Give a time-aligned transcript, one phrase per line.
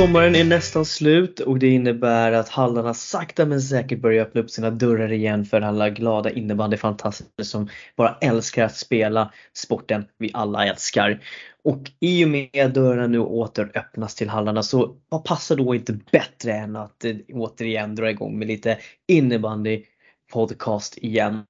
[0.00, 4.50] Sommaren är nästan slut och det innebär att hallarna sakta men säkert börjar öppna upp
[4.50, 10.66] sina dörrar igen för alla glada innebandyfantaster som bara älskar att spela sporten vi alla
[10.66, 11.22] älskar.
[11.64, 15.74] Och i och med att dörrarna nu åter öppnas till hallarna så vad passar då
[15.74, 18.78] inte bättre än att eh, återigen dra igång med lite
[19.08, 19.84] innebandy
[20.32, 21.44] podcast igen.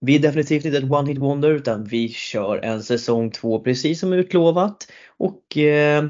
[0.00, 4.00] Vi är definitivt inte ett one hit wonder utan vi kör en säsong två precis
[4.00, 4.92] som utlovat.
[5.18, 6.04] Och eh,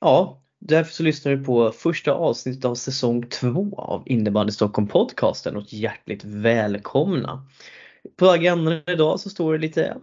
[0.00, 5.56] ja, Därför så lyssnar du på första avsnittet av säsong 2 av Innebandy Stockholm podcasten
[5.56, 7.46] och hjärtligt välkomna!
[8.16, 9.96] På agendan idag så står det lite,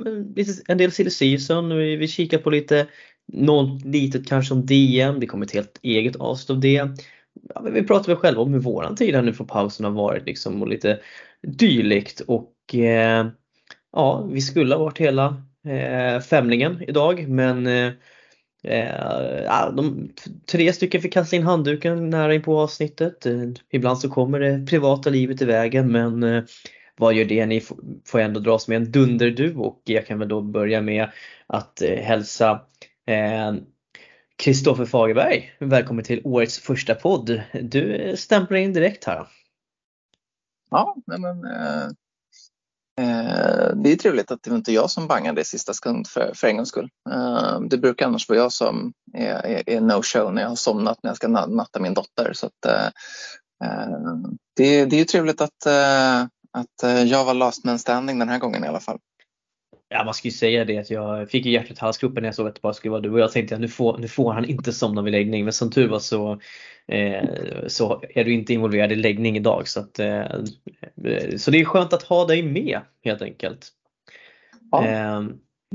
[0.68, 2.88] en del silly season vi kikar på lite
[3.34, 6.88] något litet kanske om DM, det kommer ett helt eget avsnitt av det.
[7.56, 10.26] Ja, vi pratar väl själva om hur våran tid här nu från pausen har varit
[10.26, 11.00] liksom och lite
[11.42, 13.28] dylikt och eh,
[13.92, 17.92] ja, vi skulle ha varit hela eh, Femlingen idag men eh,
[18.64, 20.10] Eh, de,
[20.46, 23.26] tre stycken fick kasta in handduken nära in på avsnittet.
[23.26, 26.44] Eh, ibland så kommer det privata livet i vägen men eh,
[26.98, 27.46] vad gör det?
[27.46, 27.62] Ni
[28.06, 31.12] får ändå dras med en dunderduo och jag kan väl då börja med
[31.48, 32.62] att eh, hälsa
[34.38, 37.42] Kristoffer eh, Fagerberg välkommen till årets första podd.
[37.62, 39.28] Du eh, stämplar in direkt här.
[40.72, 41.90] Ja, men, Eh,
[43.00, 46.32] Eh, det är trevligt att det inte är jag som bangade i sista sekund för,
[46.36, 46.90] för en gångs skull.
[47.12, 51.00] Eh, det brukar annars vara jag som är, är, är no-show när jag har somnat
[51.04, 52.34] när jag ska natta min dotter.
[52.34, 52.86] Så att, eh,
[53.64, 53.88] eh
[54.56, 58.64] det, det är trevligt att, eh, att jag var last man standing den här gången
[58.64, 59.00] i alla fall.
[59.90, 62.48] Ja man ska ju säga det att jag fick ju hjärtat halsgropen när jag såg
[62.48, 64.46] att det bara skulle vara du och jag tänkte att nu får, nu får han
[64.46, 65.44] inte somna vid läggning.
[65.44, 66.40] Men som tur var så,
[66.88, 67.30] eh,
[67.68, 69.68] så är du inte involverad i läggning idag.
[69.68, 70.24] Så, att, eh,
[71.38, 73.68] så det är skönt att ha dig med helt enkelt.
[74.72, 75.22] Ja, eh,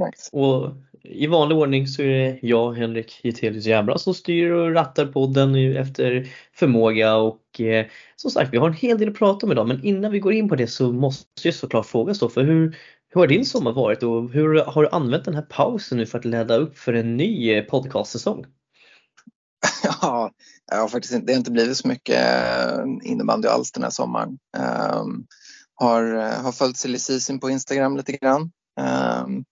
[0.00, 0.30] nice.
[0.32, 0.72] Och
[1.02, 5.76] i vanlig ordning så är det jag, Henrik Getelius Jävla som styr och rattar podden
[5.76, 7.16] efter förmåga.
[7.16, 7.86] Och eh,
[8.16, 9.68] som sagt vi har en hel del att prata om idag.
[9.68, 12.76] Men innan vi går in på det så måste jag såklart fråga så för hur,
[13.14, 16.18] hur har din sommar varit och hur har du använt den här pausen nu för
[16.18, 18.44] att ladda upp för en ny eh, podcastsäsong?
[20.02, 20.30] Ja,
[20.70, 23.90] jag har faktiskt inte, det har inte blivit så mycket eh, innebandy alls den här
[23.90, 24.38] sommaren.
[24.58, 25.26] Um,
[25.74, 28.50] har, eh, har följt silly season på Instagram lite grann.
[28.80, 29.44] Um,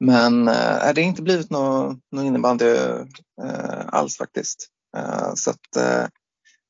[0.00, 4.68] men uh, det har inte blivit någon nå innebandy uh, alls faktiskt.
[4.96, 6.06] Uh, så att uh,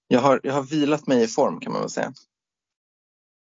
[0.09, 2.13] jag, har, jag har vilat mig i form kan man väl säga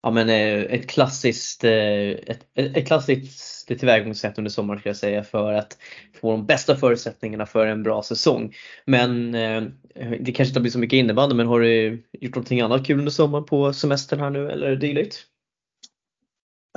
[0.06, 5.24] ja, men eh, ett klassiskt, eh, ett, ett klassiskt tillvägagångssätt under sommaren skulle jag säga
[5.24, 5.78] för att
[6.22, 8.54] få de bästa förutsättningarna för en bra säsong.
[8.86, 9.64] Men eh,
[10.20, 13.12] det kanske inte blir så mycket innebandy men har du gjort någonting annat kul under
[13.12, 15.26] sommaren på semestern här nu eller dylikt?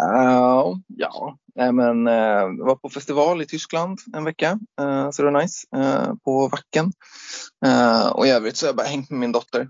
[0.00, 5.30] Uh, ja, Nej, men uh, var på festival i Tyskland en vecka, uh, så det
[5.30, 6.92] var nice, uh, på Wacken.
[8.12, 9.68] och i övrigt så har jag bara hängt med min dotter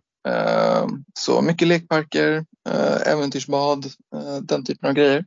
[1.19, 5.25] så mycket lekparker, eh, äventyrsbad, eh, den typen av grejer.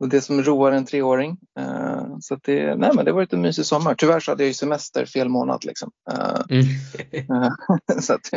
[0.00, 1.38] Och det som roar en treåring.
[1.58, 3.94] Eh, så det, nej, men det har varit en mysig sommar.
[3.94, 5.64] Tyvärr så hade jag ju semester fel månad.
[5.64, 5.90] Liksom.
[6.10, 7.52] Eh, mm.
[8.02, 8.30] så att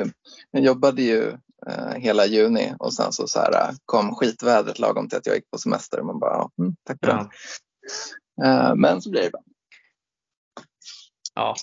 [0.51, 5.17] jag jobbade ju eh, hela juni och sen så, så här, kom skitvädret lagom till
[5.17, 6.01] att jag gick på semester.
[6.01, 7.29] Man bara, mm, tack för ja.
[8.37, 8.47] det.
[8.47, 9.43] Eh, men så blir det bara.
[11.35, 11.55] Ja,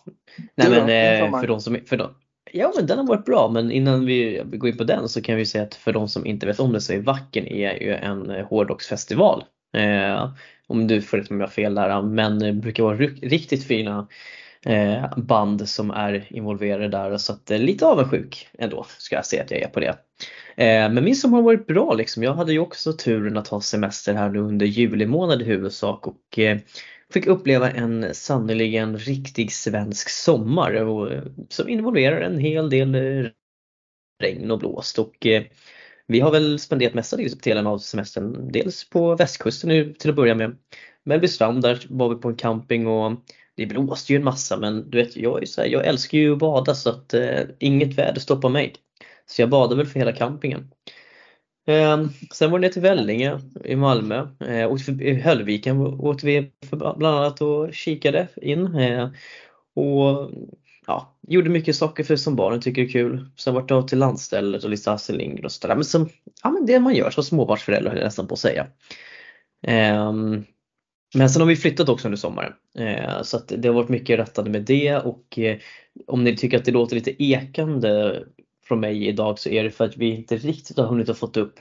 [0.54, 2.14] nej, men för de som, för de,
[2.52, 5.36] Ja men den har varit bra men innan vi går in på den så kan
[5.36, 7.94] vi säga att för de som inte vet om det så är Wacken är ju
[7.94, 9.44] en eh, hårdrocksfestival.
[9.76, 10.30] Eh,
[10.66, 14.08] om du får rätt om jag har fel där men det brukar vara riktigt fina
[14.66, 19.42] eh, band som är involverade där så att eh, lite avundsjuk ändå ska jag säga
[19.42, 19.96] att jag är på det.
[20.56, 22.22] Eh, men min som har varit bra liksom.
[22.22, 26.06] Jag hade ju också turen att ha semester här nu under juli månad i huvudsak
[26.06, 26.58] och eh,
[27.12, 33.30] fick uppleva en sannoliken riktig svensk sommar eh, som involverar en hel del eh,
[34.22, 35.42] regn och blåst och eh,
[36.06, 40.34] vi har väl spenderat mesta delen av semestern dels på västkusten nu till att börja
[40.34, 40.56] med.
[41.04, 43.12] Mellbystrand där var vi på en camping och
[43.56, 46.32] det blåste ju en massa men du vet jag, är så här, jag älskar ju
[46.32, 48.74] att bada så att eh, inget väder stoppar mig.
[49.26, 50.70] Så jag badade väl för hela campingen.
[51.66, 54.28] Eh, sen var det ner till Vellinge i Malmö.
[54.40, 58.74] Eh, åkte I Höllviken åkte vi bland annat och kikade in.
[58.74, 59.10] Eh,
[59.74, 60.30] och
[60.86, 63.28] ja, gjorde mycket saker för som barnen tycker är kul.
[63.36, 65.74] Sen vart jag till landstället och lite Astrid Lindgren och sådär.
[65.74, 66.08] Men som,
[66.42, 68.66] ja men det man gör som småbarnsförälder höll jag nästan på att säga.
[69.66, 70.12] Eh,
[71.14, 72.52] men sen har vi flyttat också under sommaren.
[72.78, 75.56] Eh, så att det har varit mycket rättande med det och eh,
[76.06, 78.22] om ni tycker att det låter lite ekande
[78.68, 81.36] från mig idag så är det för att vi inte riktigt har hunnit att fått
[81.36, 81.54] upp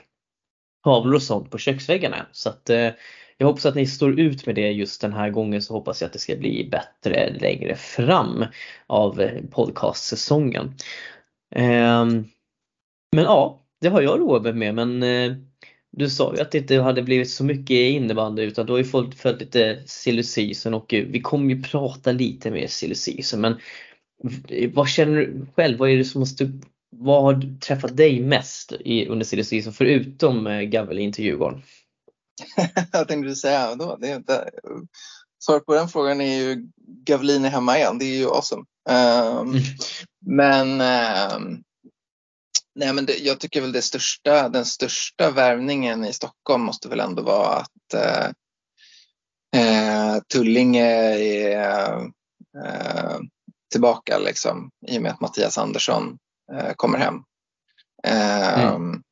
[0.84, 2.26] tavlor och sånt på köksväggarna.
[2.32, 2.90] Så att eh,
[3.38, 6.06] jag hoppas att ni står ut med det just den här gången så hoppas jag
[6.06, 8.44] att det ska bli bättre längre fram
[8.86, 10.74] av eh, podcastsäsongen.
[11.54, 12.06] Eh,
[13.12, 15.36] men ja, det har jag roat mig med men eh,
[15.90, 18.84] du sa ju att det inte hade blivit så mycket innebandy utan du har ju
[18.84, 23.40] fått följt lite silly season och eh, vi kommer ju prata lite mer silly season
[23.40, 23.56] men
[24.74, 25.78] vad känner du själv?
[25.78, 26.26] Vad är det som har
[26.98, 31.62] vad har träffat dig mest i, under silly season förutom eh, Gavelin till Djurgården?
[32.92, 34.50] jag tänkte säga då, det är inte,
[35.44, 36.68] svaret på den frågan är ju
[37.06, 38.64] Gavelin är hemma igen, det är ju awesome.
[38.90, 39.62] Um, mm.
[40.26, 40.80] Men
[41.32, 41.62] um,
[42.78, 47.00] Nej, men det, jag tycker väl det största, den största värvningen i Stockholm måste väl
[47.00, 48.26] ändå vara att eh,
[49.60, 52.00] eh, Tullinge är
[52.64, 53.18] eh,
[53.72, 56.18] tillbaka liksom, i och med att Mattias Andersson
[56.76, 57.14] kommer hem.
[58.04, 59.02] Eh, mm.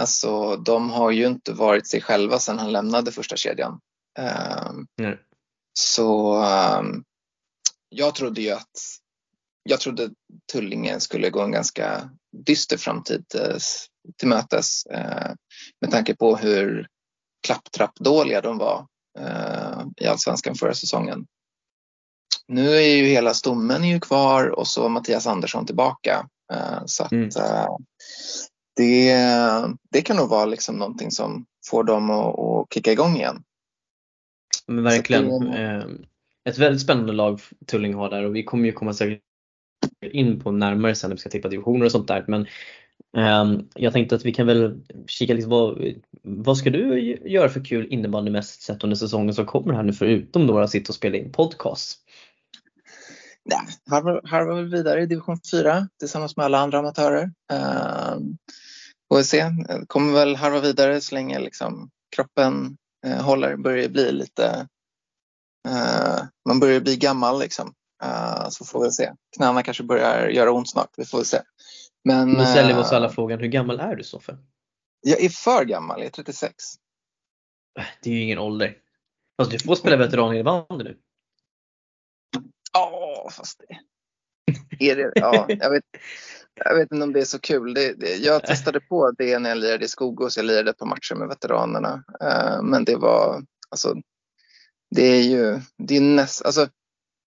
[0.00, 3.80] Alltså, de har ju inte varit sig själva sedan han lämnade första kedjan.
[4.18, 5.18] Mm.
[5.72, 6.36] Så
[6.78, 7.04] um,
[7.88, 8.98] jag trodde ju att
[9.62, 10.10] jag trodde
[10.52, 12.10] Tullinge skulle gå en ganska
[12.46, 13.56] dyster framtid eh,
[14.16, 15.32] till mötes eh,
[15.80, 16.88] med tanke på hur
[17.46, 18.86] klapptrappdåliga de var
[19.18, 21.26] eh, i allsvenskan förra säsongen.
[22.48, 26.28] Nu är ju hela stommen ju kvar och så Mattias Andersson tillbaka.
[26.86, 27.28] Så att mm.
[28.76, 29.16] det,
[29.90, 33.42] det kan nog vara liksom någonting som får dem att, att kicka igång igen.
[34.66, 35.40] Men verkligen.
[35.40, 35.86] Det...
[36.48, 39.22] Ett väldigt spännande lag Tulling har där och vi kommer ju komma säkert
[40.12, 42.24] in på närmare sen när vi ska tippa divisioner och sånt där.
[42.28, 42.46] Men
[43.16, 47.64] um, jag tänkte att vi kan väl kika lite vad, vad ska du göra för
[47.64, 51.16] kul innebandymässigt sett under säsongen som kommer här nu förutom då att sitta och spela
[51.16, 52.07] in podcast?
[53.50, 53.60] Nej,
[54.24, 57.32] harvar väl vidare i division 4 tillsammans med alla andra amatörer.
[59.08, 59.50] Får vi se,
[59.86, 64.68] kommer väl harva vidare så länge liksom kroppen uh, håller, börjar bli lite
[65.68, 67.74] uh, man börjar bli gammal liksom.
[68.04, 69.12] Uh, så får vi se.
[69.36, 70.90] Knäna kanske börjar göra ont snart.
[70.96, 71.38] Vi får se.
[72.04, 74.38] Men, nu ställer vi oss alla frågan, hur gammal är du Stoffe?
[75.00, 76.54] Jag är för gammal, jag är 36.
[78.02, 78.76] Det är ju ingen ålder.
[79.36, 80.98] Fast du får spela veteran i bandy nu.
[82.72, 83.78] Ja, fast det...
[84.90, 85.84] Är det, ja, jag, vet,
[86.54, 87.74] jag vet inte om det är så kul.
[87.74, 90.36] Det, det, jag testade på det när jag lirade i Skogås.
[90.36, 92.04] Jag lirade par matcher med veteranerna.
[92.22, 93.94] Uh, men det var, alltså,
[94.90, 96.68] det är ju, det är näst, alltså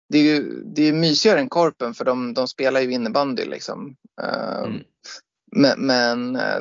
[0.10, 3.96] det är ju det är mysigare än Korpen för de, de spelar ju innebandy liksom.
[4.22, 4.84] Eh, mm.
[5.52, 6.60] Men, men, eh,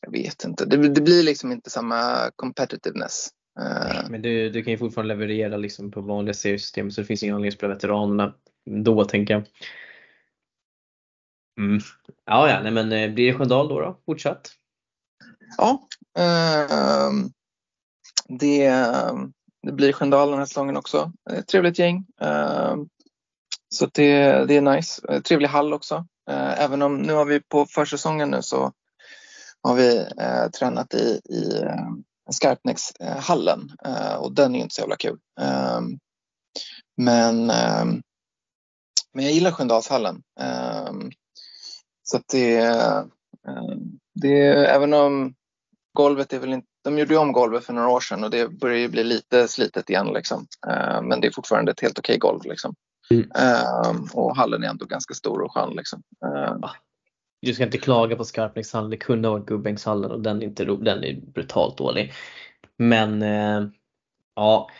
[0.00, 3.28] jag vet inte, det, det, blir liksom inte samma competitiveness.
[3.60, 4.10] Eh.
[4.10, 7.34] Men du, du kan ju fortfarande leverera liksom på vanliga seriesystem så det finns ingen
[7.34, 8.34] anledning att spela veteranerna
[8.84, 9.42] då tänker jag.
[11.60, 11.80] Mm.
[12.24, 14.52] Ja, ja, nej, men blir det Sköndal då, då fortsatt?
[15.58, 15.88] Ja,
[16.18, 17.10] eh,
[18.28, 18.70] det,
[19.62, 21.12] det blir Sköndal den här säsongen också.
[21.30, 22.06] Ett trevligt gäng.
[22.20, 22.88] Ehm,
[23.68, 25.20] så det, det är nice.
[25.22, 26.06] Trevlig hall också.
[26.30, 28.72] Eh, även om nu har vi på försäsongen nu så
[29.62, 31.90] har vi eh, tränat i, i eh,
[32.30, 33.70] Skarpnäckshallen
[34.18, 35.18] och den är ju inte så jävla kul.
[35.40, 35.98] Ehm,
[36.96, 38.02] men, ehm,
[39.12, 40.22] men jag gillar Sköndalshallen.
[42.02, 42.60] Så att det,
[44.14, 45.34] det, även om
[45.92, 48.78] golvet är väl inte de gjorde om golvet för några år sedan och det börjar
[48.78, 50.06] ju bli lite slitet igen.
[50.06, 50.46] Liksom.
[51.02, 52.40] Men det är fortfarande ett helt okej golv.
[52.44, 52.74] Liksom.
[53.10, 54.06] Mm.
[54.12, 55.74] Och hallen är ändå ganska stor och skön.
[55.76, 56.02] Liksom.
[57.42, 60.64] Du ska inte klaga på Skarpnäckshallen, det kunde ha varit Gubbängshallen och den är, inte,
[60.64, 62.12] den är brutalt dålig.
[62.78, 63.68] Men eh,
[64.36, 64.70] ja,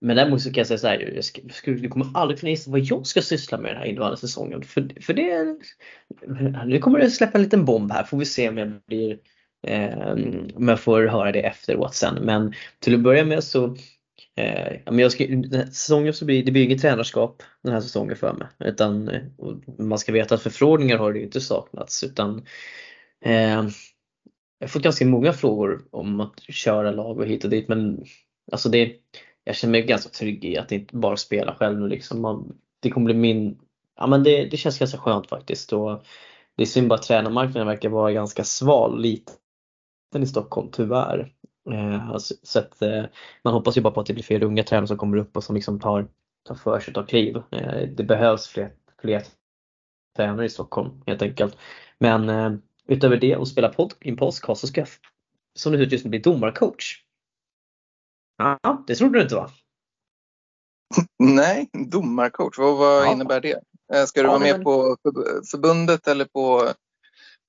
[0.00, 2.70] men däremot så kan jag säga så här, jag ska, du kommer aldrig kunna gissa
[2.70, 4.62] vad jag ska syssla med den här innebandysäsongen.
[4.62, 5.56] För, för det,
[6.66, 9.18] nu kommer det släppa en liten bomb här, får vi se om jag blir
[9.66, 10.12] eh,
[10.54, 12.14] om jag får höra det efteråt sen.
[12.14, 13.76] Men till att börja med så
[14.38, 15.24] Eh, men jag ska,
[15.66, 18.48] säsongen så blir, det blir inget tränarskap den här säsongen för mig.
[18.58, 19.22] Utan, eh,
[19.78, 22.04] man ska veta att förfrågningar har det ju inte saknats.
[22.04, 22.46] Utan,
[23.24, 23.64] eh,
[24.58, 27.68] jag har fått ganska många frågor om att köra lag och hit och dit.
[27.68, 28.04] Men
[28.52, 28.96] alltså det,
[29.44, 31.88] jag känner mig ganska trygg i att inte bara spela själv nu.
[31.88, 32.20] Liksom.
[32.20, 33.58] Man, det kommer bli min,
[33.96, 35.72] ja, men det, det känns ganska skönt faktiskt.
[35.72, 36.02] Och
[36.56, 41.32] det är synd bara att tränarmarknaden verkar vara ganska sval, liten i Stockholm tyvärr.
[41.72, 43.04] Eh, alltså, så att, eh,
[43.42, 45.44] man hoppas ju bara på att det blir fler unga tränare som kommer upp och
[45.44, 46.08] som liksom tar,
[46.44, 47.36] tar för sig, tar kliv.
[47.36, 49.22] Eh, det behövs fler, fler
[50.16, 51.56] tränare i Stockholm helt enkelt.
[51.98, 54.88] Men utöver det och spela pod, in podcast så ska jag
[55.58, 57.02] som det ser ut just nu bli domarcoach.
[58.36, 59.50] Ja, det trodde du inte va?
[61.18, 63.12] Nej, domarcoach, vad, vad ja.
[63.12, 63.60] innebär det?
[64.08, 64.64] Ska du ja, vara med men...
[64.64, 64.96] på
[65.50, 66.72] förbundet eller på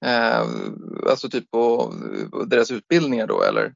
[0.06, 0.48] Eh,
[1.10, 1.94] alltså typ på
[2.48, 3.74] deras utbildningar då eller?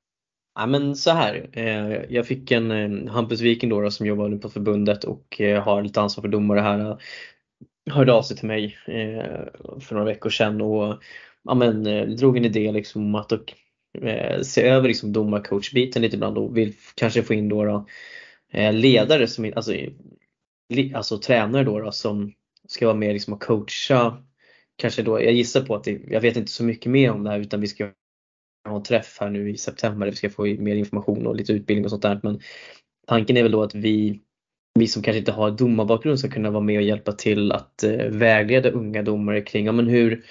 [0.56, 4.30] Ja, men så här, eh, jag fick en eh, Hampus Viking då, då som jobbar
[4.30, 6.80] nu på förbundet och eh, har lite ansvar för domare här.
[6.80, 6.98] Eh,
[7.92, 11.04] hörde av sig till mig eh, för några veckor sedan och
[11.44, 13.54] ja, men, eh, drog en idé liksom om att och,
[14.42, 17.86] se över liksom domarcoachbiten lite ibland och vill kanske få in då, då
[18.72, 19.74] ledare som alltså,
[20.94, 22.34] alltså tränare då, då som
[22.68, 24.24] ska vara med liksom och coacha
[24.76, 27.30] kanske då, jag gissar på att det, jag vet inte så mycket mer om det
[27.30, 27.92] här utan vi ska
[28.70, 31.54] ha en träff här nu i september där vi ska få mer information och lite
[31.54, 32.20] utbildning och sånt där.
[32.24, 32.40] Men
[33.08, 34.20] tanken är väl då att vi,
[34.80, 38.06] vi som kanske inte har domarbakgrund ska kunna vara med och hjälpa till att eh,
[38.06, 40.26] vägleda unga domare kring ja, men hur,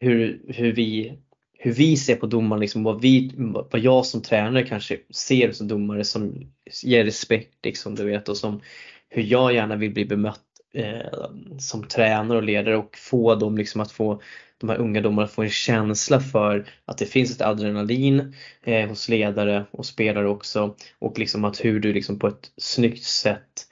[0.00, 1.18] hur, hur, vi,
[1.58, 3.32] hur vi ser på domaren, liksom, vad, vi,
[3.70, 6.52] vad jag som tränare kanske ser som domare som
[6.84, 8.60] ger respekt liksom, du vet, och som,
[9.08, 10.47] hur jag gärna vill bli bemött
[10.78, 14.20] Eh, som tränare och ledare och få dem liksom att få
[14.58, 18.88] de här unga domarna att få en känsla för att det finns ett adrenalin eh,
[18.88, 23.66] hos ledare och spelare också och liksom att hur du liksom på ett snyggt sätt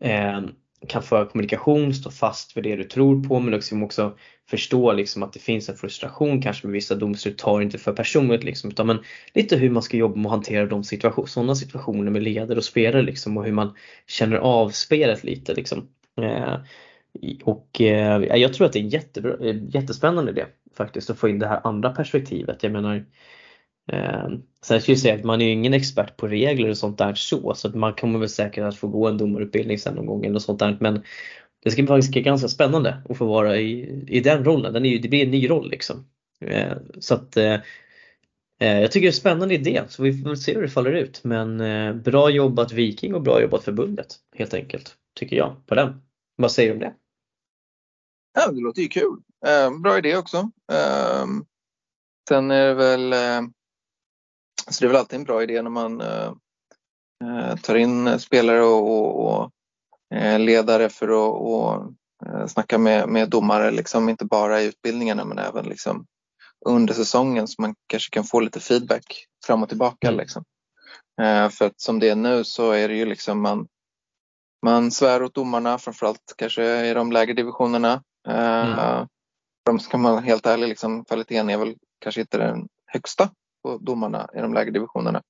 [0.00, 0.40] eh,
[0.86, 4.16] kan föra kommunikation, stå fast för det du tror på men liksom också
[4.50, 8.44] förstå liksom att det finns en frustration kanske med vissa domslut, tar inte för personligt
[8.44, 8.98] liksom utan men
[9.34, 12.64] lite hur man ska jobba med att hantera de situation, sådana situationer med ledare och
[12.64, 13.74] spelare liksom och hur man
[14.06, 15.88] känner av spelet lite liksom.
[16.22, 16.56] Eh,
[17.44, 21.38] och eh, jag tror att det är jättebra, eh, jättespännande det faktiskt att få in
[21.38, 22.62] det här andra perspektivet.
[22.62, 23.04] Jag menar,
[23.92, 24.28] eh,
[24.62, 27.14] sen ska jag säga att man är ju ingen expert på regler och sånt där
[27.14, 30.24] så, så att man kommer väl säkert att få gå en domarutbildning sen någon gång
[30.24, 30.76] eller sånt där.
[30.80, 31.02] Men
[31.64, 34.72] det ska faktiskt bli ganska spännande att få vara i, i den rollen.
[34.72, 36.04] Den är ju, det blir en ny roll liksom.
[36.40, 37.56] Eh, så att eh
[38.62, 41.20] jag tycker det är en spännande idé så vi får se hur det faller ut.
[41.24, 44.96] Men eh, bra jobbat Viking och bra jobbat förbundet helt enkelt.
[45.14, 46.02] Tycker jag på den.
[46.40, 46.94] Vad säger du om det?
[48.32, 49.22] Ja, det låter ju kul.
[49.46, 50.50] Eh, bra idé också.
[50.72, 51.26] Eh,
[52.28, 53.42] sen är det väl eh,
[54.70, 56.32] så det är väl alltid en bra idé när man eh,
[57.24, 59.50] eh, tar in spelare och, och, och
[60.16, 61.92] eh, ledare för att och,
[62.50, 66.06] snacka med, med domare, liksom, inte bara i utbildningarna men även liksom,
[66.66, 70.08] under säsongen så man kanske kan få lite feedback fram och tillbaka.
[70.08, 70.20] Mm.
[70.20, 70.44] Liksom.
[71.50, 73.66] för att som det är nu så är det ju liksom man,
[74.62, 78.02] man svär åt domarna, framförallt kanske i de lägre divisionerna.
[78.28, 78.68] Mm.
[78.68, 79.06] Uh,
[79.64, 83.30] de ska man helt ärlig, liksom, kvaliteten är väl kanske inte den högsta
[83.62, 85.22] på domarna i de lägre divisionerna.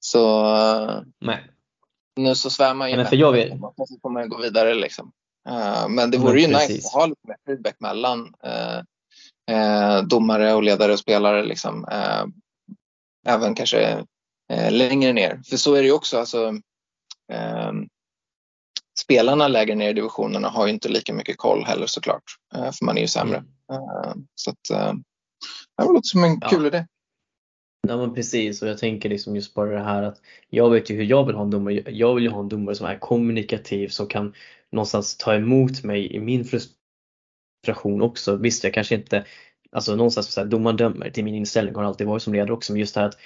[0.00, 1.50] Så uh, Nej.
[2.16, 4.74] nu så svär man ju men för jag och så får man gå vidare.
[4.74, 5.12] Liksom.
[5.48, 6.68] Uh, men det vore ju precis.
[6.68, 8.34] nice att ha lite mer feedback mellan
[10.04, 11.44] domare och ledare och spelare.
[11.44, 11.86] Liksom.
[13.26, 14.04] även kanske
[14.70, 15.40] längre ner.
[15.50, 16.18] För så är det ju också.
[16.18, 16.52] Alltså,
[19.00, 22.22] spelarna lägre ner i divisionerna har ju inte lika mycket koll heller såklart,
[22.54, 23.36] eh, för man är ju sämre.
[23.36, 23.50] Mm.
[23.70, 24.94] Eh, så att, eh,
[25.78, 26.86] det låter som en kul idé.
[27.88, 30.96] Ja men precis och jag tänker liksom just på det här att jag vet ju
[30.96, 31.82] hur jag vill ha en domare.
[31.86, 34.34] Jag vill ju ha en domare som är kommunikativ som kan
[34.72, 38.36] någonstans ta emot mig i min frustration också.
[38.36, 39.24] Visst jag kanske inte,
[39.72, 42.72] alltså någonstans så här, domaren dömer, till min inställning har alltid varit som ledare också
[42.72, 43.18] men just det här att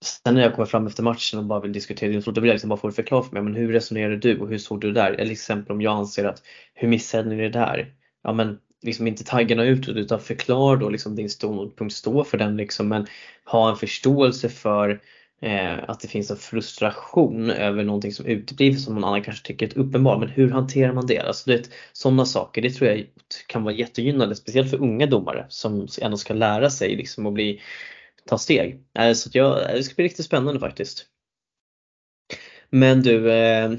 [0.00, 2.54] Sen när jag kommer fram efter matchen och bara vill diskutera din då vill jag
[2.54, 3.42] liksom bara få det förklarat för mig.
[3.42, 5.12] Men hur resonerar du och hur såg du det där?
[5.12, 6.42] Eller exempel om jag anser att
[6.74, 7.94] hur missade ni det där?
[8.22, 12.56] Ja men liksom inte taggarna utåt utan förklara då liksom din ståndpunkt, stå för den
[12.56, 13.06] liksom men
[13.44, 15.00] ha en förståelse för
[15.42, 19.66] eh, att det finns en frustration över någonting som uteblir som någon annan kanske tycker
[19.66, 20.20] är uppenbart.
[20.20, 21.18] Men hur hanterar man det?
[21.18, 23.06] Alltså, det sådana saker, det tror jag
[23.46, 27.60] kan vara jättegynnande, speciellt för unga domare som ändå ska lära sig liksom att bli
[28.28, 28.84] ta steg.
[28.98, 31.06] Eh, så jag, det ska bli riktigt spännande faktiskt.
[32.70, 33.70] Men du, eh,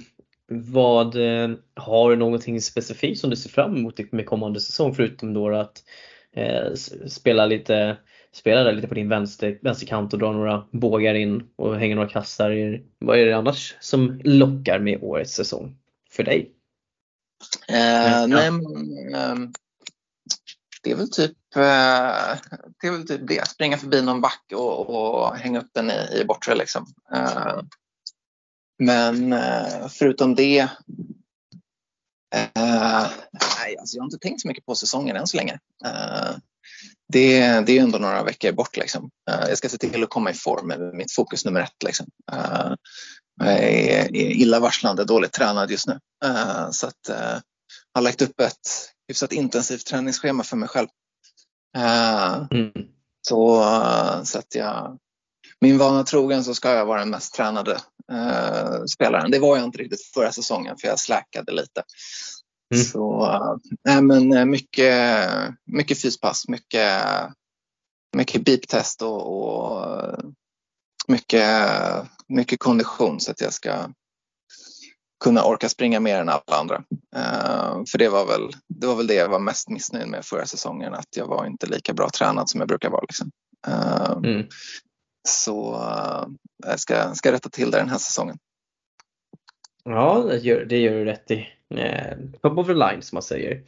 [0.47, 5.33] vad, eh, har du någonting specifikt som du ser fram emot med kommande säsong förutom
[5.33, 5.83] då att
[7.07, 7.97] spela lite
[8.31, 12.09] spela där lite på din vänster, vänsterkant och dra några bågar in och hänga några
[12.09, 12.81] kassar.
[12.99, 15.77] Vad är det annars som lockar med årets säsong
[16.09, 16.51] för dig?
[17.69, 18.27] Eh, ja.
[18.27, 19.53] nej, men,
[20.81, 22.37] det är väl typ eh,
[22.81, 23.47] det, är väl typ det.
[23.47, 26.55] Springa förbi någon back och, och hänga upp den i, i bortre.
[26.55, 26.85] Liksom.
[27.13, 27.59] Eh,
[28.79, 30.69] men eh, förutom det
[32.53, 35.59] nej, alltså jag har inte tänkt så mycket på säsongen än så länge.
[37.13, 38.77] Det, det är ändå några veckor bort.
[38.77, 39.09] Liksom.
[39.25, 41.83] Jag ska se till att komma i form med mitt fokus nummer ett.
[41.85, 42.07] Liksom.
[43.41, 45.99] Jag är illavarslande dåligt tränad just nu.
[46.71, 47.41] Så att jag
[47.93, 50.87] har lagt upp ett hyfsat intensivt träningsschema för mig själv.
[51.77, 52.71] Uh, mm.
[53.21, 53.63] så,
[54.23, 54.97] så att jag,
[55.61, 57.71] min vana trogen så ska jag vara den mest tränade
[58.11, 59.31] uh, spelaren.
[59.31, 61.83] Det var jag inte riktigt förra säsongen för jag släkade lite.
[62.73, 62.85] Mm.
[62.85, 63.25] Så
[63.89, 65.29] uh, men mycket,
[65.65, 67.03] mycket fyspass, mycket,
[68.15, 69.85] mycket beep-test och, och
[71.07, 71.71] mycket,
[72.27, 73.89] mycket kondition så att jag ska
[75.19, 76.75] kunna orka springa mer än alla andra.
[77.15, 80.45] Uh, för det var, väl, det var väl det jag var mest missnöjd med förra
[80.45, 83.01] säsongen, att jag var inte lika bra tränad som jag brukar vara.
[83.01, 83.31] Liksom.
[83.67, 84.47] Uh, mm.
[85.27, 86.27] Så uh,
[86.67, 88.37] jag ska, ska rätta till det den här säsongen.
[89.83, 91.47] Ja, det gör, det gör du rätt i.
[91.75, 93.63] Eh, top of the line som man säger.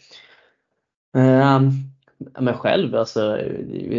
[1.18, 1.72] Um,
[2.40, 3.40] men själv, alltså,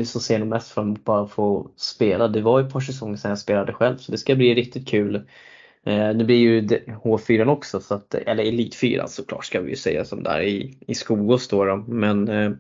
[0.05, 2.29] så ser nog mest fram emot bara att få spela.
[2.29, 4.89] Det var ju ett par säsonger sedan jag spelade själv så det ska bli riktigt
[4.89, 5.29] kul.
[5.87, 9.77] Eh, nu blir ju H4 också, så att, eller Elit 4 såklart ska vi ju
[9.77, 11.77] säga som där i, i Skogås då, då.
[11.77, 12.51] Men eh,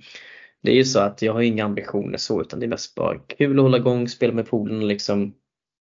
[0.63, 3.19] det är ju så att jag har inga ambitioner så utan det är mest bara
[3.19, 5.35] kul att hålla igång, spela med poolen och liksom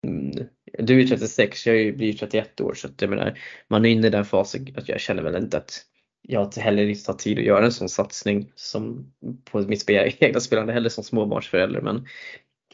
[0.07, 0.47] mm,
[0.79, 4.09] du är 36, jag blir 31 år så att jag menar, man är inne i
[4.09, 5.85] den fasen att jag känner väl inte att
[6.21, 9.13] jag heller inte har tid att göra en sån satsning som
[9.51, 12.05] på mitt spel, egna spelande heller som småbarnsförälder men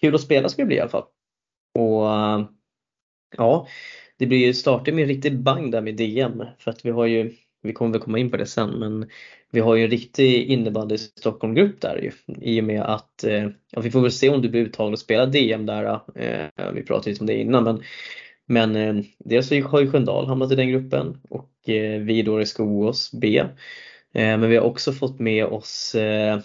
[0.02, 1.06] kul att spela ska det bli i alla fall.
[1.76, 2.46] Och eh,
[3.38, 3.68] ja,
[4.18, 7.06] det blir ju starten med en riktig bang där med DM för att vi har
[7.06, 9.10] ju, vi kommer väl komma in på det sen, men
[9.52, 13.82] vi har ju en riktig innebandy Stockholmgrupp där ju i och med att eh, ja,
[13.82, 16.00] vi får väl se om du blir uttagen och spela DM där.
[16.16, 17.84] Eh, vi pratade lite om det innan men
[18.48, 22.46] men eh, dels har ju Sköndal hamnat i den gruppen och eh, vi då i
[22.46, 23.40] Skogås B.
[23.40, 23.48] Eh,
[24.14, 26.40] men vi har också fått med oss eh,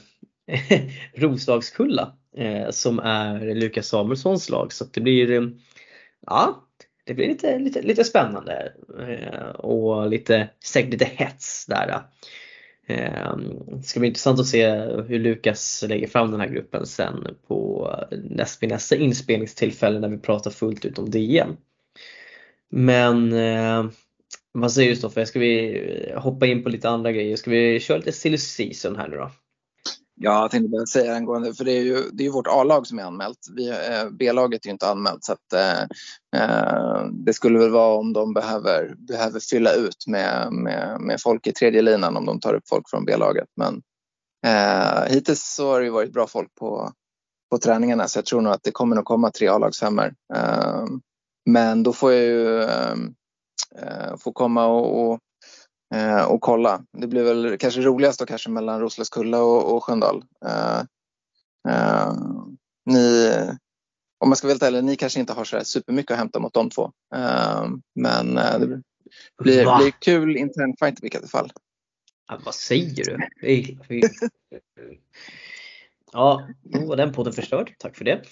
[1.15, 5.49] Roslagskulla eh, som är Lukas Samuelssons lag så det blir eh,
[6.27, 6.69] ja,
[7.05, 11.89] det blir lite, lite, lite spännande eh, och lite, säkert lite hets där.
[11.89, 12.01] Eh.
[12.87, 14.71] Ehm, det ska bli intressant att se
[15.09, 20.51] hur Lukas lägger fram den här gruppen sen på nästa, nästa inspelningstillfälle när vi pratar
[20.51, 21.57] fullt ut om DM.
[22.69, 23.91] Men eh,
[24.53, 27.37] vad säger du Stoffe, ska vi hoppa in på lite andra grejer?
[27.37, 29.31] Ska vi köra lite silly season här nu då?
[30.15, 32.87] Ja, jag tänkte bara säga angående, för det är ju, det är ju vårt A-lag
[32.87, 33.39] som är anmält.
[33.59, 35.83] Eh, B-laget är ju inte anmält så att eh,
[36.37, 41.47] eh, det skulle väl vara om de behöver, behöver fylla ut med, med, med folk
[41.47, 43.49] i tredje linan om de tar upp folk från B-laget.
[43.57, 43.83] Men
[44.47, 46.93] eh, hittills så har det ju varit bra folk på,
[47.51, 50.15] på träningarna så jag tror nog att det kommer nog komma tre A-lagsfemmor.
[50.35, 50.85] Eh,
[51.51, 52.93] men då får jag ju eh,
[53.83, 55.21] eh få komma och, och
[55.93, 56.85] eh, och kolla.
[56.93, 60.25] Det blir väl kanske roligast då kanske mellan Roslagskulla och, och Sköndal.
[60.45, 60.81] Eh,
[61.69, 62.13] eh,
[62.87, 63.31] ni,
[64.21, 66.55] om man ska vara helt ärlig, ni kanske inte har så supermycket att hämta mot
[66.55, 66.93] de två.
[67.15, 68.83] Eh, men eh, det blir,
[69.39, 71.53] blir, blir kul intern fight i vilket fall.
[72.29, 73.19] Ja, vad säger du?
[76.13, 77.75] Ja, då var den podden förstörd.
[77.79, 78.23] Tack för det.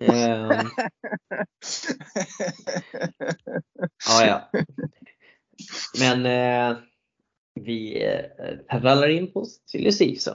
[0.00, 0.50] Eh,
[4.08, 4.50] ja, ja.
[5.98, 6.78] Men eh,
[7.54, 10.34] vi eh, rallar in på silly season.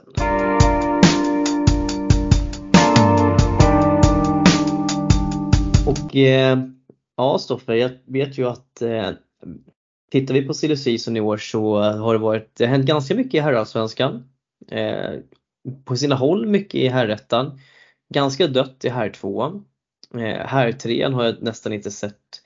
[5.87, 6.57] Och eh,
[7.17, 9.11] ja Stoffer, jag vet ju att eh,
[10.11, 13.15] tittar vi på silly season i år så har det varit, det har hänt ganska
[13.15, 14.29] mycket i herrallsvenskan.
[14.71, 15.19] Eh,
[15.85, 17.59] på sina håll mycket i herrettan.
[18.13, 19.65] Ganska dött i herrtvåan.
[20.13, 22.41] Eh, herrtrean har jag nästan inte sett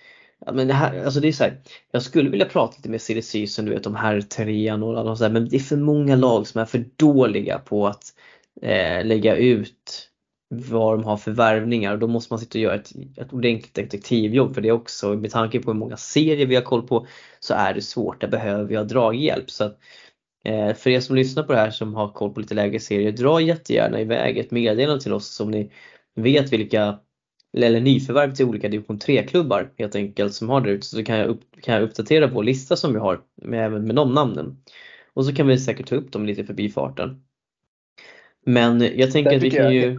[0.54, 3.48] men det här, alltså det är så här, jag skulle vilja prata lite med CDC
[3.48, 6.48] som du vet om här trean och alla så men det är för många lag
[6.48, 8.04] som är för dåliga på att
[8.62, 10.10] eh, lägga ut
[10.50, 13.74] vad de har för värvningar och då måste man sitta och göra ett, ett ordentligt
[13.74, 15.16] detektivjobb för det också.
[15.16, 17.08] Med tanke på hur många serier vi har koll på
[17.40, 19.52] så är det svårt, där behöver vi ha draghjälp.
[19.52, 19.78] Så att,
[20.44, 23.12] eh, för er som lyssnar på det här som har koll på lite lägre serier,
[23.12, 25.72] dra jättegärna iväg ett meddelande till oss om ni
[26.16, 27.00] vet vilka
[27.58, 31.28] eller nyförvärv till olika division 3-klubbar helt enkelt som har det ute så kan jag,
[31.28, 34.64] upp, kan jag uppdatera vår lista som vi har med, även med de namnen.
[35.14, 37.24] Och så kan vi säkert ta upp dem lite förbi farten.
[38.46, 39.82] Men jag tänker att vi kan ju...
[39.82, 39.98] Till,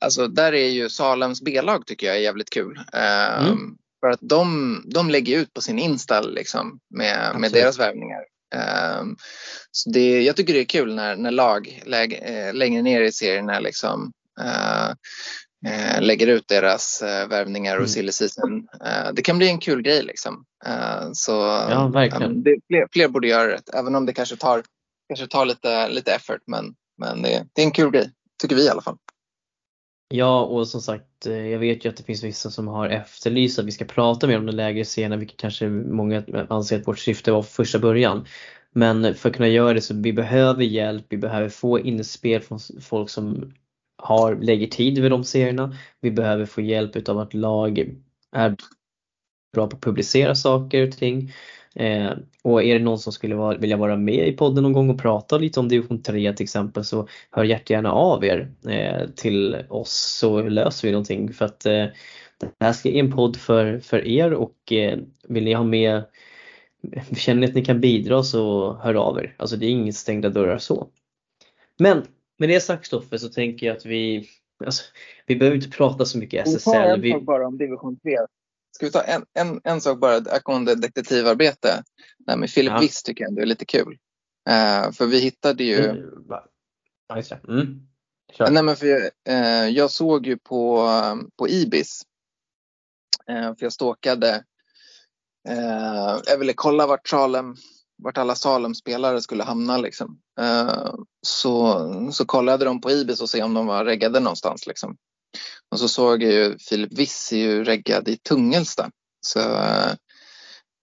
[0.00, 2.80] alltså där är ju Salems B-lag tycker jag är jävligt kul.
[2.92, 3.76] Ehm, mm.
[4.00, 8.24] För att de, de lägger ut på sin Insta liksom, med, med deras värvningar.
[9.00, 9.16] Um,
[9.70, 13.12] så det, jag tycker det är kul när, när lag läg, äh, längre ner i
[13.12, 14.94] serien är liksom, uh, eh,
[16.00, 17.88] lägger ut deras eh, värvningar och mm.
[17.88, 18.68] silly season.
[18.84, 20.44] Eh, det kan bli en kul grej liksom.
[20.66, 21.32] Eh, så
[21.70, 22.42] ja, verkligen.
[22.42, 24.62] Det, fler, fler, borde göra det, även om det kanske tar,
[25.08, 26.42] kanske tar lite, lite effort.
[26.46, 28.10] Men, men det, det är en kul grej,
[28.42, 28.96] tycker vi i alla fall.
[30.14, 33.58] Ja och som sagt eh, jag vet ju att det finns vissa som har efterlyst
[33.58, 36.98] att vi ska prata mer om den lägre scenen vilket kanske många anser att vårt
[36.98, 38.26] syfte var från första början.
[38.72, 42.58] Men för att kunna göra det så vi behöver hjälp, vi behöver få inspel från
[42.80, 43.52] folk som
[43.98, 45.74] har, lägger tid vid de serierna.
[46.00, 47.78] Vi behöver få hjälp utav att lag
[48.32, 48.56] är
[49.52, 51.32] bra på att publicera saker och ting.
[51.74, 52.10] Eh,
[52.42, 54.98] och är det någon som skulle vara, vilja vara med i podden någon gång och
[54.98, 60.18] prata lite om division 3 till exempel så hör jättegärna av er eh, till oss
[60.20, 61.86] så löser vi någonting för att eh,
[62.40, 66.02] det här ska är en podd för, för er och eh, vill ni ha med
[67.16, 69.34] Känner ni att ni kan bidra så hör av er.
[69.36, 70.88] Alltså det är inget stängda dörrar så.
[71.78, 72.04] Men
[72.38, 74.28] med det sagt Stoffe så tänker jag att vi,
[74.64, 74.84] alltså,
[75.26, 76.70] vi behöver inte prata så mycket SSL.
[76.70, 78.16] Vi tar en sak bara om division 3.
[78.70, 81.82] Ska vi ta en, en, en sak bara angående detektivarbete?
[82.18, 82.80] Det här med Philip ja.
[82.80, 83.98] Wiss tycker jag ändå är lite kul.
[84.48, 85.84] Uh, för vi hittade ju...
[87.48, 87.88] Mm.
[88.50, 90.88] Nej, men för jag, uh, jag såg ju på,
[91.36, 92.02] på Ibis.
[93.30, 94.44] Uh, för jag stalkade
[95.48, 97.54] Eh, jag ville kolla vart Salem,
[97.98, 100.18] vart alla Salem-spelare skulle hamna liksom.
[100.40, 100.94] Eh,
[101.26, 104.96] så, så kollade de på Ibis och se om de var reggade någonstans liksom.
[105.70, 108.90] Och så såg jag ju Filip Wiss är ju reggad i Tungelsta.
[109.26, 109.40] Så,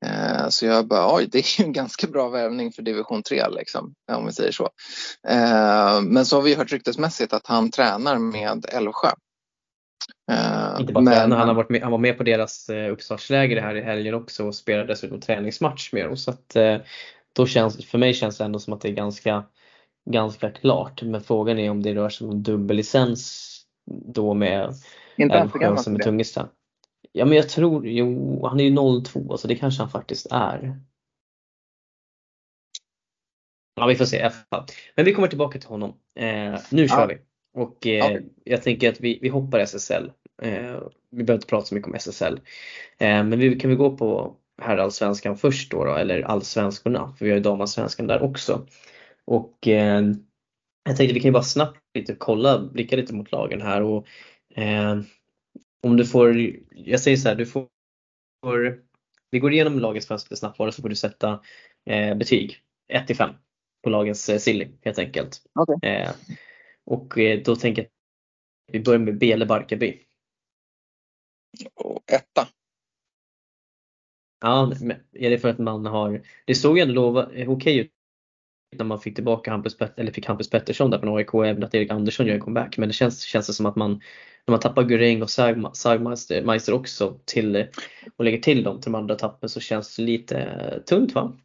[0.06, 3.50] eh, så jag bara, oj, det är ju en ganska bra värvning för division 3
[3.50, 4.70] liksom, om vi säger så.
[5.28, 9.12] Eh, men så har vi hört ryktesmässigt att han tränar med Älvsjö.
[10.32, 12.92] Uh, Inte bara men, träna, han, har varit med, han var med på deras uh,
[12.92, 16.18] uppstartsläger här i helgen också och spelade dessutom träningsmatch med dem.
[16.18, 16.78] Så att, uh,
[17.34, 19.44] då känns, för mig känns det ändå som att det är ganska,
[20.10, 21.02] ganska klart.
[21.02, 23.52] Men frågan är om det rör sig om dubbellicens
[23.86, 24.74] då med
[25.18, 26.50] Älvsjö som är Tungesta.
[27.12, 30.80] Ja men jag tror, jo han är ju 02 så det kanske han faktiskt är.
[33.76, 34.32] Ja vi får se.
[34.96, 35.90] Men vi kommer tillbaka till honom.
[36.20, 37.06] Eh, nu kör ja.
[37.06, 37.18] vi.
[37.56, 38.22] Och eh, okay.
[38.44, 40.12] jag tänker att vi, vi hoppar SSL.
[40.42, 42.40] Eh, vi behöver inte prata så mycket om SSL.
[42.98, 47.32] Eh, men vi kan vi gå på herrallsvenskan först då, då eller allsvenskorna, för vi
[47.32, 48.68] har ju damallsvenskan där också.
[49.26, 50.02] Och eh,
[50.84, 54.08] jag tänkte vi kan ju bara snabbt lite kolla, blicka lite mot lagen här och
[54.56, 55.00] eh,
[55.84, 57.68] om du får, jag säger så här, du får,
[59.32, 61.40] vi går igenom lagens fönster snabbt bara så får du sätta
[61.86, 62.60] eh, betyg
[62.94, 63.30] 1 till 5
[63.84, 65.42] på lagens eh, silly helt enkelt.
[65.56, 66.08] Okay.
[66.86, 70.06] Och eh, då tänker jag att vi börjar med Bele Barkarby.
[71.76, 72.48] Och etta.
[74.42, 74.72] Ja,
[75.14, 77.92] är det för att man har, det såg ju ändå okej okay ut
[78.78, 81.92] när man fick tillbaka Hampus, eller fick Hampus Pettersson där från AIK även att Erik
[81.92, 82.78] Andersson gör en comeback.
[82.78, 83.92] Men det känns, känns det som att man,
[84.46, 87.68] när man tappar Guring och Sagmeister också till
[88.16, 91.38] och lägger till dem till de andra tappen så känns det lite tunt va?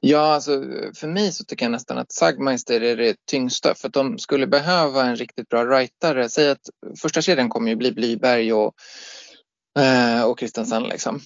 [0.00, 0.62] Ja, alltså,
[0.94, 4.46] för mig så tycker jag nästan att Sagmeister är det tyngsta för att de skulle
[4.46, 6.28] behöva en riktigt bra rightare.
[6.28, 6.70] Säg att
[7.02, 8.74] första kedjan kommer ju bli Blyberg och,
[9.78, 11.20] eh, och Kristensen liksom.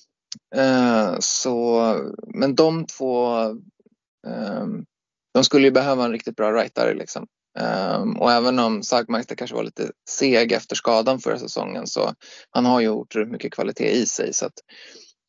[0.56, 1.96] Eh, så,
[2.34, 3.40] men de två,
[4.26, 4.66] eh,
[5.34, 7.26] de skulle ju behöva en riktigt bra rightare liksom.
[7.58, 12.14] Um, och även om Sagmeister kanske var lite seg efter skadan förra säsongen så
[12.50, 14.32] han har ju otroligt mycket kvalitet i sig.
[14.32, 14.52] Så att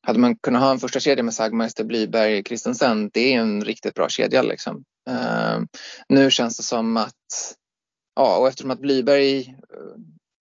[0.03, 3.93] hade man kunnat ha en första kedja med Sagmeister, Blyberg, Kristensen, det är en riktigt
[3.93, 4.41] bra kedja.
[4.41, 4.83] Liksom.
[5.09, 5.63] Uh,
[6.09, 7.55] nu känns det som att,
[8.15, 9.95] ja, och eftersom att Blyberg uh,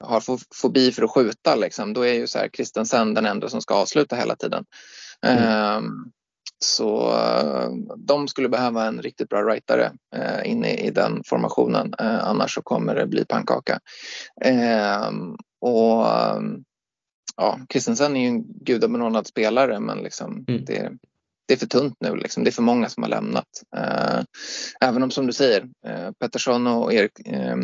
[0.04, 0.22] har
[0.54, 3.74] fobi för att skjuta, liksom, då är ju så här Kristensen den enda som ska
[3.74, 4.64] avsluta hela tiden.
[5.26, 5.84] Mm.
[5.84, 5.90] Uh,
[6.64, 7.14] så
[7.96, 11.94] de skulle behöva en riktigt bra rightare uh, inne i den formationen.
[12.02, 13.80] Uh, annars så kommer det bli pannkaka.
[14.46, 15.10] Uh,
[15.60, 16.06] och
[17.36, 20.64] ja, Christensen är ju en gudabenådad spelare men liksom mm.
[20.64, 20.92] det,
[21.48, 22.16] det, är för tunt nu.
[22.16, 22.44] Liksom.
[22.44, 23.48] Det är för många som har lämnat.
[23.76, 24.22] Eh,
[24.80, 27.56] även om som du säger, eh, Pettersson och Erik, eh,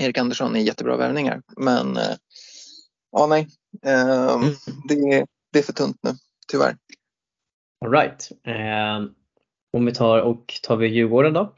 [0.00, 1.42] Erik Andersson är jättebra värvningar.
[1.56, 2.16] Men eh,
[3.12, 3.48] ja, nej,
[3.86, 4.54] eh, mm.
[4.88, 6.10] det, det är för tunt nu,
[6.48, 6.76] tyvärr.
[7.84, 8.30] All right.
[8.46, 9.10] Eh,
[9.72, 11.54] om vi tar och tar vi Djurgården då?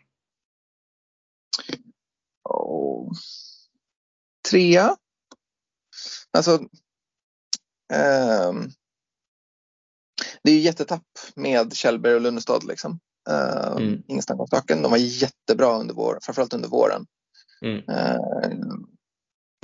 [2.45, 3.13] Oh.
[4.51, 4.97] Trea.
[6.31, 6.61] Alltså
[10.43, 12.65] det är ju jättetapp med Kjellberg och Lunnestad.
[12.65, 13.01] Liksom.
[13.31, 14.03] Uh, mm.
[14.09, 14.83] Ingen snack om saken.
[14.83, 17.07] De var jättebra under våren, framförallt under våren.
[17.65, 17.77] Mm.
[17.77, 18.77] Uh,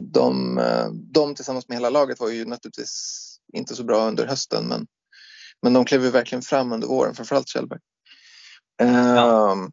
[0.03, 0.61] de,
[1.13, 4.87] de tillsammans med hela laget var ju naturligtvis inte så bra under hösten men,
[5.63, 7.81] men de klev ju verkligen fram under våren, framförallt Kjellberg.
[8.77, 9.53] Ja.
[9.53, 9.71] Ehm,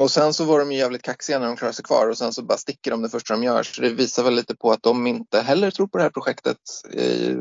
[0.00, 2.32] och sen så var de ju jävligt kaxiga när de klarade sig kvar och sen
[2.32, 3.62] så bara sticker de det första de gör.
[3.62, 6.56] Så det visar väl lite på att de inte heller tror på det här projektet.
[6.94, 7.36] Eh,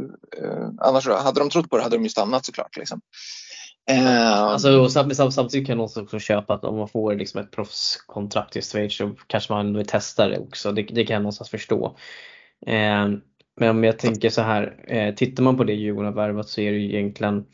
[0.81, 2.77] annars hade de trott på det hade de ju stannat såklart.
[2.77, 3.01] Liksom.
[3.91, 8.55] Eh, alltså, och samtidigt kan man också köpa att om man får liksom ett proffskontrakt
[8.55, 10.71] i Schweiz så kanske man vill testa det också.
[10.71, 11.97] Det, det kan jag någonstans förstå.
[12.67, 13.07] Eh,
[13.59, 16.61] men om jag tänker så här, eh, tittar man på det Djurgården har värvat så
[16.61, 17.45] är det ju egentligen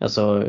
[0.00, 0.48] alltså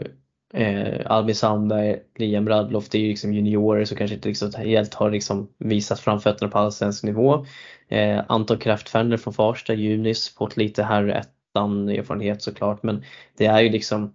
[0.54, 4.94] Eh, Albin Sandberg, Liam Radloff, det är ju liksom juniorer som kanske inte liksom helt
[4.94, 7.46] har liksom visat framfötterna på allsvensk nivå.
[7.88, 13.04] Eh, Anton Kraftfender från Farsta, Junis, fått lite här ettan erfarenhet såklart men
[13.38, 14.14] det är ju liksom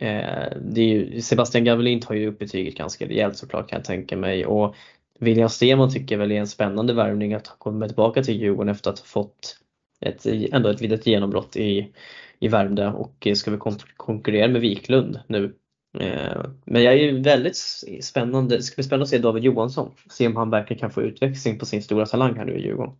[0.00, 3.84] Eh, det är ju, Sebastian Gavelin tar ju upp betyget ganska rejält såklart kan jag
[3.84, 4.74] tänka mig och
[5.20, 8.90] William Stenman tycker jag väl är en spännande värvning att komma tillbaka till Djurgården efter
[8.90, 9.58] att ha fått
[10.00, 11.92] ett, ändå ett litet genombrott i,
[12.40, 13.60] i Värmdö och ska väl
[13.96, 15.54] konkurrera med Wiklund nu.
[16.00, 17.56] Eh, men jag är väldigt
[18.02, 21.02] spännande, det ska bli spännande att se David Johansson, se om han verkligen kan få
[21.02, 22.94] utväxling på sin stora talang här nu i Djurgården.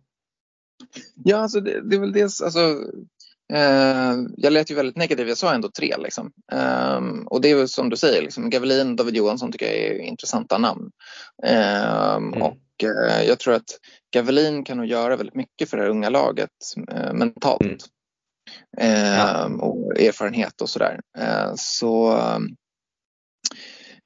[1.23, 2.59] Ja, alltså det, det är väl dels, alltså,
[3.53, 6.31] eh, jag lät ju väldigt negativ, jag sa ändå tre liksom.
[6.51, 10.57] Eh, och det är som du säger, liksom, Gavelin, David Johansson tycker jag är intressanta
[10.57, 10.91] namn.
[11.43, 12.41] Eh, mm.
[12.41, 13.79] Och eh, jag tror att
[14.13, 16.49] Gavelin kan nog göra väldigt mycket för det här unga laget
[17.13, 17.89] mentalt.
[18.77, 19.45] Ja.
[19.45, 20.99] Ehm, och erfarenhet och sådär.
[21.17, 22.19] Eh, så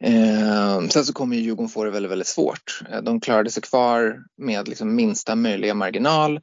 [0.04, 2.82] Eh, sen så kommer ju Djurgården få det väldigt, väldigt svårt.
[3.04, 6.40] De klarade sig kvar med liksom minsta möjliga marginal.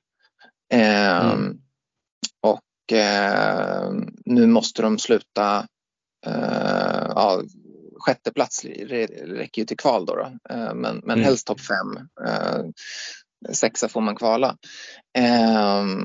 [0.72, 1.58] Eh, mm.
[2.40, 3.92] Och eh,
[4.24, 5.66] nu måste de sluta,
[6.26, 7.42] eh, ja,
[7.98, 10.32] sjätte plats räcker ju till kval då, då.
[10.74, 11.22] men, men mm.
[11.22, 12.08] helst topp fem.
[13.52, 14.56] Sexa får man kvala.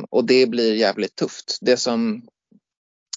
[0.09, 1.57] och det blir jävligt tufft.
[1.61, 2.27] Det som,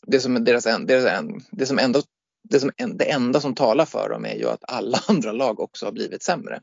[0.07, 2.03] det som, deras, deras, det som ändå
[2.51, 5.87] det, som, det enda som talar för dem är ju att alla andra lag också
[5.87, 6.61] har blivit sämre.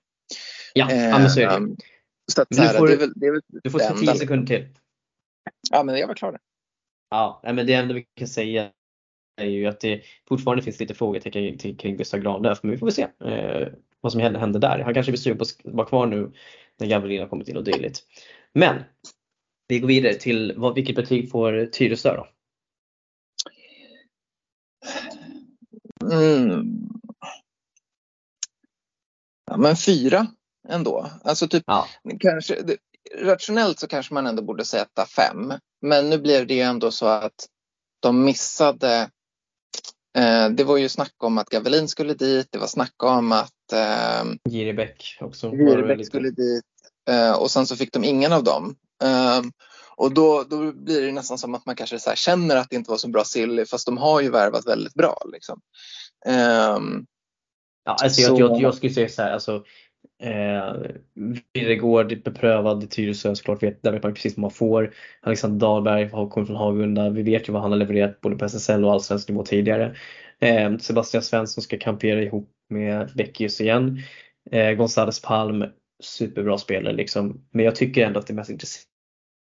[0.74, 1.56] Ja, men så är det.
[1.56, 1.76] Ehm,
[2.32, 4.68] så att, du, får, det är väl, det är väl du får 10 sekunder till.
[5.72, 6.42] Ja, men jag var klar där.
[7.10, 8.72] Ja, men det enda vi kan säga
[9.42, 12.94] är ju att det fortfarande finns lite frågetecken kring Gustav Granlöf, men vi får väl
[12.94, 13.68] se eh,
[14.02, 14.80] vad som händer där.
[14.80, 16.32] Han kanske blir sugen på att vara kvar nu
[16.80, 18.04] när Gabriel har kommit in och dylikt.
[18.54, 18.84] Men
[19.68, 22.28] vi går vidare till vad, vilket betyg får Tyresö då?
[26.12, 26.86] Mm.
[29.46, 30.28] Ja, men fyra
[30.68, 31.10] ändå.
[31.24, 31.88] Alltså typ, ja.
[32.20, 32.78] kanske,
[33.16, 35.54] rationellt så kanske man ändå borde sätta fem.
[35.82, 37.48] Men nu blev det ändå så att
[38.00, 39.10] de missade
[40.18, 43.55] eh, det var ju snack om att Gavelin skulle dit, det var snack om att
[43.74, 45.52] eh, Giribäck också.
[45.52, 46.64] Giribäck skulle dit
[47.10, 48.76] eh, och sen så fick de ingen av dem.
[49.04, 49.42] Eh,
[49.98, 52.92] och då, då blir det nästan som att man kanske så känner att det inte
[52.92, 55.18] var så bra silly fast de har ju värvat väldigt bra.
[55.34, 55.62] Liksom.
[56.26, 57.06] Um,
[57.86, 59.64] ja, alltså jag, jag, jag, skulle säga så här, alltså,
[60.24, 60.92] eh,
[61.54, 64.94] Virregård beprövad i Tyresö såklart, vet, där vet man precis vad man får.
[65.22, 68.86] Alexander Dahlberg kommer från Hagunda, vi vet ju vad han har levererat både på SSL
[68.86, 69.96] och allsvensk nivå tidigare.
[70.40, 74.00] Eh, Sebastian Svensson ska kampera ihop med Beckius igen.
[74.52, 75.66] Eh, Gonzales Palm,
[76.04, 77.48] superbra spelare liksom.
[77.52, 78.52] Men jag tycker ändå att det mest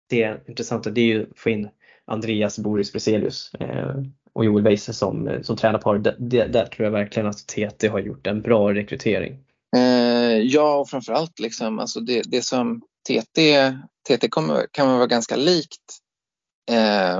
[0.09, 1.69] det intressanta det är ju att få in
[2.05, 3.95] Andreas Boris Breselius eh,
[4.33, 5.97] och Joel Weise som, eh, som tränarpar.
[5.97, 9.39] Där, där tror jag verkligen att TT har gjort en bra rekrytering.
[9.75, 13.71] Eh, ja, och framförallt liksom, alltså det, det som TT,
[14.09, 15.99] TT kommer, kan vara ganska likt
[16.71, 17.17] eh,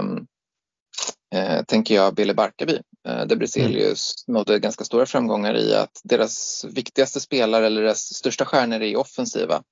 [1.36, 4.38] eh, tänker jag Billy Barkarby eh, där Breselius mm.
[4.38, 9.64] nådde ganska stora framgångar i att deras viktigaste spelare eller deras största stjärnor är offensiva.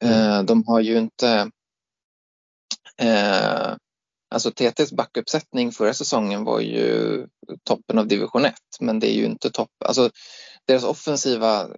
[0.00, 0.30] Mm.
[0.30, 1.50] Eh, de har ju inte
[3.02, 3.76] Eh,
[4.30, 7.26] alltså TTs backuppsättning förra säsongen var ju
[7.64, 9.70] toppen av division 1 men det är ju inte topp.
[9.84, 10.10] Alltså
[10.66, 11.68] deras offensiva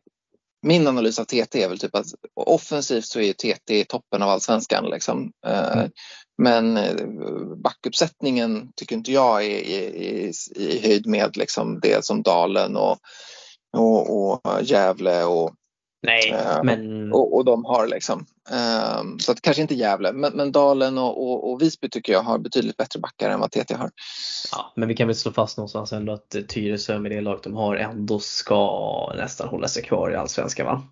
[0.63, 4.91] min analys av TT är väl typ att offensivt så är TT toppen av allsvenskan.
[4.91, 5.33] Liksom.
[5.47, 5.91] Eh, mm.
[6.43, 6.95] Men eh,
[7.65, 12.99] backuppsättningen tycker inte jag är i, i, i höjd med liksom det som Dalen och,
[13.77, 15.55] och, och Gävle och
[16.03, 17.13] Nej, uh, men...
[17.13, 18.27] Och, och de har liksom.
[18.51, 22.23] Um, så att kanske inte Gävle, men, men Dalen och, och, och, Visby tycker jag
[22.23, 23.91] har betydligt bättre backar än vad TT har.
[24.53, 27.55] Ja, men vi kan väl slå fast någonstans ändå att Tyresö med det lag de
[27.55, 30.83] har ändå ska nästan hålla sig kvar i Allsvenskan va?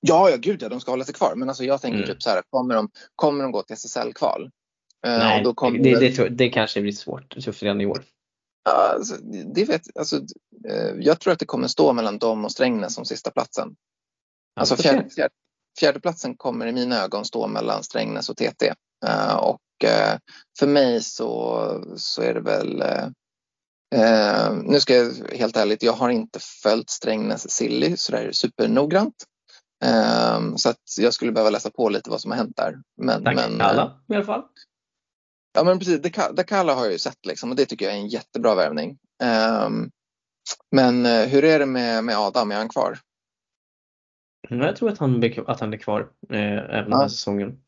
[0.00, 1.34] Ja, ja gud ja, de ska hålla sig kvar.
[1.36, 2.08] Men alltså jag tänker mm.
[2.08, 4.42] typ så här, kommer de, kommer de gå till SSL-kval?
[5.06, 8.04] Uh, Nej, kommer det, det, det, det kanske blir svårt, tufft redan i år.
[8.68, 9.16] Alltså,
[9.54, 13.04] det vet, alltså, uh, jag tror att det kommer stå mellan dem och Strängnäs som
[13.04, 13.76] sista platsen.
[14.60, 15.34] Alltså fjärde, fjärde,
[15.78, 18.72] fjärdeplatsen kommer i mina ögon stå mellan Strängnäs och TT.
[19.06, 20.18] Eh, och uh,
[20.58, 26.10] för mig så, så är det väl uh, nu ska jag helt ärligt, jag har
[26.10, 29.24] inte följt Strängnäs Silly sådär supernoggrant.
[30.56, 32.78] så att jag skulle behöva läsa på lite vad som har hänt där.
[33.02, 34.42] Men, Tack men, alla i alla fall.
[35.54, 36.00] Ja men precis,
[36.32, 38.98] Dakala har jag ju sett liksom, och det tycker jag är en jättebra värvning.
[40.70, 42.98] men hur är det med, med Adam, är han kvar?
[44.48, 46.82] Jag tror att han, att han är kvar eh, även ja.
[46.82, 47.58] den här säsongen.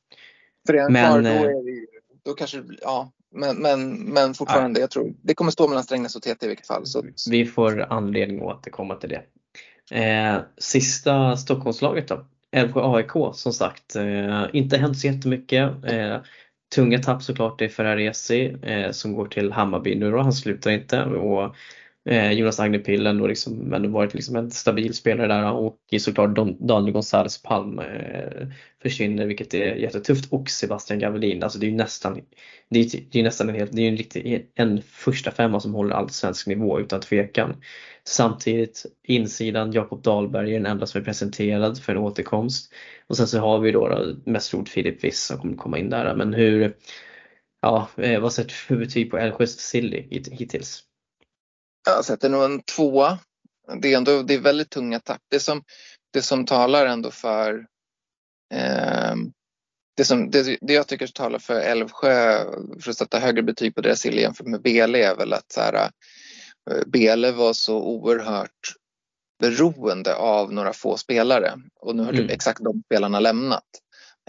[0.67, 1.87] För är han men, kvar då, eh, är det,
[2.25, 4.83] då kanske ja, men, men, men fortfarande, ja.
[4.83, 6.87] jag tror det kommer stå mellan Strängnäs och TT i vilket fall.
[6.87, 7.05] Så.
[7.31, 9.23] Vi får anledning att återkomma till det.
[9.91, 12.27] Eh, sista Stockholmslaget då.
[12.53, 15.71] Älvsjö AIK som sagt, eh, inte hänt så jättemycket.
[15.85, 16.17] Eh,
[16.75, 21.05] tunga tapp såklart är Ferraresi eh, som går till Hammarby nu då, han slutar inte.
[21.05, 21.57] Och
[22.09, 26.92] Eh, Jonas Agnepillen och liksom ändå varit liksom en stabil spelare där och såklart Daniel
[26.92, 28.49] Gonzales Palm eh,
[28.83, 31.42] försvinner vilket är jättetufft och Sebastian Gavelin.
[31.42, 32.21] Alltså det är ju nästan,
[32.71, 35.75] det är, det är nästan en, helt, det är en, riktig, en första femma som
[35.75, 37.57] håller allsvensk nivå utan tvekan.
[38.05, 42.73] Samtidigt insidan Jakob Dahlberg är den enda som är presenterad för en återkomst.
[43.07, 45.90] Och sen så har vi då, då mest roligt Filip Wiss som kommer komma in
[45.90, 46.14] där.
[46.16, 46.77] Men hur,
[47.62, 50.88] ja, eh, vad sätter du för betyg på Älvsjös Silly hittills?
[51.87, 53.19] Jag sätter nog en tvåa.
[53.81, 55.23] Det är, ändå, det är väldigt tunga tapp.
[55.31, 55.62] Det som,
[56.12, 57.67] det som talar ändå för
[58.55, 59.14] eh,
[59.97, 62.45] det, som, det, det, jag tycker talar för Älvsjö
[62.81, 65.61] för att sätta högre betyg på deras sill jämfört med Bele är väl att så
[65.61, 65.75] här,
[66.71, 68.75] eh, Bele var så oerhört
[69.41, 72.29] beroende av några få spelare och nu har mm.
[72.29, 73.64] exakt de spelarna lämnat.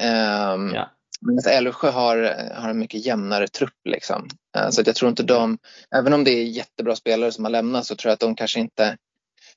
[0.02, 0.92] Um, ja.
[1.22, 2.18] Men Älvsjö har,
[2.56, 3.80] har en mycket jämnare trupp.
[3.90, 4.28] Liksom.
[4.58, 5.58] Uh, så jag tror inte de,
[5.96, 8.60] även om det är jättebra spelare som har lämnat så tror jag att de kanske
[8.60, 8.98] inte,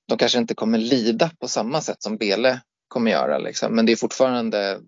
[0.09, 3.39] de kanske inte kommer lida på samma sätt som Bele kommer göra.
[3.39, 3.77] Liksom.
[3.77, 4.81] Men det är fortfarande,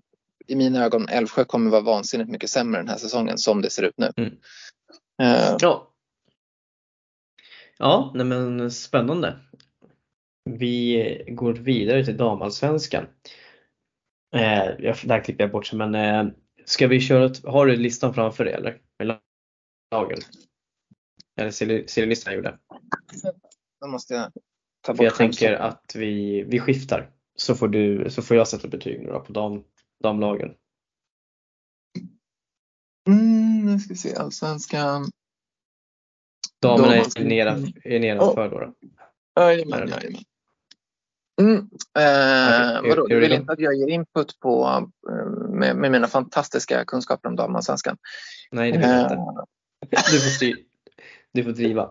[0.47, 3.83] i mina ögon, Älvsjö kommer vara vansinnigt mycket sämre den här säsongen som det ser
[3.83, 4.13] ut nu.
[4.17, 4.31] Mm.
[5.23, 5.91] Uh, ja,
[7.79, 9.39] ja nej men spännande.
[10.51, 13.07] Vi går vidare till damallsvenskan.
[14.35, 16.33] Eh, där klipper jag bort sig men eh,
[16.65, 18.81] ska vi köra, har du listan framför dig eller?
[18.99, 19.19] Med
[19.91, 20.19] lagen?
[21.37, 21.51] Eller
[21.87, 22.59] ser du listan jag gjorde?
[23.81, 24.33] Då måste jag
[24.81, 28.49] ta bort För Jag tänker att vi, vi skiftar så får, du, så får jag
[28.49, 29.65] sätta betyg nu då på dam,
[30.03, 30.55] damlagen.
[33.09, 35.11] Mm, nu ska vi se, allsvenskan.
[36.63, 38.61] Damerna är, nedanför då.
[38.61, 38.75] då.
[39.41, 40.23] Jajamän, jajamän.
[41.41, 41.57] Mm.
[41.99, 42.91] Eh, okay.
[42.91, 47.29] vadå, du vill inte att jag ger input på, eh, med, med mina fantastiska kunskaper
[47.29, 47.97] om damallsvenskan?
[48.51, 49.15] Nej, det vill jag inte.
[49.15, 49.23] Eh.
[49.91, 50.57] Du får, styr,
[51.33, 51.91] du får driva.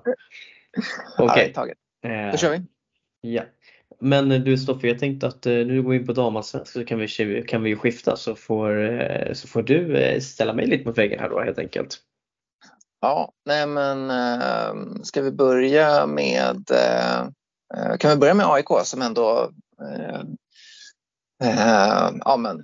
[1.18, 1.54] Okej.
[1.58, 1.74] Okay.
[2.02, 2.62] Ja, Då kör vi.
[3.22, 3.44] Ja.
[4.00, 7.44] Men du Stoffe, jag tänkte att nu går vi in på damallsvenskan så kan vi,
[7.48, 11.42] kan vi skifta så får, så får du ställa mig lite mot väggen här då
[11.42, 11.98] helt enkelt.
[13.02, 14.12] Ja, nej men
[15.06, 17.28] ska vi börja med Eh,
[17.78, 20.20] Eh, kan vi börja med AIK som ändå eh,
[21.50, 22.64] eh, ja, men,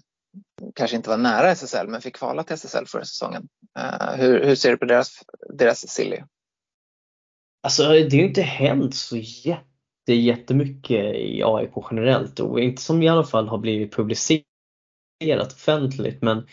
[0.76, 3.48] kanske inte var nära SSL men fick kvala till SSL förra säsongen.
[3.80, 6.17] Eh, hur, hur, ser du på deras, deras silly?
[7.63, 13.04] Alltså det har ju inte hänt så jätte, jättemycket i AIK generellt och inte som
[13.04, 14.43] i alla fall har blivit publicerat
[15.54, 16.45] offentligt men Eh,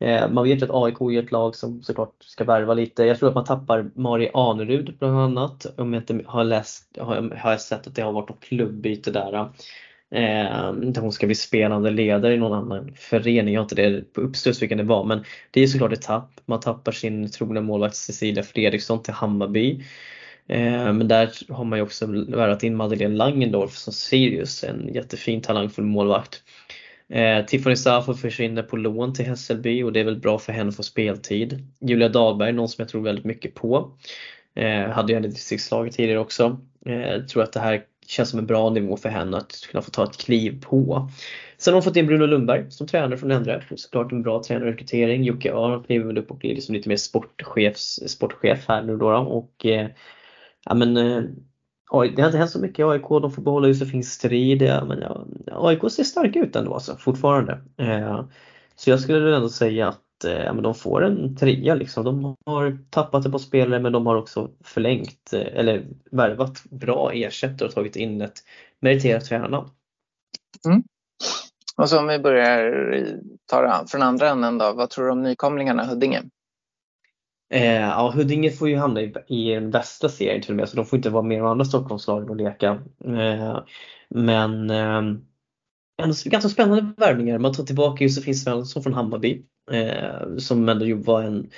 [0.00, 3.04] Eh, man vet ju att AIK är ett lag som såklart ska värva lite.
[3.04, 5.66] Jag tror att man tappar Mari Anerud bland annat.
[5.78, 9.10] Om jag inte har läst, har, har jag sett att det har varit något klubbyte
[9.10, 9.34] där.
[10.10, 13.54] Eh, där hon ska bli spelande ledare i någon annan förening.
[13.54, 16.30] Jag har inte det på uppstuds vilken det var men det är såklart ett tapp.
[16.46, 19.84] Man tappar sin trogna målvakt Cecilia Fredriksson till Hammarby.
[20.48, 25.40] Eh, men där har man ju också värvat in Madeleine Langendorf som Sirius, en jättefin
[25.40, 26.42] talangfull målvakt.
[27.10, 30.68] Eh, Tiffany Safo försvinner på lån till Hässelby och det är väl bra för henne
[30.68, 31.66] att få speltid.
[31.80, 33.92] Julia Dahlberg, någon som jag tror väldigt mycket på.
[34.54, 36.60] Eh, hade ju henne i distriktslaget tidigare också.
[36.86, 39.90] Eh, tror att det här känns som en bra nivå för henne att kunna få
[39.90, 41.10] ta ett kliv på.
[41.58, 43.64] Sen har hon fått in Bruno Lundberg som tränare från Endre.
[43.76, 45.24] Såklart en bra tränarrekrytering.
[45.24, 49.10] Jocke Öhrn kliver väl upp och blir liksom lite mer sportchefs, sportchef här nu då.
[49.10, 49.88] Och, eh,
[50.64, 51.22] ja, men, eh,
[51.90, 53.08] det har inte hänt så mycket i AIK.
[53.08, 54.60] De får behålla Josefin Strid.
[54.60, 57.60] Men ja, AIK ser starka ut ändå alltså, fortfarande.
[57.76, 58.24] Eh,
[58.76, 61.74] så jag skulle ändå säga att eh, de får en trea.
[61.74, 62.04] Liksom.
[62.04, 67.12] De har tappat ett par spelare men de har också förlängt eh, eller värvat bra
[67.12, 68.38] ersättare och tagit in ett
[68.80, 69.68] meriterat tränarnamn.
[70.66, 70.82] Mm.
[71.76, 72.72] Och så om vi börjar
[73.46, 74.72] ta det från andra änden då.
[74.72, 76.22] Vad tror du om nykomlingarna Huddinge?
[77.50, 80.76] Eh, ja, Huddinge får ju hamna i, i den bästa serien till och med så
[80.76, 82.82] de får inte vara med i de andra Stockholmslagen och leka.
[83.04, 83.58] Eh,
[84.08, 85.02] men eh,
[86.24, 87.38] ganska spännande värvningar.
[87.38, 91.50] Man tar tillbaka Josefin Svensson från Hammarby eh, som ändå var en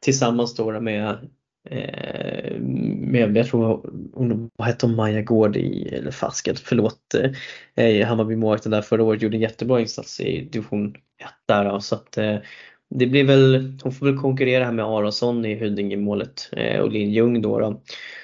[0.00, 1.28] tillsammans då med
[1.70, 7.14] eh, med, jag tror hon, vad hette hon, Maja Gård i, eller fasket, förlåt,
[7.74, 11.94] eh, Hammarby målvakten där förra året gjorde en jättebra insats i division 1 där så
[11.94, 12.36] att eh,
[12.94, 17.12] det blir väl, hon får väl konkurrera här med Aronsson i Huddinge-målet eh, och Linn
[17.12, 17.58] Ljung då.
[17.58, 17.82] då.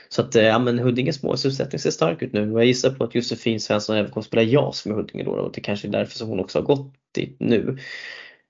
[0.08, 3.04] Så att eh, ja, men Huddinges målsuppsättning ser stark ut nu och jag gissar på
[3.04, 6.18] att Josefin Svensson även kommer spela JAS med Huddinge då, och det kanske är därför
[6.18, 7.78] som hon också har gått dit nu.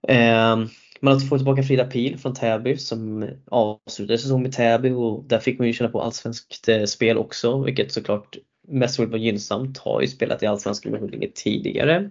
[0.08, 0.56] Eh,
[1.02, 5.24] man har alltså fått tillbaka Frida Pil från Täby som avslutade säsongen med Täby och
[5.24, 8.36] där fick man ju känna på allsvenskt eh, spel också vilket såklart
[8.68, 9.78] mest var gynnsamt.
[9.78, 12.10] Har ju spelat i allsvenskan med Huddinge tidigare.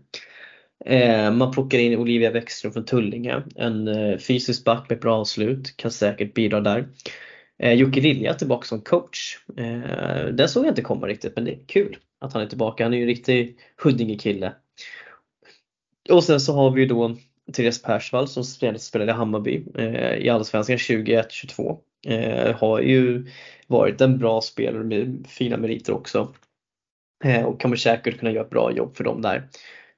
[0.86, 5.78] Eh, man plockar in Olivia Bäckström från Tullinge, en eh, fysisk back med bra avslut,
[5.78, 6.88] kan säkert bidra där.
[7.60, 9.38] Eh, Jocke Lilja tillbaka som coach.
[9.58, 12.84] Eh, den såg jag inte komma riktigt men det är kul att han är tillbaka.
[12.84, 14.54] Han är ju en riktig Huddinge-kille.
[16.10, 17.16] Och sen så har vi ju då
[17.54, 21.78] Therese Persvall som spelade i Hammarby eh, i Allsvenskan 2021-22.
[22.08, 23.28] Eh, har ju
[23.68, 26.34] varit en bra spelare med fina meriter också.
[27.24, 29.50] Eh, och kommer säkert kunna göra ett bra jobb för dem där.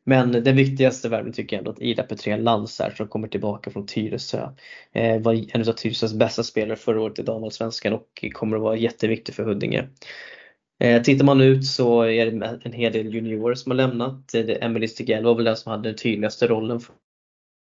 [0.06, 3.86] Men den viktigaste värvningen tycker jag ändå att Ida Petrén Lantz som kommer tillbaka från
[3.86, 4.50] Tyresö.
[4.92, 8.76] Eh, var en av Tyresös bästa spelare förra året i damallsvenskan och kommer att vara
[8.76, 9.88] jätteviktig för Huddinge.
[10.80, 14.34] Eh, tittar man ut så är det en hel del juniorer som har lämnat.
[14.34, 16.80] Eh, Emelie Stigell var väl den som hade den tydligaste rollen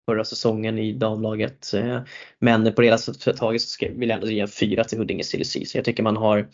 [0.05, 1.73] förra säsongen i damlaget.
[1.73, 2.01] Eh,
[2.39, 2.97] men på det hela
[3.38, 6.17] taget så vill jag ändå ge en fyra till Huddinge Silly Så jag tycker man
[6.17, 6.49] har,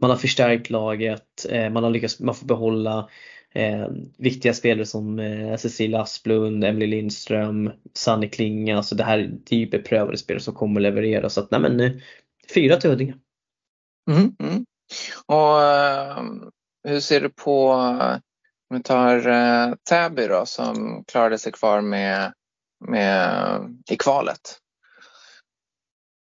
[0.00, 3.08] man har förstärkt laget, eh, man har lyckats, man får behålla
[3.54, 3.88] eh,
[4.18, 8.76] viktiga spelare som eh, Cecilia Asplund, Emily Lindström, Sanny Klinga.
[8.76, 11.30] Alltså det här det är typ ju beprövade spelare som kommer att leverera.
[11.30, 11.92] Så att nej men, eh,
[12.54, 13.14] fyra till Huddinge.
[14.10, 14.64] Mm, mm.
[15.26, 16.48] Och uh,
[16.88, 17.70] hur ser du på,
[18.70, 22.32] om vi tar uh, Täby då som klarade sig kvar med,
[22.88, 24.58] med, i kvalet?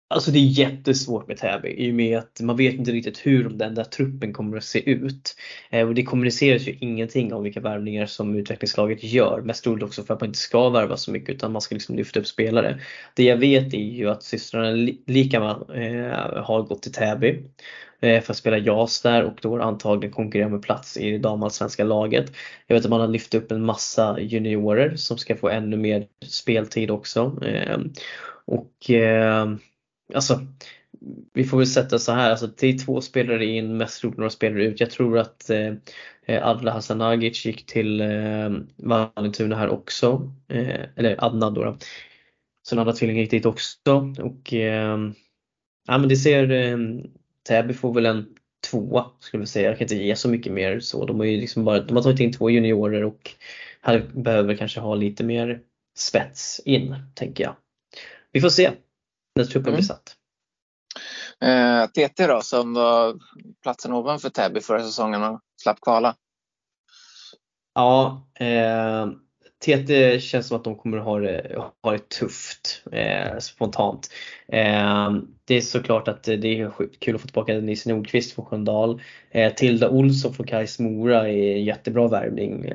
[0.10, 3.50] Alltså det är jättesvårt med Täby i och med att man vet inte riktigt hur
[3.50, 5.36] den där truppen kommer att se ut.
[5.70, 9.42] Eh, och det kommuniceras ju ingenting om vilka värvningar som utvecklingslaget gör.
[9.42, 11.96] Mest troligt också för att man inte ska värva så mycket utan man ska liksom
[11.96, 12.82] lyfta upp spelare.
[13.14, 14.72] Det jag vet är ju att systrarna
[15.06, 17.44] Likaman eh, har gått till Täby
[18.00, 21.84] eh, för att spela JAS där och då antagligen konkurrera med plats i det damallsvenska
[21.84, 22.32] laget.
[22.68, 26.08] Jag vet att man har lyft upp en massa juniorer som ska få ännu mer
[26.28, 27.40] speltid också.
[27.46, 27.78] Eh,
[28.46, 29.48] och eh,
[30.14, 30.42] alltså,
[31.34, 34.30] vi får väl sätta så här, alltså, det är två spelare in, mest troligt några
[34.30, 34.80] spelare ut.
[34.80, 35.74] Jag tror att eh,
[36.26, 40.32] eh Adla Hasanagic gick till eh, Vallentuna här också.
[40.48, 41.64] Eh, eller Adnan då.
[41.64, 41.78] då.
[42.64, 44.14] Så den andra tvillingen gick dit också.
[44.20, 44.98] Och, eh,
[45.88, 46.78] ja, men det ser, eh,
[47.48, 48.26] Täby får väl en
[48.72, 49.70] tvåa skulle jag säga.
[49.70, 51.06] Jag kan inte ge så mycket mer så.
[51.06, 53.32] De har ju liksom bara, de har tagit in två juniorer och
[53.82, 55.62] här behöver kanske ha lite mer
[55.98, 57.56] spets in, tänker jag.
[58.32, 58.72] Vi får se
[59.38, 59.76] när truppen mm.
[59.76, 60.16] blir satt.
[61.42, 63.20] Eh, TT då, som var
[63.64, 66.16] platsen ovanför Täby förra säsongen och slapp kvala?
[67.74, 69.08] Ja, eh,
[69.66, 74.10] TT känns som att de kommer ha det, ha det tufft eh, spontant.
[74.48, 75.12] Eh,
[75.46, 79.02] det är såklart att det är kul att få tillbaka Nisse Nordqvist från Sköndal.
[79.32, 82.72] Eh, Tilda Olsson från Kais Mora är en jättebra värvning.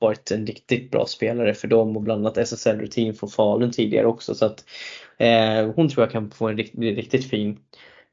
[0.00, 4.34] Varit en riktigt bra spelare för dem och bland annat SSL-rutin från Falun tidigare också.
[4.34, 4.64] Så att
[5.20, 7.58] Eh, hon tror jag kan få en riktigt, riktigt fin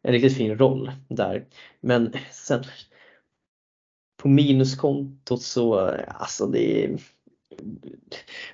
[0.02, 1.46] en riktigt fin roll där.
[1.82, 2.64] Men sen
[4.22, 7.00] på minuskontot så, eh, alltså det är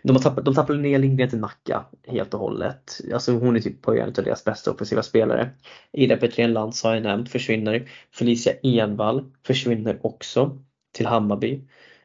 [0.03, 3.01] de, har tappat, de tappade ner Lindgren till Nacka helt och hållet.
[3.13, 5.49] Alltså hon är typ på en av deras bästa offensiva spelare.
[5.91, 7.89] Ida Petrén Lantz har jag nämnt försvinner.
[8.11, 10.57] Felicia Envall försvinner också
[10.91, 11.61] till Hammarby.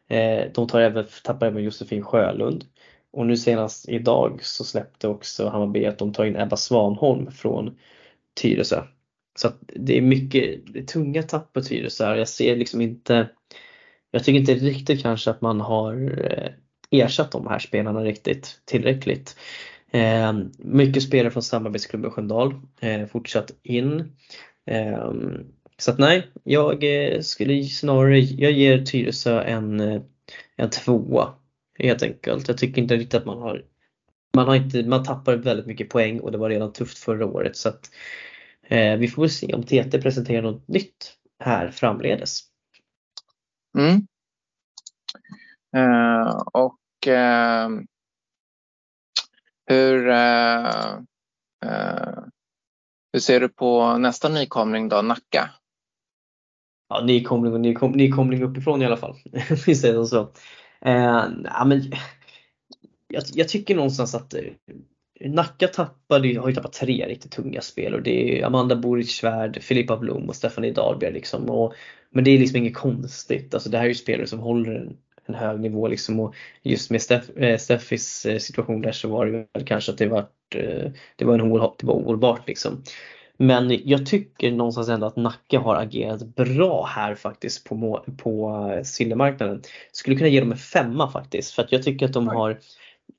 [0.09, 2.65] Eh, de tar även, tappar även Josefin Sjölund.
[3.13, 7.79] Och nu senast idag så släppte också Hammarby att de tar in Ebba Svanholm från
[8.41, 8.83] Tyresö.
[9.39, 12.17] Så det är mycket det är tunga tapp på Tyresö.
[12.17, 13.29] Jag ser liksom inte
[14.11, 16.51] Jag tycker inte riktigt kanske att man har eh,
[16.91, 19.37] ersatt de här spelarna riktigt tillräckligt.
[19.91, 24.13] Eh, mycket spelare från samarbetsklubben Sköndal eh, fortsatt in.
[24.67, 25.13] Eh,
[25.79, 30.03] så att nej, jag eh, skulle snarare, jag ger Tyresö en, eh,
[30.57, 31.35] en tvåa
[31.79, 32.49] Helt enkelt.
[32.49, 33.65] Jag tycker inte riktigt att man har
[34.35, 37.57] man, har inte, man tappar väldigt mycket poäng och det var redan tufft förra året
[37.57, 37.91] så att
[38.63, 42.41] eh, vi får väl se om TT presenterar något nytt här framledes.
[43.79, 44.07] Mm.
[45.77, 47.81] Uh, och uh,
[49.67, 51.01] hur, uh,
[53.13, 55.51] hur ser du på nästa nykomling då, Nacka?
[56.89, 59.17] Ja, nykomling och nykom, nykomling uppifrån i alla fall.
[59.67, 60.21] Vi säger så.
[60.81, 61.83] Eh, ja, men,
[63.09, 64.43] jag, jag, tycker någonstans att eh,
[65.21, 68.01] Nacka tappade, har ju tappat tre riktigt tunga spelare.
[68.01, 71.13] Det är Amanda Boric Svärd, Filippa Blom och Stephanie Dahlberg.
[71.13, 71.51] Liksom.
[71.51, 71.75] Och,
[72.11, 73.55] men det är liksom inget konstigt.
[73.55, 75.89] Alltså, det här är ju spelare som håller en, en hög nivå.
[75.89, 76.21] Liksom.
[76.21, 79.99] Och just med Steff, eh, Steffis eh, situation där så var det väl kanske att
[79.99, 82.49] det var, eh, det var, en, det var ohållbart.
[82.49, 82.83] Liksom.
[83.41, 89.63] Men jag tycker någonstans ändå att Nacka har agerat bra här faktiskt på, på silvermarknaden.
[89.93, 92.59] Skulle kunna ge dem en femma faktiskt för att jag tycker att de har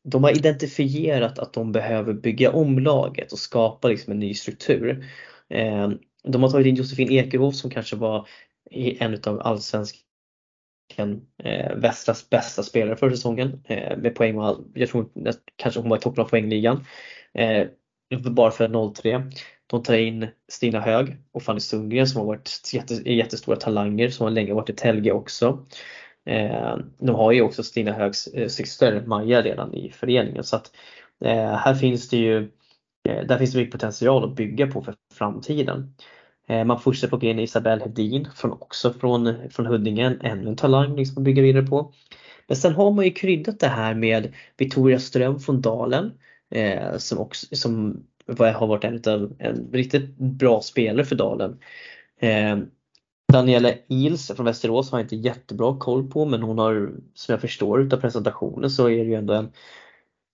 [0.04, 5.06] de har identifierat att de behöver bygga om laget och skapa liksom en ny struktur.
[5.50, 5.90] Eh,
[6.24, 8.28] de har tagit in Josefin Ekerhof som kanske var
[8.72, 10.02] en av allsvenskan
[11.44, 15.10] eh, Västras bästa spelare för säsongen eh, med poäng och jag tror
[15.56, 16.86] kanske hon var i toppen av poängligan.
[18.32, 19.32] bara för 0-3.
[19.70, 24.24] De tar in Stina Hög och Fanny Sundgren som har varit jätte, jättestora talanger som
[24.24, 25.66] har länge varit i Telge också.
[26.26, 30.72] Eh, de har ju också Stina Högs eh, syster Maja redan i föreningen så att
[31.26, 32.52] eh, här finns det ju
[33.04, 35.96] där finns det mycket potential att bygga på för framtiden.
[36.66, 41.18] Man fortsätter på in Isabelle Hedin från, också från, från Huddinge, ännu en talang liksom
[41.18, 41.94] att bygga vidare på.
[42.48, 46.12] Men sen har man ju kryddat det här med Victoria Ström från Dalen
[46.52, 48.04] eh, som, också, som
[48.38, 51.60] har varit en utav en riktigt bra spelare för Dalen.
[52.20, 52.58] Eh,
[53.34, 57.42] Daniela Ils från Västerås har jag inte jättebra koll på men hon har, som jag
[57.42, 59.52] förstår utav presentationen så är det ju ändå en,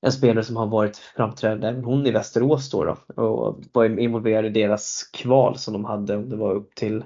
[0.02, 4.46] en spelare som har varit framträdande, även hon i Västerås då, då och var involverad
[4.46, 7.04] i deras kval som de hade om det var upp till,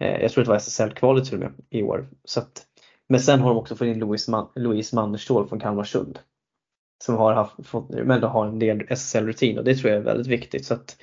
[0.00, 2.08] eh, jag tror det var SSL-kvalet till och med i år.
[2.24, 2.62] Så att,
[3.08, 6.18] men sen har de också fått in Louise, Man, Louise Mannerstål från Kalmarsund.
[7.02, 10.26] Som har haft, fått, men har en del SSL-rutin och det tror jag är väldigt
[10.26, 10.66] viktigt.
[10.66, 10.96] Så att,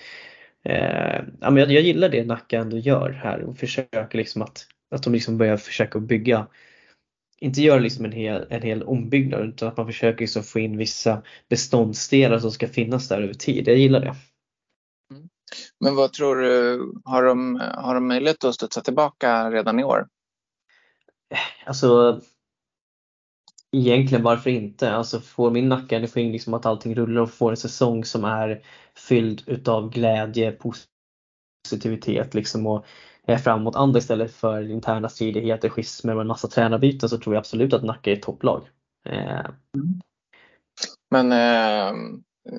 [0.64, 4.68] eh, ja, men jag, jag gillar det Nacka ändå gör här och försöker liksom att,
[4.92, 6.48] att de liksom börjar försöka bygga
[7.42, 10.78] inte göra liksom en, hel, en hel ombyggnad utan att man försöker liksom få in
[10.78, 13.68] vissa beståndsdelar som ska finnas där över tid.
[13.68, 14.16] Jag gillar det.
[15.12, 15.30] Mm.
[15.80, 20.08] Men vad tror du, har de, har de möjlighet att studsa tillbaka redan i år?
[21.66, 22.22] Alltså
[23.72, 24.92] Egentligen varför inte?
[24.92, 28.62] Alltså får min nacka energin liksom att allting rullar och får en säsong som är
[28.96, 30.58] fylld utav glädje,
[31.68, 32.86] positivitet liksom och
[33.26, 37.40] är framåt andra istället för interna stridigheter, schismer och en massa tränarbyten så tror jag
[37.40, 38.70] absolut att Nacka är ett topplag.
[39.10, 39.46] Eh.
[41.12, 41.94] Men eh,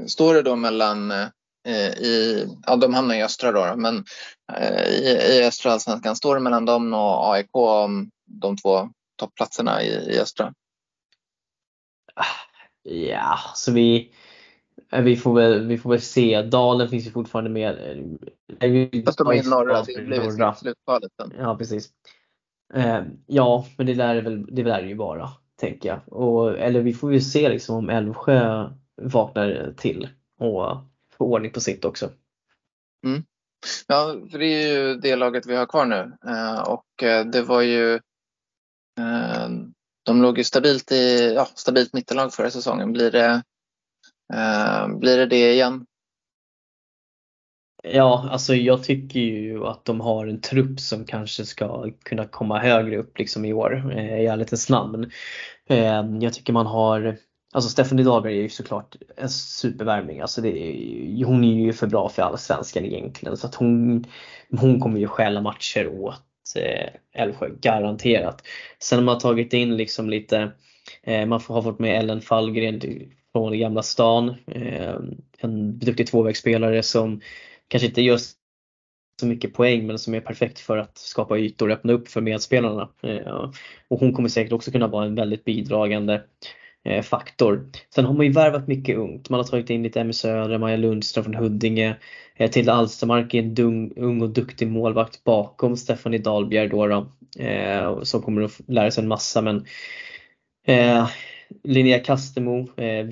[0.06, 4.04] står det då mellan eh, i, ja de hamnar i östra då, men
[4.52, 9.82] eh, i, i östra allsvenskan, står det mellan dem och AIK om de två toppplatserna
[9.82, 10.52] i, i östra?
[12.82, 14.12] Ja, så vi,
[15.02, 16.42] vi, får väl, vi får väl se.
[16.42, 17.76] Dalen finns ju fortfarande med.
[19.04, 21.32] Fast de är i norra, så det blir slutvalet sen.
[21.38, 21.88] Ja, precis.
[22.74, 26.12] Eh, ja, men det lär, väl, det lär det ju vara, tänker jag.
[26.18, 28.70] Och, eller vi får ju se liksom om Älvsjö
[29.02, 30.08] vaknar till
[30.38, 30.76] och
[31.12, 32.10] får ordning på sitt också.
[33.06, 33.22] Mm.
[33.86, 37.42] Ja, för det är ju det laget vi har kvar nu eh, och eh, det
[37.42, 38.00] var ju
[40.02, 42.92] de låg ju stabilt i ja, stabilt mittenlag förra säsongen.
[42.92, 43.42] Blir det,
[44.34, 45.86] eh, blir det det igen?
[47.82, 52.58] Ja, alltså jag tycker ju att de har en trupp som kanske ska kunna komma
[52.58, 55.10] högre upp liksom i år eh, i ärlighetens namn.
[55.66, 57.18] Eh, jag tycker man har
[57.52, 60.20] Alltså Stephanie Dahlberg är ju såklart en supervärmning.
[60.20, 64.04] Alltså det är, hon är ju för bra för allsvenskan egentligen så att hon,
[64.50, 66.22] hon kommer ju stjäla matcher åt
[66.56, 66.88] Eh,
[67.22, 68.42] Älvsjö, garanterat.
[68.78, 70.52] Sen har man tagit in liksom lite,
[71.02, 72.80] eh, man har fått med Ellen Fallgren
[73.32, 74.28] från Gamla stan.
[74.46, 74.94] Eh,
[75.38, 77.20] en duktig tvåvägsspelare som
[77.68, 78.18] kanske inte gör
[79.20, 82.20] så mycket poäng men som är perfekt för att skapa ytor och öppna upp för
[82.20, 82.88] medspelarna.
[83.88, 86.22] Och hon kommer säkert också kunna vara en väldigt bidragande
[86.84, 87.70] Eh, faktor.
[87.94, 89.30] Sen har man ju värvat mycket ungt.
[89.30, 91.96] Man har tagit in lite Emmy Söder, Maja Lundström från Huddinge.
[92.36, 97.12] Eh, Tilda Alstermark är en dung, ung och duktig målvakt bakom Stephanie Dahlbjer då, då
[97.42, 99.64] eh, som kommer att lära sig en massa men
[100.66, 101.08] eh,
[101.64, 103.06] Linnea Kastemo eh,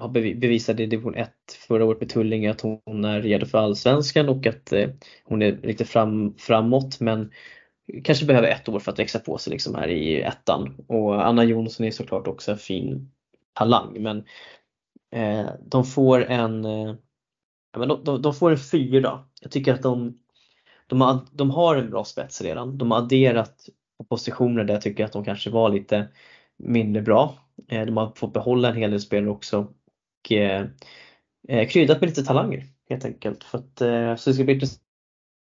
[0.00, 1.30] har bevisat i division 1
[1.68, 4.88] förra året med Tullinge att hon är redo för Allsvenskan och att eh,
[5.24, 7.30] hon är riktigt fram, framåt men
[8.04, 10.84] kanske behöver ett år för att växa på sig liksom här i ettan.
[10.86, 13.10] Och Anna Jonsson är såklart också en fin
[13.52, 14.24] talang men
[15.12, 16.94] eh, de får en eh,
[17.70, 19.24] de, de, de, får en fyra.
[19.40, 20.18] Jag tycker att de,
[20.86, 22.78] de, har, de har en bra spets redan.
[22.78, 23.68] De har adderat
[23.98, 26.08] på positioner där jag tycker att de kanske var lite
[26.56, 27.34] mindre bra.
[27.68, 29.58] Eh, de har fått behålla en hel del spelare också.
[29.58, 30.66] Och, eh,
[31.48, 33.44] eh kryddat med lite talanger helt enkelt.
[33.44, 34.82] För att, eh, så det ska bli intressant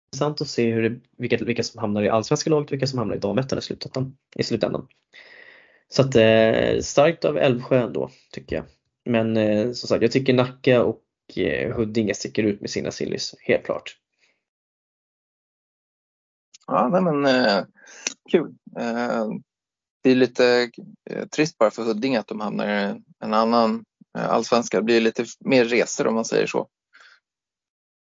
[0.07, 2.99] intressant att se hur det, vilka, vilka som hamnar i allsvenska laget och vilka som
[2.99, 4.17] hamnar i damettan i slutändan.
[4.35, 4.87] I slutändan.
[5.89, 8.65] Så att eh, starkt av Älvsjö ändå tycker jag.
[9.05, 11.03] Men eh, som sagt, jag tycker Nacka och
[11.37, 13.97] eh, Huddinge sticker ut med sina sillis, helt klart.
[16.67, 17.65] Ja, nej, men eh,
[18.31, 18.55] kul.
[18.79, 19.27] Eh,
[20.03, 20.71] det är lite
[21.09, 23.85] eh, trist bara för Huddinge att de hamnar i en annan
[24.17, 24.77] eh, allsvenska.
[24.77, 26.67] Det blir lite mer resor om man säger så.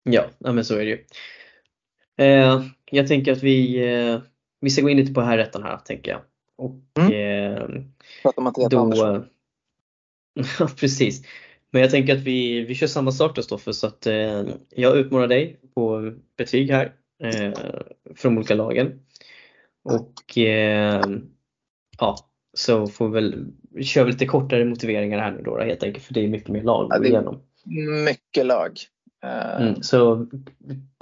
[0.03, 1.05] Ja, ja men så är det ju.
[2.19, 4.19] Eh, jag tänker att vi, eh,
[4.61, 6.21] vi ska gå in lite på här rätten här tänker jag.
[6.57, 7.13] Och, mm.
[7.13, 7.83] eh,
[8.23, 8.41] Prata
[8.79, 9.25] om då,
[10.59, 11.25] Ja precis.
[11.71, 14.43] Men jag tänker att vi, vi kör samma sak då Stoffe så att eh,
[14.75, 16.93] jag utmanar dig på betyg här
[17.23, 17.53] eh,
[18.15, 18.99] från olika lagen.
[19.83, 21.01] Och eh,
[21.99, 22.17] ja,
[22.53, 23.45] så får vi väl
[23.83, 26.93] köra lite kortare motiveringar här nu då helt enkelt för det är mycket mer lag
[26.93, 27.41] att gå igenom.
[28.05, 28.71] Mycket lag.
[29.21, 30.27] Mm, så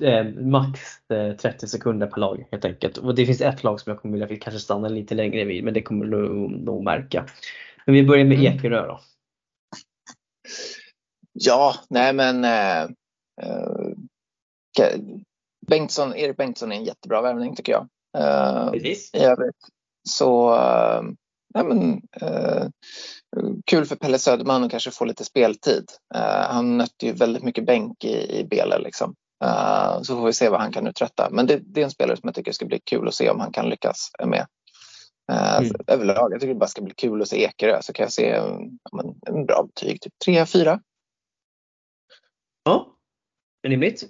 [0.02, 2.98] eh, max 30 eh, sekunder per lag helt enkelt.
[2.98, 5.74] Och det finns ett lag som jag kommer vilja kanske stanna lite längre vid men
[5.74, 7.26] det kommer du nog märka.
[7.86, 8.54] Men vi börjar med mm.
[8.54, 9.00] Ekerö då.
[11.34, 12.84] Ja, nej men eh,
[13.42, 13.92] eh,
[15.68, 17.88] Bengtsson, Erik Bengtsson är en jättebra värvning tycker jag.
[18.18, 19.14] Eh, Precis.
[19.14, 19.56] I övrigt
[20.10, 21.02] så eh,
[21.58, 22.68] nej men, eh,
[23.66, 25.86] kul för Pelle Söderman att kanske få lite speltid.
[26.16, 29.16] Uh, han nötte ju väldigt mycket bänk i, i Bele liksom.
[29.46, 31.30] Uh, så får vi se vad han kan uträtta.
[31.32, 33.40] Men det, det, är en spelare som jag tycker ska bli kul att se om
[33.40, 34.48] han kan lyckas med.
[35.32, 35.72] Uh, mm.
[35.88, 38.32] Överlag, jag tycker det bara ska bli kul att se Ekerö så kan jag se
[38.32, 38.80] en,
[39.28, 40.80] en bra betyg, typ 3-4.
[42.64, 42.98] Ja,
[43.68, 44.04] rimligt.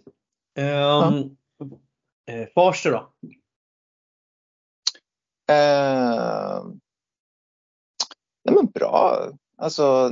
[0.60, 1.38] Um,
[2.26, 2.48] ja.
[2.56, 3.14] Farsta då?
[5.52, 6.74] Uh,
[8.48, 9.30] nej men bra.
[9.58, 10.12] Alltså,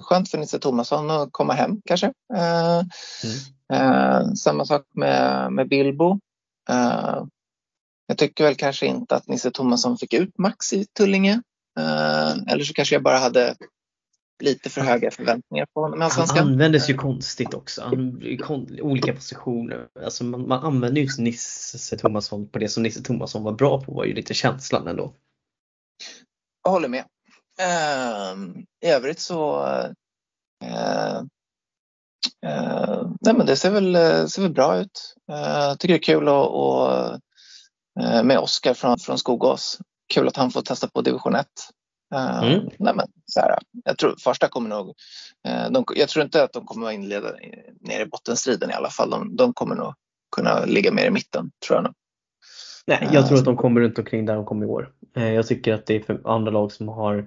[0.00, 2.06] skönt för Nisse Tomasson att komma hem kanske.
[2.34, 3.72] Eh, mm.
[3.72, 6.20] eh, samma sak med, med Bilbo.
[6.70, 7.24] Eh,
[8.06, 11.42] jag tycker väl kanske inte att Nisse Tomasson fick ut max i Tullinge.
[11.78, 13.56] Eh, eller så kanske jag bara hade
[14.42, 16.00] lite för höga förväntningar på honom.
[16.00, 17.82] Han användes ju konstigt också.
[17.82, 18.22] Han,
[18.82, 19.86] olika positioner.
[20.04, 23.92] Alltså man, man använder ju Nisse Tomasson på det som Nisse Tomasson var bra på
[23.92, 25.14] var ju lite känslan ändå.
[26.64, 27.04] Jag håller med.
[27.60, 28.36] Eh,
[28.88, 29.66] I övrigt så
[30.64, 31.16] eh,
[32.46, 33.94] eh, nej men det ser väl,
[34.28, 35.14] ser väl bra ut.
[35.26, 36.92] Jag eh, tycker det är kul att, och,
[38.00, 39.78] eh, med Oskar från, från Skogås.
[40.14, 41.46] Kul att han får testa på division 1.
[42.14, 42.68] Eh, mm.
[42.78, 44.94] Nej men, så här, jag tror första kommer nog,
[45.70, 47.32] de, jag tror inte att de kommer att inleda
[47.80, 49.10] ner i bottenstriden i alla fall.
[49.10, 49.94] De, de kommer nog
[50.36, 51.94] kunna ligga mer i mitten tror jag nog.
[52.86, 54.92] Nej, jag tror att de kommer runt omkring där de kom i år.
[55.16, 57.26] Eh, jag tycker att det är för andra lag som har,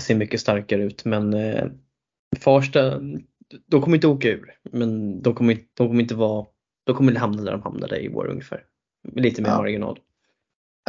[0.00, 1.64] ser mycket starkare ut men eh,
[2.40, 3.00] Farsta,
[3.66, 6.46] de kommer inte åka ur men de kommer, de kommer inte vara,
[6.84, 8.64] de kommer hamna där de hamnade i år ungefär.
[9.12, 9.58] Lite mer ja.
[9.58, 9.98] marginal.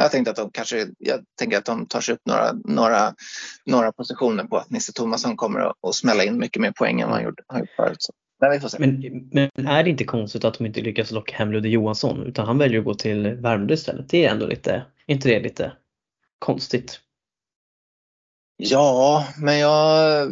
[0.02, 3.14] Jag tänkte att de kanske, jag tänker att de tar sig upp några, några,
[3.64, 7.08] några positioner på att Nisse Thomasson kommer att, att smälla in mycket mer poäng än
[7.08, 8.02] vad han gjort, har gjort förut.
[8.02, 8.12] Så.
[8.78, 9.00] Men,
[9.32, 12.46] men, men, är det inte konstigt att de inte lyckas locka hem Ludde Johansson utan
[12.46, 14.08] han väljer att gå till Värmdö istället?
[14.08, 15.72] Det är ändå lite, inte det lite
[16.38, 17.00] konstigt?
[18.56, 20.28] Ja, men jag...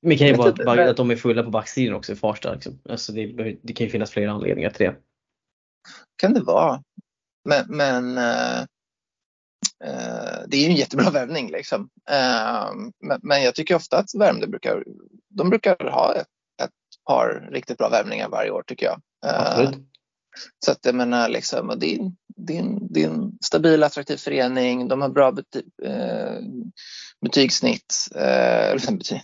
[0.00, 2.54] Men det kan ju vara att, att de är fulla på backsidan också i Farsta.
[2.54, 2.80] Liksom.
[2.88, 4.96] Alltså det, det, kan ju finnas flera anledningar till det.
[6.16, 6.82] Kan det vara.
[7.44, 8.64] Men, men äh,
[10.46, 11.90] det är ju en jättebra värvning liksom.
[12.10, 12.70] Äh,
[13.00, 14.84] men, men, jag tycker ofta att Värmdö brukar,
[15.28, 16.28] de brukar ha ett,
[16.62, 16.70] ett
[17.06, 19.00] par riktigt bra värvningar varje år tycker jag.
[19.26, 19.91] Absolut.
[20.64, 24.16] Så att jag menar, liksom, det, är, det, är en, det är en stabil, attraktiv
[24.16, 24.88] förening.
[24.88, 26.38] De har bra bety, eh,
[27.20, 29.20] betygssnitt, eh, bety,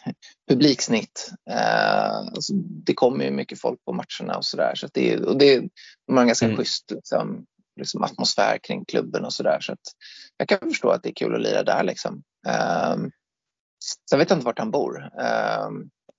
[0.49, 1.31] publiksnitt.
[1.51, 4.75] Eh, alltså, det kommer ju mycket folk på matcherna och sådär.
[4.75, 5.61] Så, det, och det,
[6.07, 6.57] de har en ganska mm.
[6.57, 7.45] schysst liksom,
[7.77, 9.61] liksom, atmosfär kring klubben och sådär.
[9.61, 9.83] Så att
[10.37, 11.83] jag kan förstå att det är kul att lira där.
[11.83, 12.23] Liksom.
[12.47, 12.97] Eh,
[14.11, 15.11] sen vet jag inte vart han bor.
[15.21, 15.69] Eh,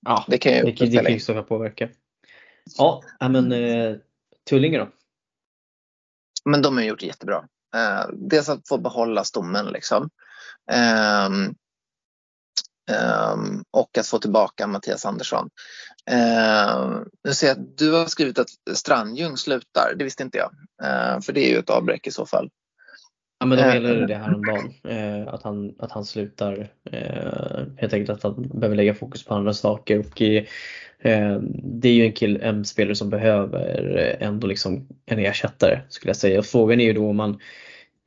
[0.05, 1.89] ja, det kan ju, det, det kan ju påverka.
[2.77, 3.95] Ja, men eh,
[4.49, 4.89] Tullinge då?
[6.45, 7.47] Men de har gjort det jättebra.
[7.75, 10.09] Eh, dels att få behålla stommen liksom.
[10.71, 11.25] Eh,
[12.95, 13.35] eh,
[13.71, 15.49] och att få tillbaka Mattias Andersson.
[16.11, 19.93] Eh, jag ser att du har skrivit att Strandljung slutar.
[19.97, 20.51] Det visste inte jag.
[20.83, 22.49] Eh, för det är ju ett avbräck i så fall.
[23.39, 26.69] Ja men de menade det häromdagen, eh, att, han, att han slutar.
[26.91, 29.99] Eh, helt enkelt att han behöver lägga fokus på andra saker.
[29.99, 30.43] Och, eh,
[31.63, 36.15] det är ju en, kill, en spelare som behöver ändå liksom en ersättare skulle jag
[36.15, 36.39] säga.
[36.39, 37.39] Och frågan är ju då om man,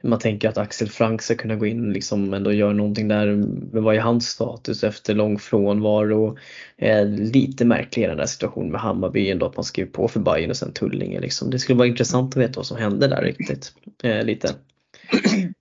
[0.03, 3.27] man tänker att Axel Frank ska kunna gå in och liksom ändå göra någonting där.
[3.73, 6.37] Men vad är hans status efter lång frånvaro?
[6.77, 10.51] Eh, lite märkligare den där situationen med Hammarby ändå att man skrev på för Bayern
[10.51, 11.21] och sen Tullinge.
[11.21, 11.51] Liksom.
[11.51, 13.73] Det skulle vara intressant att veta vad som hände där riktigt.
[14.03, 14.49] Eh, lite.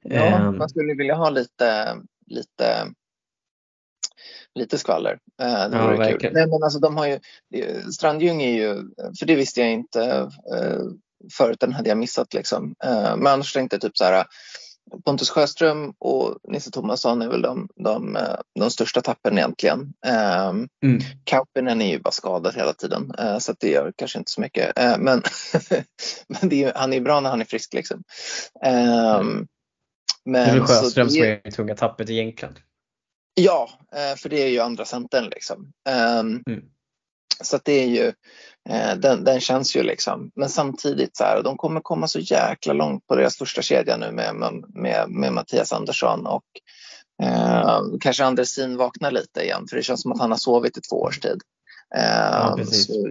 [0.01, 0.57] Ja, ehm.
[0.57, 2.87] man skulle vilja ha lite, lite,
[4.55, 5.19] lite skvaller.
[5.41, 6.33] Eh, det ja, verkligen.
[6.33, 7.19] Nej, men alltså, de har ju,
[7.91, 8.75] Strandljung är ju,
[9.19, 10.03] för det visste jag inte
[10.53, 10.79] eh,
[11.37, 12.33] förut, den hade jag missat.
[12.33, 12.75] Liksom.
[12.83, 14.25] Eh, men annars tänkte typ så här,
[15.05, 18.17] Pontus Sjöström och Nisse Tomasson är väl de, de,
[18.59, 19.93] de största tappen egentligen.
[20.05, 21.01] Mm.
[21.23, 24.71] Kaupinen är ju bara skadad hela tiden så det gör kanske inte så mycket.
[24.77, 24.97] Men,
[26.27, 27.73] men är, han är bra när han är frisk.
[27.73, 28.03] Liksom.
[28.65, 29.47] Mm.
[30.25, 32.55] Men, det är väl Sjöström som är det tunga tappet egentligen?
[33.33, 35.71] Ja, eh, för det är ju andra centern liksom.
[35.89, 36.63] Ehm, mm.
[37.43, 38.07] Så det är ju,
[38.69, 40.31] eh, den, den, känns ju liksom.
[40.35, 44.11] Men samtidigt så här, de kommer komma så jäkla långt på deras första kedja nu
[44.11, 44.35] med,
[44.73, 46.45] med, med Mattias Andersson och
[47.23, 50.81] eh, kanske Andresin vaknar lite igen för det känns som att han har sovit i
[50.81, 51.41] två års tid.
[51.95, 53.09] Ja, så,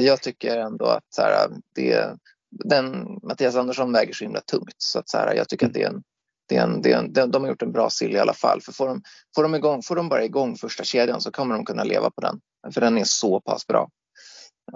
[0.00, 2.16] jag tycker ändå att så här, det,
[2.50, 5.82] den, Mattias Andersson väger så himla tungt så att så här, jag tycker att det
[5.82, 6.02] är en
[6.50, 8.34] det är en, det är en, de, de har gjort en bra sill i alla
[8.34, 8.60] fall.
[8.60, 9.02] För får de,
[9.34, 12.20] får, de igång, får de bara igång första kedjan så kommer de kunna leva på
[12.20, 12.40] den.
[12.74, 13.90] För den är så pass bra.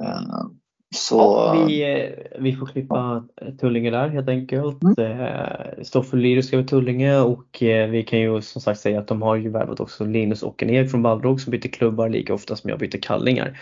[0.01, 0.47] Uh,
[0.95, 1.17] så...
[1.17, 3.25] Ja, vi, eh, vi får klippa
[3.61, 4.83] Tullinge där helt enkelt.
[4.83, 5.21] Mm.
[5.21, 9.37] Eh, Stoffer Lyrus ska Tullinge och vi kan ju som sagt säga att de har
[9.37, 13.03] ju värvat också Linus Ockenheg från Balrog som byter klubbar lika ofta som jag byter
[13.03, 13.61] kallingar.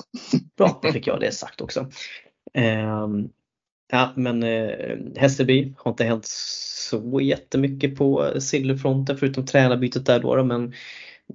[0.56, 1.86] Bra, då fick jag det sagt också.
[2.54, 3.28] Ehm,
[3.92, 4.42] ja men
[5.16, 10.72] Hässelby har inte hänt så jättemycket på silverfronten förutom tränarbytet där då, men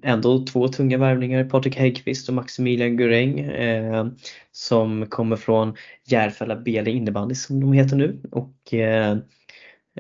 [0.03, 4.07] ändå två tunga värvningar, Patrik Häggkvist och Maximilian Guräng eh,
[4.51, 5.75] som kommer från
[6.05, 9.17] Järfälla BL innebandy som de heter nu och eh,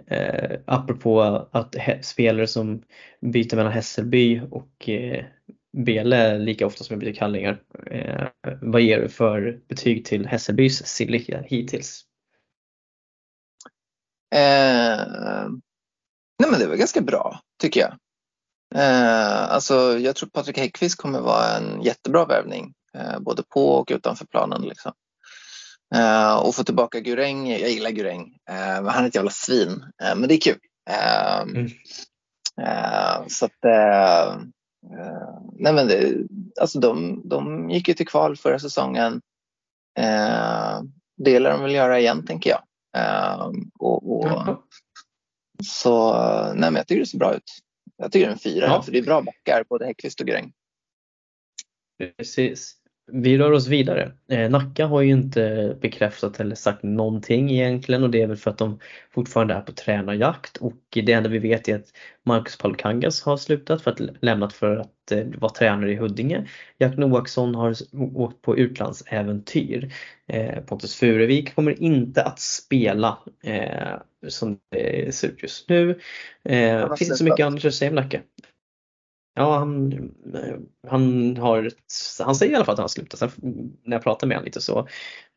[0.07, 1.21] eh, apropå
[1.51, 2.81] att spelare som
[3.21, 5.25] byter mellan Hässelby och eh,
[5.77, 7.61] Bele lika ofta som jag byter kallingar.
[7.91, 8.27] Eh,
[8.61, 12.05] vad ger du för betyg till Hässelbys sill hittills?
[14.35, 15.49] Eh,
[16.39, 17.97] nej men det var ganska bra tycker jag.
[18.75, 23.91] Eh, alltså, jag tror Patrik Häggkvist kommer vara en jättebra värvning eh, både på och
[23.91, 24.61] utanför planen.
[24.61, 24.91] Liksom.
[25.95, 30.15] Eh, och få tillbaka Guräng, jag gillar Guräng, eh, han är ett jävla svin eh,
[30.15, 30.59] men det är kul.
[30.89, 31.69] Eh, mm.
[33.27, 33.63] så att,
[35.53, 36.13] nej men det,
[36.61, 39.21] alltså de, de gick ju till kval förra säsongen.
[41.17, 42.61] det lär de väl göra igen tänker jag.
[43.79, 44.55] Och, och mm.
[45.63, 46.13] Så
[46.53, 47.51] nej, men jag tycker det ser bra ut.
[48.01, 48.81] Jag tycker en fyra, ja.
[48.81, 50.53] för det är bra backar, både Häckvist och Gräng.
[52.17, 52.75] Precis.
[53.07, 54.11] Vi rör oss vidare.
[54.29, 58.51] Eh, Nacka har ju inte bekräftat eller sagt någonting egentligen och det är väl för
[58.51, 58.79] att de
[59.11, 61.87] fortfarande är på tränarjakt och det enda vi vet är att
[62.23, 66.47] Marcus Palukangas har slutat för att lämnat för att eh, vara tränare i Huddinge.
[66.77, 67.75] Jack Noaksson har
[68.15, 69.93] åkt på utlandsäventyr.
[70.27, 73.17] Eh, Pontus Furevik kommer inte att spela
[74.27, 75.99] som det ser ut just nu.
[76.97, 78.21] Finns så mycket annat att säga om Nacka.
[79.33, 79.93] Ja, han,
[80.87, 81.71] han, har,
[82.23, 83.19] han säger i alla fall att han har slutat.
[83.19, 83.31] Sen
[83.83, 84.87] när jag pratar med honom lite så,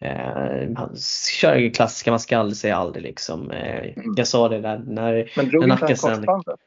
[0.00, 0.96] eh, han
[1.40, 3.50] kör klassiska, man ska aldrig säga aldrig liksom.
[3.50, 6.60] Eh, jag sa det där när, Men drog inte han korsbandet?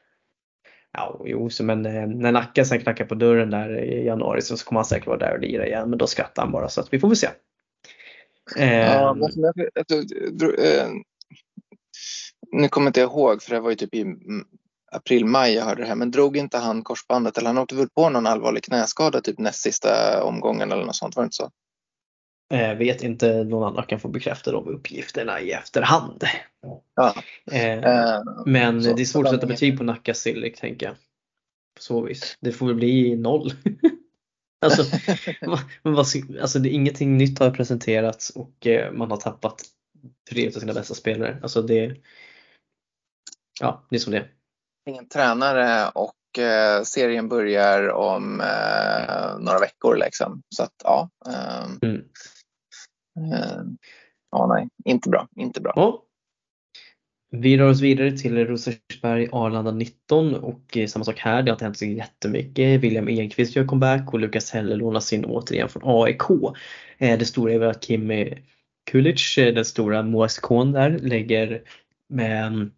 [0.92, 4.56] Ja, jo, så, men eh, när Nacka sen knackar på dörren där i januari så,
[4.56, 5.90] kommer han säkert vara där och lira igen.
[5.90, 7.28] Men då skrattar han bara så att vi får väl se.
[8.56, 10.04] Ja, men jag, jag,
[10.58, 11.02] jag,
[12.52, 14.04] nu kommer inte jag ihåg för det var ju typ i
[14.90, 17.88] april, maj jag hörde det här, men drog inte han korsbandet eller han åkte väl
[17.88, 21.50] på någon allvarlig knäskada typ näst sista omgången eller något sånt, var det inte så?
[22.48, 26.24] Jag eh, vet inte, någon annan kan få bekräfta de uppgifterna i efterhand.
[26.94, 27.14] Ja.
[27.52, 30.94] Eh, eh men så, det är svårt att sätta betyg på Nacka Sillik tänker jag.
[31.76, 32.36] På så vis.
[32.40, 33.52] Det får väl bli noll.
[34.66, 34.96] alltså,
[35.82, 36.06] men vad,
[36.40, 39.62] alltså det, ingenting nytt har presenterats och eh, man har tappat
[40.30, 41.38] tre av sina bästa spelare.
[41.42, 41.96] Alltså det,
[43.60, 44.28] ja, det är som det
[44.88, 49.96] ingen tränare och eh, serien börjar om eh, några veckor.
[49.96, 50.42] Liksom.
[50.54, 51.10] Så att ja.
[51.26, 52.04] Ehm, mm.
[53.32, 53.62] Eh,
[54.30, 55.28] ja, nej, inte bra.
[55.36, 55.72] Inte bra.
[55.76, 56.04] Ja.
[57.30, 61.54] Vi rör oss vidare till Rosersberg Arlanda 19 och eh, samma sak här, det har
[61.54, 62.80] inte hänt så jättemycket.
[62.80, 66.22] William Enqvist gör comeback och Lukas Helle lånas in återigen från AIK.
[66.98, 68.34] Det stora är väl att Kimmy
[68.90, 71.62] Kulic, den stora målskon där, lägger
[72.08, 72.70] med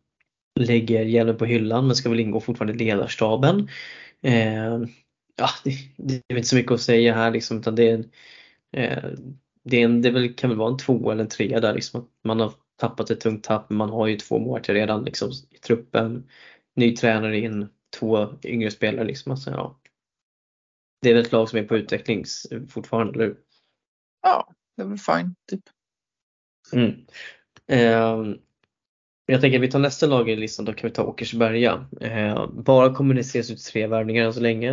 [0.60, 3.68] lägger hjälmen på hyllan men ska väl ingå fortfarande i ledarstaben.
[4.22, 4.78] Eh,
[5.36, 7.98] ja, det, det, är inte så mycket att säga här liksom, utan det, är,
[8.72, 9.10] eh,
[9.64, 12.08] det, är en, det väl, kan väl vara en två eller en tre där liksom.
[12.24, 15.58] Man har tappat ett tungt tapp men man har ju två målvakter redan liksom, i
[15.58, 16.28] truppen.
[16.74, 19.32] Ny tränare in, två yngre spelare liksom.
[19.32, 19.80] Alltså, ja.
[21.02, 22.24] Det är väl ett lag som är på utveckling
[22.68, 23.36] fortfarande, eller hur?
[24.22, 25.64] Ja, det är väl fine, typ.
[26.72, 27.06] Mm.
[27.66, 28.34] Eh,
[29.30, 31.86] jag tänker att vi tar nästa lag i listan, då kan vi ta Åkersberga.
[32.00, 34.70] Eh, bara kommuniceras ut tre värvningar än så länge.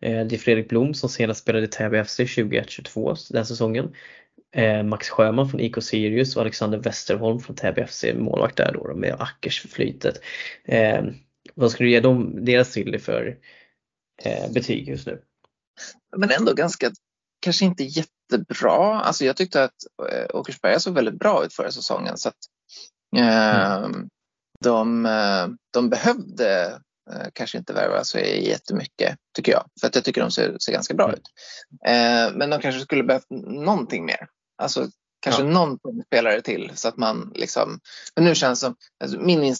[0.00, 3.94] Eh, det är Fredrik Blom som senast spelade i Täby FC 21-22 den säsongen.
[4.54, 8.94] Eh, Max Sjöman från IK Sirius och Alexander Westerholm från Täby FC, målvakt där då
[8.94, 10.20] med Ackers förflytet.
[10.64, 11.04] Eh,
[11.54, 13.38] vad skulle du ge dem, deras silly för
[14.22, 15.22] eh, betyg just nu?
[16.16, 16.90] Men ändå ganska,
[17.40, 19.00] kanske inte jättebra.
[19.00, 19.76] Alltså jag tyckte att
[20.12, 22.38] eh, Åkersberga såg väldigt bra ut förra säsongen så att
[23.16, 23.28] Mm.
[23.28, 24.08] Ehm,
[24.64, 26.80] de, eh, de behövde
[27.12, 29.64] eh, kanske inte värva så jättemycket tycker jag.
[29.80, 31.14] För att jag tycker de ser, ser ganska bra mm.
[31.14, 31.24] ut.
[31.86, 34.28] Ehm, men de kanske skulle behövt någonting mer.
[34.62, 34.88] Alltså
[35.20, 35.48] kanske ja.
[35.48, 37.80] någon spelare till så att man liksom.
[38.14, 39.54] Men nu känns som alltså min,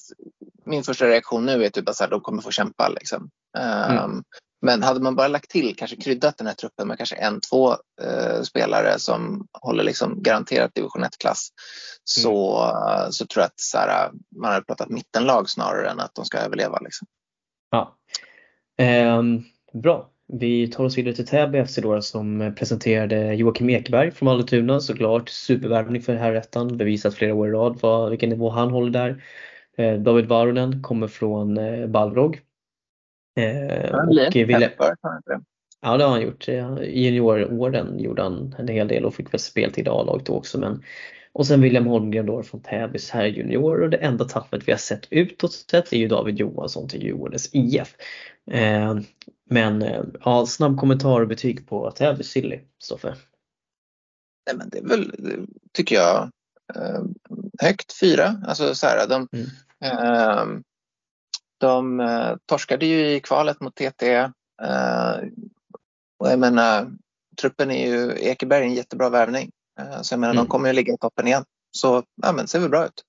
[0.67, 3.31] min första reaktion nu är typ att så här, de kommer få kämpa liksom.
[3.59, 4.23] Mm.
[4.63, 7.73] Men hade man bara lagt till, kanske kryddat den här truppen med kanske en, två
[8.03, 11.49] eh, spelare som håller liksom garanterat division 1-klass
[12.05, 13.13] så, mm.
[13.13, 16.39] så tror jag att så här, man hade pratat mittenlag snarare än att de ska
[16.39, 16.79] överleva.
[16.79, 17.07] Liksom.
[17.71, 17.97] Ja.
[18.85, 19.23] Eh,
[19.73, 20.11] bra.
[20.33, 25.29] Vi tar oss vidare till Täby FC då som presenterade Joakim Ekberg från Vallentuna såklart.
[25.29, 29.23] Supervärvning för herrettan, bevisat flera år i rad vad, vilken nivå han håller där.
[29.77, 32.41] Eh, David Varonen kommer från eh, Balrog.
[33.37, 34.73] Eh, och Ville...
[35.83, 36.49] Ja det har han gjort.
[36.49, 40.59] I junioråren gjorde han en hel del och fick väl speltid i A-laget också.
[40.59, 40.83] Men...
[41.33, 44.79] Och sen William Holmgren då från Täbys här junior och det enda tappet vi har
[44.79, 47.95] sett utåt sett är ju David Johansson till Djurgårdens IF.
[48.51, 48.99] Eh,
[49.51, 53.15] men eh, ja, snabb kommentar och betyg på Täby Silly, Stoffe.
[54.47, 55.13] Nej men det är väl,
[55.73, 56.31] tycker jag,
[56.77, 57.03] eh,
[57.63, 58.43] högt fyra.
[58.47, 59.47] Alltså så här, de, mm.
[59.85, 60.63] eh,
[61.61, 64.15] de eh, torskade ju i kvalet mot TT.
[64.63, 65.17] Eh,
[66.19, 66.91] och jag menar,
[67.41, 69.51] truppen är ju, Ekeberg är en jättebra värvning.
[69.81, 70.45] Eh, så jag menar, mm.
[70.45, 71.45] de kommer ju ligga i toppen igen.
[71.71, 73.05] Så ja, men det ser väl bra ut.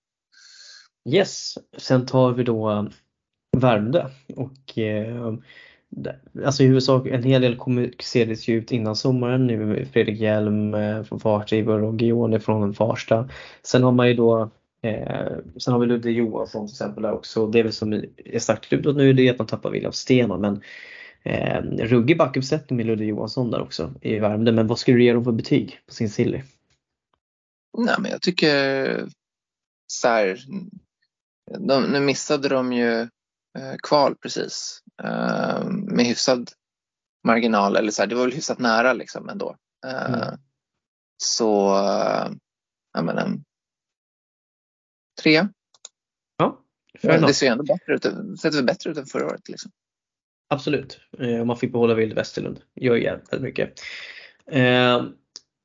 [1.09, 2.89] Yes, sen tar vi då
[3.57, 5.33] Värmdö och eh,
[6.45, 11.03] Alltså i huvudsak en hel del kommunicerades ju ut innan sommaren nu Fredrik Hjelm eh,
[11.03, 13.29] från Fartiver och Gione från Farsta.
[13.63, 14.49] Sen har man ju då
[14.81, 17.47] eh, Sen har vi Ludde Johansson till exempel där också.
[17.47, 20.41] Det är väl som är sagt utåt nu det är att man tappar William Stenholm
[20.41, 20.61] men
[21.23, 24.51] eh, ruggig backuppsättning med Ludde Johansson där också i Värmdö.
[24.51, 26.41] Men vad skulle du ge dem för betyg på sin silly?
[27.77, 29.05] Nej men jag tycker
[29.87, 30.39] så här,
[31.59, 33.01] de, nu missade de ju
[33.57, 36.51] eh, kval precis eh, med hyfsad
[37.23, 37.75] marginal.
[37.75, 39.55] Eller så här, det var väl hyfsat nära liksom ändå.
[39.85, 40.39] Eh, mm.
[41.17, 42.31] Så eh,
[42.93, 43.37] jag menar,
[45.21, 45.49] en trea.
[47.01, 48.03] Ja, det ser ändå bättre ut,
[48.39, 49.49] ser väl bättre ut än förra året.
[49.49, 49.71] Liksom.
[50.49, 52.59] Absolut, eh, man fick behålla Vilde Westerlund.
[52.75, 53.73] Gör jävligt mycket.
[54.51, 55.03] Eh,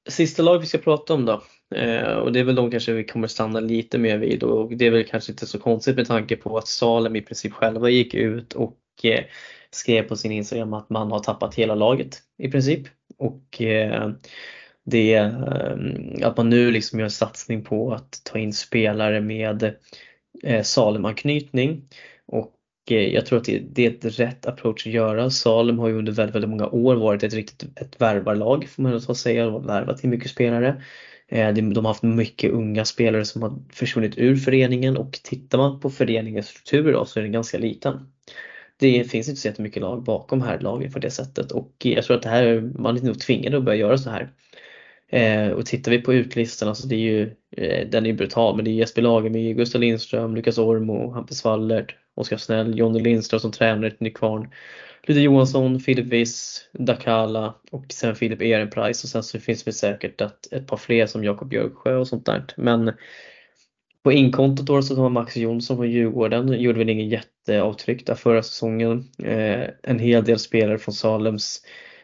[0.08, 1.42] sista lag vi ska prata om då.
[1.74, 4.86] Eh, och det är väl de kanske vi kommer stanna lite mer vid och det
[4.86, 8.14] är väl kanske inte så konstigt med tanke på att Salem i princip själva gick
[8.14, 9.24] ut och eh,
[9.70, 12.88] skrev på sin Instagram att man har tappat hela laget i princip.
[13.18, 14.10] Och eh,
[14.86, 19.74] det, eh, att man nu liksom gör en satsning på att ta in spelare med
[20.42, 21.82] eh, Salem-anknytning.
[22.26, 22.54] Och
[22.90, 25.30] eh, jag tror att det är ett rätt approach att göra.
[25.30, 29.00] Salem har ju under väldigt, väldigt många år varit ett riktigt ett värvarlag får man
[29.00, 29.44] säga.
[29.44, 30.82] De har värvat till mycket spelare.
[31.28, 35.90] De har haft mycket unga spelare som har försvunnit ur föreningen och tittar man på
[35.90, 38.12] föreningens struktur idag så är den ganska liten.
[38.78, 42.16] Det finns inte så jättemycket lag bakom här lagen på det sättet och jag tror
[42.16, 44.32] att det här, man är nog tvingad att börja göra så här.
[45.08, 48.64] Eh, och tittar vi på utlistan, alltså det är ju, eh, den är brutal, men
[48.64, 53.52] det är Jesper Lagemyr, Gustav Lindström, Lukas Ormo, Hampus Wallert, Oskar Snell, Jonny Lindström som
[53.52, 54.48] tränare till Nykvarn,
[55.06, 60.20] Ludde Johansson, Filip Wiss, Dakala och sen Filip Ehrenpreis och sen så finns det säkert
[60.20, 62.44] ett, ett par fler som Jakob Björksjö och sånt där.
[62.56, 62.92] Men
[64.02, 68.42] på inkontot då så har Max Jonsson från Djurgården, gjorde väl ingen jätteavtryck där förra
[68.42, 69.04] säsongen.
[69.22, 71.62] Eh, en hel del spelare från Salems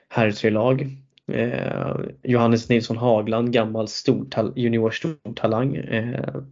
[0.08, 0.96] herrtrelag.
[1.32, 6.42] Eh, Johannes Nilsson Hagland, gammal stortal junior stortalang eh,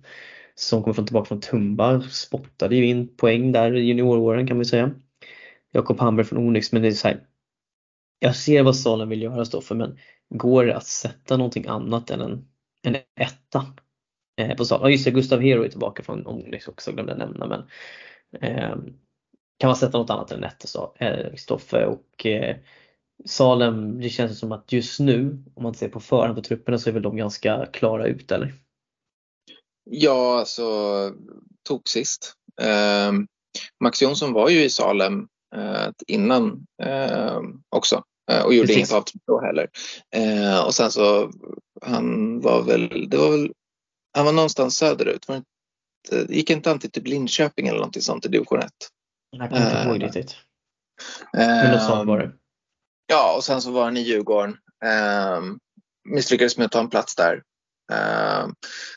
[0.55, 4.64] som kommer från tillbaka från Tumba, spottade ju in poäng där i junioråren kan man
[4.64, 4.91] säga.
[5.72, 7.26] Jakob Hamberg från Onyx men det är så här,
[8.18, 9.99] Jag ser vad salen vill göra Stoffe, men
[10.35, 12.49] går det att sätta någonting annat än en,
[12.83, 13.66] en etta
[14.37, 14.85] eh, på Salen?
[14.85, 17.62] Ja just det, Gustav Hero är tillbaka från Onyx också glömde jag nämna men
[18.43, 18.76] eh,
[19.59, 21.87] kan man sätta något annat än en etta eh, Stoffe?
[21.87, 22.57] Och eh,
[23.25, 26.91] Salem, det känns som att just nu om man ser på förhand på trupperna så
[26.91, 28.55] är väl de ganska klara ut eller?
[29.91, 30.64] Ja, alltså
[31.68, 32.35] tog sist.
[32.61, 33.12] Eh,
[33.85, 38.77] Max Jonsson var ju i Salem Eh, innan eh, också eh, och gjorde Precis.
[38.77, 39.68] inget avtryck då heller.
[40.66, 41.31] och sen så
[41.83, 43.53] han var väl, det var väl,
[44.16, 45.29] han var någonstans söderut.
[45.29, 48.71] Var inte, gick inte han till Linköping eller någonting sånt i division 1?
[49.31, 50.37] Jag kommer inte ihåg riktigt.
[51.33, 52.33] Men något sånt var det.
[53.11, 54.57] Ja, och sen så var han i Djurgården.
[54.85, 55.41] Eh,
[56.09, 57.43] misslyckades med att ta en plats där.
[57.93, 58.49] Eh,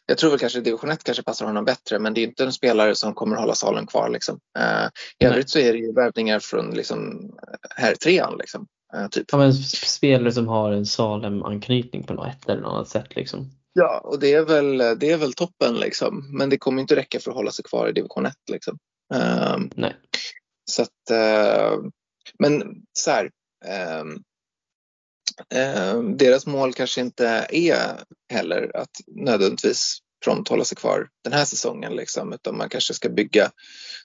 [0.05, 2.53] jag tror väl kanske division 1 kanske passar honom bättre men det är inte en
[2.53, 4.09] spelare som kommer hålla salen kvar.
[4.09, 4.39] Liksom.
[4.59, 4.87] Eh,
[5.19, 7.31] I övrigt så är det ju värvningar från liksom,
[7.75, 8.37] här trean.
[8.37, 9.25] Liksom, eh, typ.
[9.31, 13.15] Ja, men spelare som har en Salem-anknytning på något eller annat sätt.
[13.15, 13.51] Liksom.
[13.73, 16.37] Ja, och det är väl, det är väl toppen liksom.
[16.37, 18.33] Men det kommer inte räcka för att hålla sig kvar i division 1.
[18.51, 18.77] Liksom.
[19.75, 19.95] Nej.
[20.71, 20.89] Så att,
[22.39, 23.29] men så här,
[26.13, 27.99] deras mål kanske inte är
[28.33, 33.09] heller att nödvändigtvis prompt hålla sig kvar den här säsongen liksom, utan man kanske ska
[33.09, 33.51] bygga,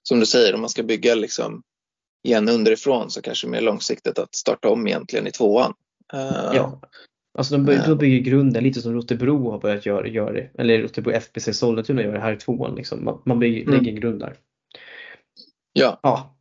[0.03, 1.63] som du säger, om man ska bygga liksom
[2.25, 5.75] igen underifrån så kanske mer långsiktigt att starta om egentligen i tvåan.
[6.15, 6.81] Uh, ja,
[7.39, 10.51] alltså de, börjar, de bygger grunden lite som Rotebro har börjat göra, göra det.
[10.59, 12.75] Eller Rotebro FBC Sollentuna gör det här i tvåan.
[12.75, 13.05] Liksom.
[13.05, 13.75] Man, man bygger, mm.
[13.75, 14.37] lägger en grund där.
[15.73, 16.01] Ja.
[16.03, 16.38] ja.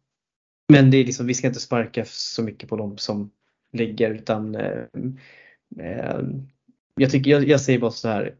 [0.67, 3.31] Men det är liksom, vi ska inte sparka så mycket på dem som
[3.73, 4.83] ligger utan eh,
[5.79, 6.19] eh,
[6.95, 8.35] jag, tycker, jag, jag säger bara så här.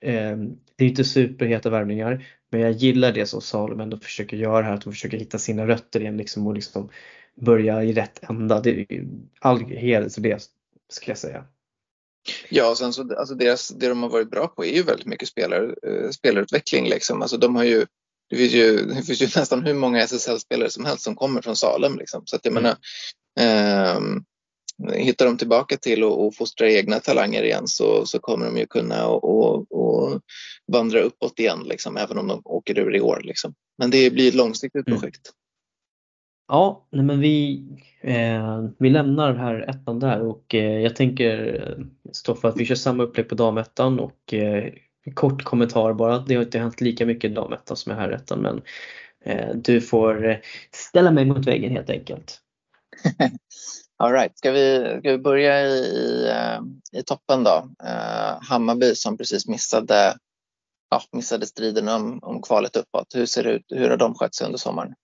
[0.00, 0.36] Eh,
[0.76, 4.74] det är inte superheta värvningar men jag gillar det som Salom ändå försöker göra här,
[4.74, 6.88] att de försöker hitta sina rötter igen liksom, och liksom
[7.34, 8.60] börja i rätt ända.
[8.60, 9.08] Det är
[9.40, 10.42] all heder till det
[10.88, 11.44] ska jag säga.
[12.48, 15.06] Ja, och sen så, alltså deras, det de har varit bra på är ju väldigt
[15.06, 16.88] mycket spelar, eh, spelarutveckling.
[16.88, 17.22] Liksom.
[17.22, 17.86] Alltså de har ju,
[18.32, 21.56] det, finns ju, det finns ju nästan hur många SSL-spelare som helst som kommer från
[21.56, 21.98] Salem.
[21.98, 22.22] Liksom.
[22.24, 22.62] Så att jag mm.
[22.62, 22.76] menar,
[23.40, 24.00] eh,
[24.94, 29.06] hittar de tillbaka till att fostra egna talanger igen så, så kommer de ju kunna
[29.08, 30.20] och, och,
[30.72, 33.20] vandra uppåt igen, liksom, även om de åker ur i år.
[33.24, 33.54] Liksom.
[33.78, 35.00] Men det blir ett långsiktigt mm.
[35.00, 35.30] projekt.
[36.48, 37.64] Ja, nej men vi,
[38.00, 41.76] eh, vi lämnar här ettan där och eh, jag tänker
[42.12, 44.72] stå för att vi kör samma upplägg på damettan och eh,
[45.14, 46.18] kort kommentar bara.
[46.18, 48.62] Det har inte hänt lika mycket i damettan som i herrettan men
[49.24, 50.36] eh, du får eh,
[50.70, 52.38] ställa mig mot väggen helt enkelt.
[53.98, 54.38] All right.
[54.38, 56.60] ska, vi, ska vi börja i, i, eh,
[57.00, 57.68] i toppen då?
[57.84, 60.16] Eh, Hammarby som precis missade,
[60.90, 63.14] ja, missade striden om, om kvalet uppåt.
[63.14, 63.64] Hur ser det ut?
[63.68, 64.94] Hur har de skött sig under sommaren?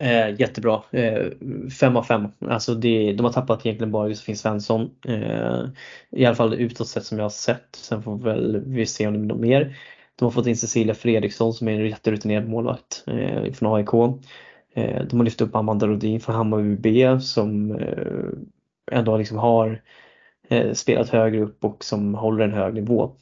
[0.00, 0.82] Eh, jättebra.
[0.90, 1.26] Eh,
[1.80, 2.28] fem av fem.
[2.40, 4.90] Alltså det, de har tappat egentligen bara Josefin Svensson.
[5.04, 5.64] Eh,
[6.10, 7.68] I alla fall utåt sett som jag har sett.
[7.76, 9.76] Sen får väl vi se om det blir något mer.
[10.16, 13.94] De har fått in Cecilia Fredriksson som är en jätterutinerad målvakt eh, från AIK.
[14.74, 19.82] Eh, de har lyft upp Amanda Rodin från Hammarby B som eh, ändå liksom har
[20.48, 23.16] eh, spelat högre upp och som håller en hög nivå.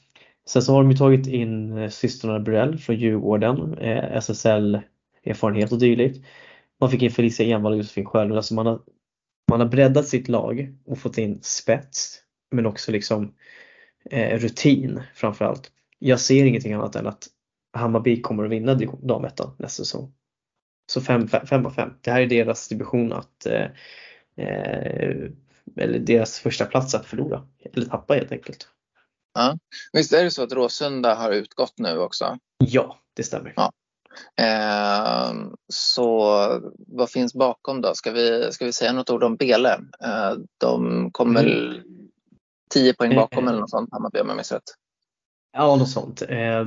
[0.48, 6.26] Sen så har de tagit in eh, systrarna Burell från Djurgården, eh, SSL-erfarenhet och dylikt.
[6.80, 8.36] Man fick in Felicia Envall och Josefin Sjölund.
[8.36, 8.80] Alltså man, har,
[9.50, 13.34] man har breddat sitt lag och fått in spets men också liksom
[14.10, 15.70] eh, rutin framförallt.
[15.98, 17.28] Jag ser ingenting annat än att
[17.72, 20.12] Hammarby kommer att vinna damettan nästa säsong.
[20.92, 21.90] Så 5 av 5.
[22.00, 23.66] Det här är deras division att eh,
[24.36, 25.30] eh,
[25.76, 28.68] eller deras första plats att förlora eller tappa helt enkelt.
[29.34, 29.58] Ja.
[29.92, 32.38] Visst är det så att Råsunda har utgått nu också?
[32.58, 33.52] Ja, det stämmer.
[33.56, 33.72] Ja.
[34.40, 35.32] Eh,
[35.68, 36.26] så
[36.76, 37.94] vad finns bakom då?
[37.94, 39.72] Ska vi, ska vi säga något ord om Bele?
[40.04, 41.82] Eh, de kommer mm.
[42.70, 44.62] 10 poäng bakom eh, eller något sånt, Hammarby om jag minns rätt.
[45.58, 46.22] Ja, något sånt.
[46.28, 46.66] Eh,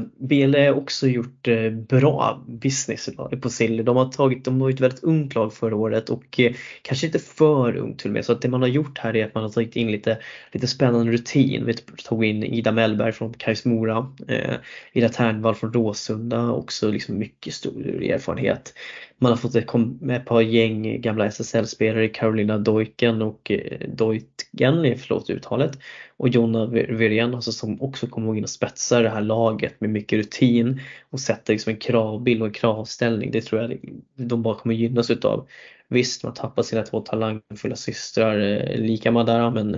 [0.66, 3.10] har också gjort eh, bra business
[3.42, 3.84] på Silly.
[3.84, 7.20] De har tagit, de var ett väldigt ungt lag förra året och eh, kanske inte
[7.20, 8.26] för ungt till och med.
[8.26, 10.18] Så att det man har gjort här är att man har tagit in lite,
[10.52, 11.66] lite spännande rutin.
[11.66, 14.56] Vi tog in Ida Mellberg från Kais Mora, eh,
[14.94, 18.74] Ida Ternvall från Råsunda, också liksom mycket stor erfarenhet.
[19.22, 19.70] Man har fått ett,
[20.11, 25.72] ett par gäng gamla SSL-spelare, Carolina Doiken och eh, Doitgen, eh, förlåt uttalet,
[26.17, 30.20] och Jonna Virén alltså, som också kommer in och spetsar det här laget med mycket
[30.20, 33.32] rutin och sätter liksom en kravbild och en kravställning.
[33.32, 33.80] Det tror jag
[34.15, 35.47] de bara kommer gynnas utav.
[35.88, 39.76] Visst, man tappar sina två talangfulla systrar, eh, lika Madara, men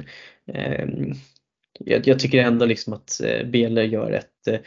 [0.47, 0.87] eh,
[1.79, 4.59] jag, jag, tycker ändå liksom att eh, Bele gör ett eh,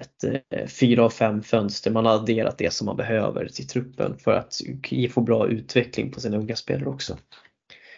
[0.00, 1.90] ett eh, fyra av fem fönster.
[1.90, 4.60] Man har adderat det som man behöver till truppen för att
[5.10, 7.18] få bra utveckling på sina unga spelare också.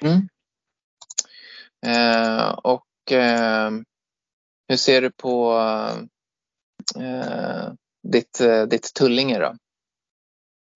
[0.03, 0.29] Mm.
[1.87, 3.71] Eh, och eh,
[4.69, 5.55] hur ser du på
[6.97, 7.73] eh,
[8.09, 9.55] ditt, eh, ditt Tullinge då?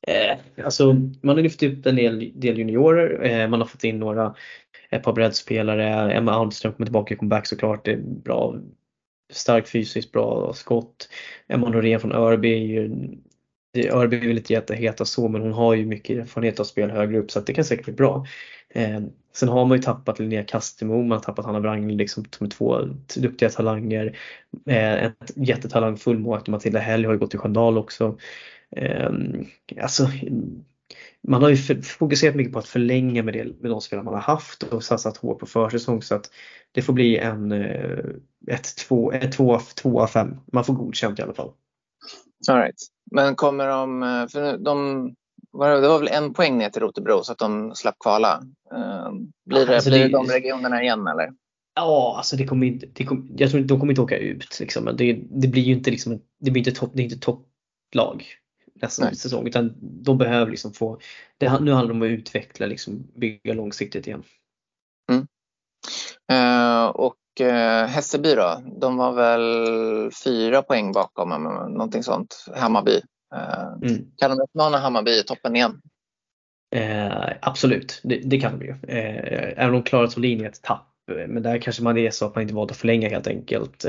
[0.07, 4.35] Eh, alltså, man har lyft upp en del, del juniorer, man har fått in några,
[4.91, 8.57] ett par breddspelare, Emma Almström kommer tillbaka i comeback såklart, det är bra
[9.35, 11.09] starkt fysiskt bra skott.
[11.49, 12.91] Emma Norén från Örby är ju
[13.93, 17.31] Örby vill inte jätteheta så men hon har ju mycket erfarenhet av spel högre upp
[17.31, 18.27] så att det kan säkert bli bra.
[18.71, 19.01] Eh,
[19.33, 22.81] sen har man ju tappat Linnea Kastemo, man har tappat Hanna Wrangel liksom som två
[23.17, 24.19] duktiga talanger.
[24.67, 28.19] Eh, en jättetalangfull målvakt Matilda Helg har ju gått till Sköndal också.
[28.77, 29.11] Eh,
[29.83, 30.09] alltså
[31.29, 34.21] man har ju fokuserat mycket på att förlänga med, det, med de spelare man har
[34.21, 36.31] haft och satsat hårt på försäsong så att
[36.73, 38.05] det får bli en eh,
[38.47, 40.37] ett, två, ett två, två av fem.
[40.53, 41.51] Man får godkänt i alla fall.
[42.49, 42.77] All right.
[43.11, 45.07] Men kommer de, eh, för de
[45.53, 48.43] det var väl en poäng ner till Rotebro så att de slapp kvala.
[48.73, 49.13] Eh,
[49.47, 51.33] blir det, alltså blir det, de regionerna igen eller?
[51.75, 54.61] Ja, alltså det kommer inte, det kommer, jag tror de kommer inte åka ut.
[54.61, 54.85] Liksom.
[54.85, 58.25] Det, det blir ju inte, liksom, det blir inte, topp, det är inte topplag
[58.85, 59.17] nästa Nej.
[59.17, 60.99] säsong utan de behöver liksom få,
[61.39, 64.23] det, nu handlar det om att utveckla, liksom, bygga långsiktigt igen.
[65.13, 65.27] Mm.
[66.33, 71.29] Uh, och uh, Hässelby då, de var väl fyra poäng bakom,
[71.75, 73.03] någonting sånt, Hammarby.
[73.35, 74.07] Uh, mm.
[74.17, 75.81] Kan de utmana Hammarby i toppen igen?
[76.75, 78.71] Eh, absolut, det, det, kan de ju.
[78.71, 80.91] Eh, även om de klarar Solin ett tapp.
[81.29, 83.85] Men där kanske man är så att man inte valt att förlänga helt enkelt.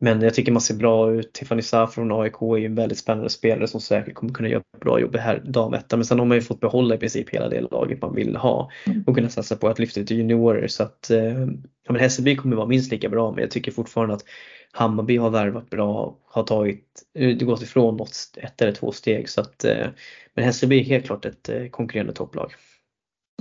[0.00, 1.32] Eh, men jag tycker man ser bra ut.
[1.32, 4.62] Tiffany Sa från AIK är ju en väldigt spännande spelare som säkert kommer kunna göra
[4.80, 5.98] bra jobb här damettan.
[5.98, 8.70] Men sen har man ju fått behålla i princip hela det laget man vill ha
[8.86, 9.04] mm.
[9.06, 10.68] och kunna satsa på att lyfta lite juniorer.
[10.68, 11.40] Så att eh,
[11.86, 14.24] ja, men Hässelby kommer vara minst lika bra men jag tycker fortfarande att
[14.72, 19.28] Hammarby har värvat bra, har tagit, det gått ifrån något ett eller två steg.
[19.28, 19.86] Så att, eh,
[20.34, 22.52] men Hässelby är helt klart ett konkurrerande topplag.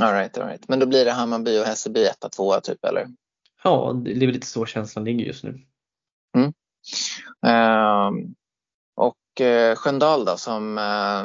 [0.02, 0.68] All right, all right.
[0.68, 3.08] Men då blir det Hammarby och Hässelby etta, tvåa typ eller?
[3.64, 5.60] Ja, det är väl lite så känslan ligger just nu.
[6.38, 6.54] Mm.
[7.46, 8.12] Eh,
[8.96, 11.22] och eh, Sköndal då som eh,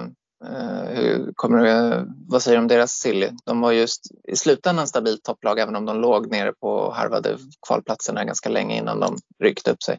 [0.52, 3.30] eh, hur kommer, eh, vad säger du om deras silly?
[3.44, 8.24] De var just i slutändan stabilt topplag även om de låg nere på harvade kvalplatserna
[8.24, 9.98] ganska länge innan de ryckte upp sig.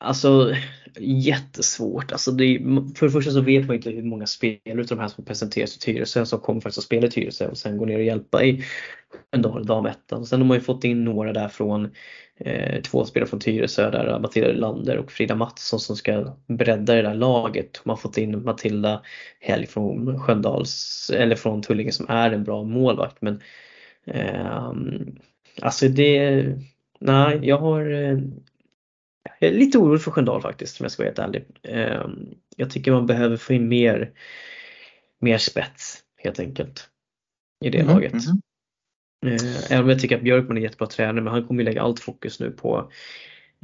[0.00, 0.54] Alltså
[1.00, 2.12] jättesvårt.
[2.12, 2.58] Alltså det,
[2.96, 5.76] för det första så vet man inte hur många spelare utav de här som presenteras
[5.76, 8.44] i Tyresö som kommer faktiskt att spela i Tyresö och sen går ner och hjälpa
[8.44, 8.64] i
[9.30, 10.26] en dag, damettan.
[10.26, 11.90] Sen har man ju fått in några där från
[12.36, 17.02] eh, två spelare från Tyresö där Matilda Lander och Frida Mattsson som ska bredda det
[17.02, 17.80] där laget.
[17.84, 19.02] Man har fått in Matilda
[19.40, 23.40] Helg från Sköndals eller från Tullinge som är en bra målvakt men
[24.06, 24.72] eh,
[25.62, 26.44] alltså det
[27.00, 28.18] Nej, jag har eh,
[29.38, 31.44] jag är lite orolig för Sköndal faktiskt om jag ska vara helt ärlig.
[31.62, 34.12] Ehm, jag tycker man behöver få in mer,
[35.20, 36.88] mer spets helt enkelt
[37.64, 38.12] i det mm, laget.
[39.26, 39.38] Mm.
[39.70, 42.00] Även om jag tycker att Björkman är jättebra tränare men han kommer ju lägga allt
[42.00, 42.92] fokus nu på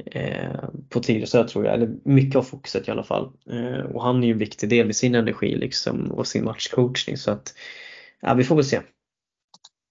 [0.05, 3.31] eh, på Tyresö tror jag, eller mycket av fokuset i alla fall.
[3.49, 7.17] Eh, och han är ju en viktig del med sin energi liksom och sin matchcoachning
[7.17, 7.53] så att
[8.21, 8.81] ja, vi får väl se.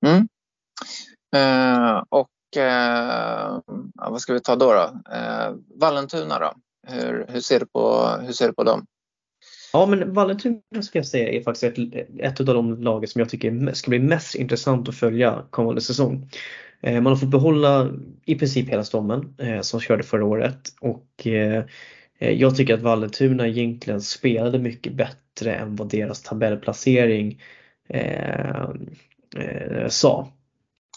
[0.06, 0.28] Mm.
[1.36, 3.58] Uh, och eh,
[3.94, 4.72] vad ska vi ta då?
[4.72, 5.12] då?
[5.14, 6.52] Eh, Vallentuna då?
[6.86, 8.86] Hur, hur, ser du på, hur ser du på dem?
[9.72, 13.28] Ja men Vallentuna ska jag säga är faktiskt ett, ett av de lagen som jag
[13.28, 16.30] tycker ska bli mest intressant att följa kommande säsong.
[16.80, 17.90] Eh, man har fått behålla
[18.24, 21.64] i princip hela stommen eh, som körde förra året och eh,
[22.18, 27.40] eh jag tycker att Vallentuna egentligen spelade mycket bättre än vad deras tabellplacering
[27.88, 28.68] eh,
[29.36, 30.28] eh, sa.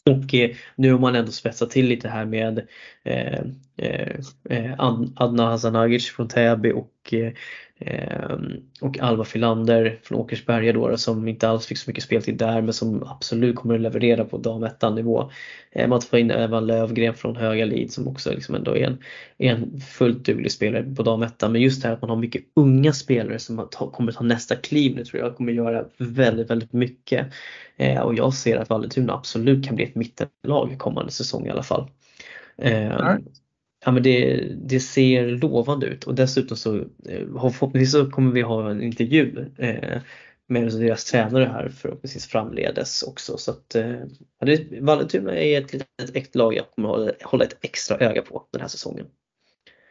[0.08, 2.68] Och eh, nu har man ändå spetsat till lite här med
[3.08, 3.40] eh,
[3.78, 4.16] eh,
[4.50, 4.74] eh
[5.16, 7.32] Adna Hasanagic från Täby och eh,
[7.80, 8.38] eh,
[8.82, 12.74] och Alva Filander från Åkersberga då som inte alls fick så mycket speltid där men
[12.74, 15.32] som absolut kommer att leverera på damettan nivå.
[15.72, 18.98] Eh, man får in Evan Lövgren från Höga Lid som också liksom ändå är en,
[19.38, 21.52] är en fullt duglig spelare på damettan.
[21.52, 24.96] Men just det här att man har mycket unga spelare som kommer ta nästa kliv
[24.96, 27.28] nu tror jag kommer göra väldigt, väldigt mycket.
[27.78, 31.64] Eh, och jag ser att Vallentuna absolut kan bli ett mittenlag kommande säsong i alla
[31.64, 31.90] fall.
[32.58, 33.24] Mm
[33.86, 38.42] ja, men det, det ser lovande ut och dessutom så eh, förhoppningsvis så kommer vi
[38.42, 40.02] ha en intervju eh,
[40.48, 43.38] med deras tränare här förhoppningsvis framledes också.
[43.38, 43.96] Så att eh,
[44.82, 48.62] Vallentuna är ett litet äkta lag jag kommer hålla, hålla ett extra öga på den
[48.62, 49.06] här säsongen.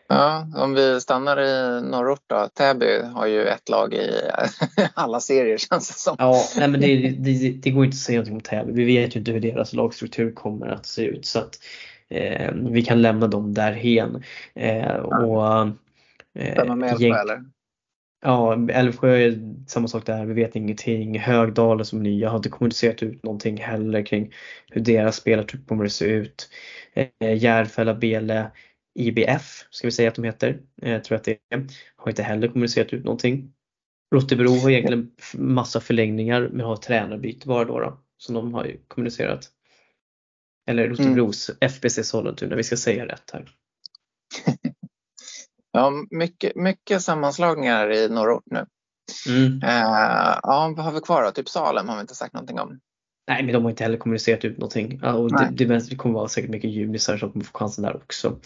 [0.09, 2.49] Ja, om vi stannar i norrort då.
[2.55, 4.11] Täby har ju ett lag i
[4.95, 6.17] alla serier känns det som.
[6.19, 8.73] Ja, nej, men det, det, det går inte att säga någonting om Täby.
[8.73, 11.27] Vi vet ju inte hur deras lagstruktur kommer att se ut.
[11.27, 11.59] Så att
[12.11, 14.23] eh, vi kan lämna dem därhen.
[14.55, 15.47] Eh, och,
[16.35, 17.45] eh, med Älvsjö eller?
[18.23, 21.19] Ja, Älvsjö är samma sak där, vi vet ingenting.
[21.19, 24.33] Högdalen som nya har inte kommunicerat ut någonting heller kring
[24.69, 26.49] hur deras spelartrupp kommer att se ut.
[26.95, 28.51] Eh, Järfälla, Bele,
[28.99, 31.67] IBF ska vi säga att de heter, eh, tror jag att det är,
[31.97, 33.53] har inte heller kommunicerat ut någonting.
[34.15, 39.51] Rottebro har egentligen massa förlängningar men har tränarbyte bara då, då som de har kommunicerat.
[40.67, 41.59] Eller Rotebros mm.
[41.61, 43.49] FBC Sollentuna, vi ska säga rätt här.
[45.73, 48.67] ja, mycket, mycket sammanslagningar i norrort nu.
[49.29, 49.53] Mm.
[49.53, 51.31] Uh, ja, vad har vi kvar då?
[51.31, 52.81] Typ Salem har vi inte sagt någonting om.
[53.29, 55.03] Nej, men de har inte heller kommunicerat ut någonting.
[55.03, 58.39] och det, det, kommer vara säkert mycket junisar som kommer få chansen där också.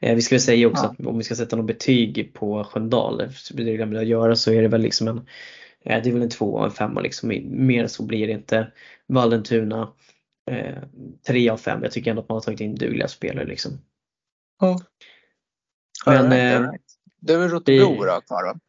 [0.00, 0.90] Eh, vi väl säga också ja.
[0.90, 4.62] att om vi ska sätta något betyg på Sköndal, det glömde jag göra, så är
[4.62, 5.16] det väl liksom en,
[5.84, 7.28] eh, det är väl en två och en femma liksom.
[7.44, 8.72] Mer så blir det inte.
[9.06, 9.88] Vallentuna
[10.50, 10.82] eh,
[11.26, 11.82] 3 av 5.
[11.82, 13.72] Jag tycker ändå att man har tagit in dugliga spelare liksom.
[14.60, 14.80] Ja.
[16.06, 16.82] Men, right, right.
[17.20, 18.60] Det är väl Rotebro då kvar då?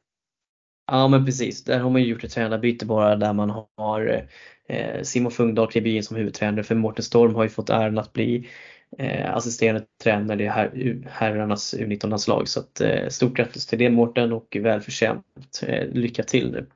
[0.92, 4.26] Ja men precis, där har man ju gjort ett tränarbyte bara där man har
[4.70, 8.14] eh, Simon Fungdahl klev in som huvudtränare för Mårten Storm har ju fått äran att
[8.14, 8.50] bli
[8.98, 12.48] eh, assisterande tränare i her, herrarnas U19-landslag.
[12.48, 15.26] Så att, eh, stort grattis till det Mårten och välförtjänt.
[15.62, 16.68] Eh, lycka till nu.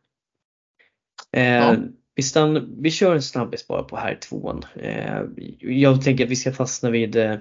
[1.31, 1.75] Eh, ja.
[2.15, 4.65] Vi, stann, vi kör en snabbis bara på här tvåan.
[4.75, 5.21] Eh,
[5.59, 7.37] jag tänker att vi ska fastna vid eh,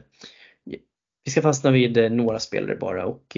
[1.24, 3.36] vi ska fastna vid eh, några spelare bara och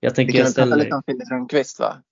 [0.00, 2.02] jag tänker vi kan prata lite om Filip Rönnqvist va?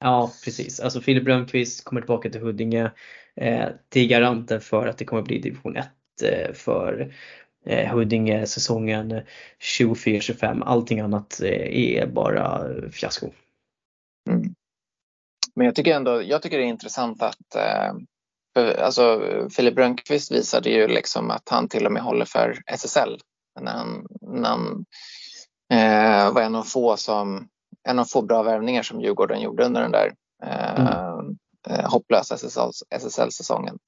[0.00, 2.90] Ja precis, alltså Filip Rönnqvist kommer tillbaka till Huddinge.
[3.36, 5.88] Eh, det är garanten för att det kommer bli division 1
[6.22, 7.14] eh, för
[7.66, 9.20] eh, Huddinge säsongen
[9.78, 10.62] 24-25.
[10.64, 13.30] Allting annat är bara fiasko.
[14.30, 14.54] Mm.
[15.56, 17.92] Men jag tycker ändå, jag tycker det är intressant att eh,
[18.84, 19.20] alltså,
[19.56, 23.18] Filip Rönnqvist visade ju liksom att han till och med håller för SSL
[23.60, 24.84] när han, när han
[25.72, 27.48] eh, var en av få som
[27.88, 30.12] en av få bra värvningar som Djurgården gjorde under den där
[30.42, 31.36] eh, mm.
[31.68, 32.36] eh, hopplösa
[32.90, 33.78] SSL-säsongen.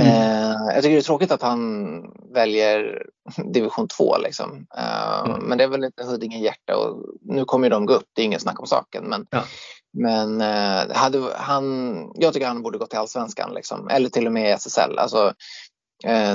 [0.00, 0.12] Mm.
[0.12, 2.02] Eh, jag tycker det är tråkigt att han
[2.34, 3.06] väljer
[3.52, 4.18] division 2.
[4.18, 4.66] Liksom.
[4.76, 5.40] Eh, mm.
[5.42, 8.26] Men det är väl lite Huddinge hjärta och nu kommer de gå upp, det är
[8.26, 9.04] ingen snack om saken.
[9.04, 9.44] Men, ja.
[9.92, 14.32] men eh, hade han, jag tycker han borde gå till allsvenskan liksom, eller till och
[14.32, 14.98] med SSL.
[14.98, 15.34] Alltså,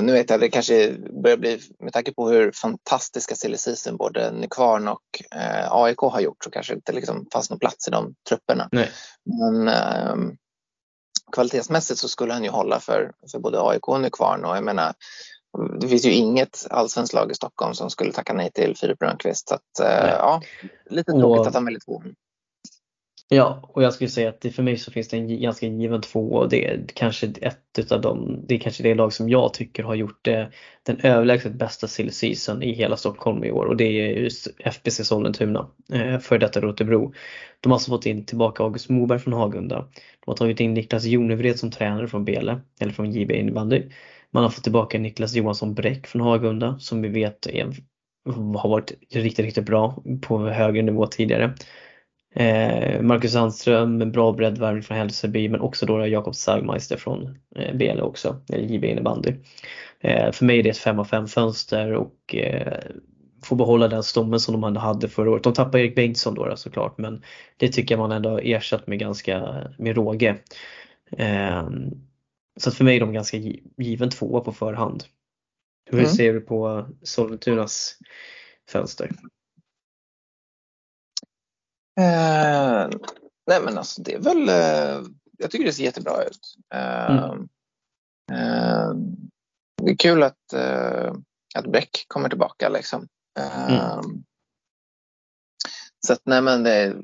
[0.02, 3.56] nu vet jag, det kanske börjar bli, med tanke på hur fantastiska silly
[3.98, 5.02] både Nykvarn och
[5.70, 8.68] AIK har gjort så kanske det inte liksom fanns någon plats i de trupperna.
[8.72, 8.90] Nej.
[9.24, 10.34] Men eh,
[11.32, 14.94] kvalitetsmässigt så skulle han ju hålla för, för både AIK och Nykvarn och jag menar
[15.80, 19.48] det finns ju inget allsvenskt lag i Stockholm som skulle tacka nej till Filip Rönnqvist.
[19.48, 20.42] Så att, eh, ja,
[20.90, 22.02] lite tråkigt och, att han väljer två.
[23.30, 26.00] Ja, och jag skulle säga att det, för mig så finns det en ganska given
[26.00, 29.54] två och det är kanske ett utav dem, det är kanske det lag som jag
[29.54, 30.52] tycker har gjort det,
[30.82, 35.04] den överlägset bästa sill season i hela Stockholm i år och det är just FBC
[35.04, 37.12] Sollentuna, eh, för detta Rotebro.
[37.60, 39.76] De har alltså fått in tillbaka August Moberg från Hagunda.
[40.24, 43.82] De har tagit in Niklas Jonevred som tränare från Bele, eller från JB innebandy.
[44.30, 47.72] Man har fått tillbaka Niklas Johansson Bräck från Hagunda som vi vet är,
[48.56, 51.54] har varit riktigt, riktigt bra på högre nivå tidigare.
[52.34, 57.76] Eh, Marcus Sandström, en bra breddvärvning från Hällseby men också då Jakob Sagmeister från eh,
[57.76, 59.34] BL också, eller JB innebandy.
[60.00, 62.34] Eh, för mig är det ett 5 av 5 fönster och
[63.44, 65.42] få behålla den stommen som de ändå hade förra året.
[65.42, 67.22] De tappade Erik Bengtsson då, då såklart men
[67.56, 70.36] det tycker jag man ändå har ersatt med ganska med råge.
[72.60, 73.36] Så att för mig är de ganska
[73.76, 75.04] given tvåa på förhand.
[75.90, 76.10] Hur mm.
[76.10, 77.98] ser du på Sollentunas
[78.70, 79.10] fönster?
[81.98, 82.88] Eh,
[83.46, 85.02] nej men alltså det är väl, eh,
[85.38, 86.56] jag tycker det ser jättebra ut.
[86.74, 87.48] Eh, mm.
[88.32, 88.92] Eh,
[89.82, 91.12] det är kul att, eh,
[91.54, 93.08] att Bräck kommer tillbaka liksom.
[93.38, 94.24] Eh, mm.
[96.06, 96.96] Så att nej men det,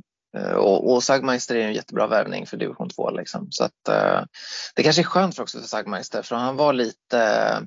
[0.54, 3.46] och, och Sagmeister är en jättebra värvning för division 2 liksom.
[3.50, 3.84] Så att
[4.74, 7.66] det kanske är skönt för också för Sagmeister för han var lite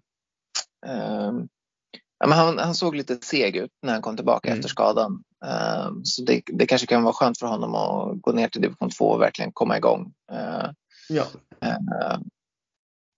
[2.20, 4.60] Ja, men han, han, såg lite seg ut när han kom tillbaka mm.
[4.60, 5.24] efter skadan.
[5.46, 8.90] Uh, så det, det, kanske kan vara skönt för honom att gå ner till division
[8.90, 10.14] 2 och verkligen komma igång.
[10.32, 10.70] Uh,
[11.10, 11.24] ja.
[11.66, 12.20] Uh,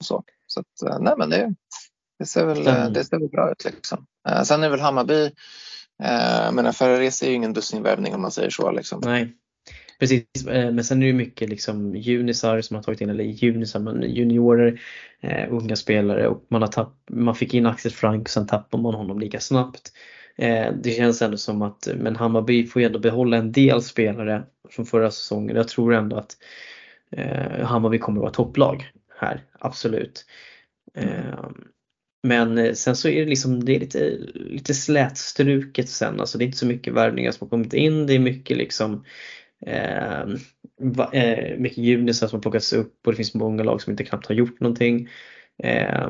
[0.04, 1.54] så så att, eh, nej, men det,
[2.20, 3.66] det, ser väl, det ser väl bra ut.
[3.66, 4.06] Liksom.
[4.46, 5.32] sen är väl Hammarby,
[6.52, 8.72] men Ferrares är ju ingen dussinvärvning om man säger så.
[8.72, 9.02] Liksom.
[9.04, 9.36] Nej.
[10.00, 13.80] Precis, eh, men sen är det mycket liksom junisar som har tagit in, eller junisar,
[13.80, 14.82] men juniorer,
[15.22, 18.78] eh, unga spelare och man, har tapp, man fick in Axel Frank och sen tappar
[18.80, 19.92] man honom lika snabbt.
[20.40, 24.44] Eh, det känns ändå som att, men Hammarby får ju ändå behålla en del spelare
[24.70, 25.56] från förra säsongen.
[25.56, 26.38] Jag tror ändå att
[27.12, 30.26] eh, Hammarby kommer att vara topplag här, absolut.
[30.96, 31.50] Ehm, eh,
[32.24, 36.46] men sen så är det liksom, det är lite, lite slätstruket sen, alltså det är
[36.46, 39.04] inte så mycket värvningar som har kommit in, det är mycket liksom
[39.66, 40.22] Eh,
[41.14, 44.28] eh, mycket junisar som har plockats upp och det finns många lag som inte knappt
[44.28, 45.10] har gjort någonting.
[45.64, 46.10] Eh,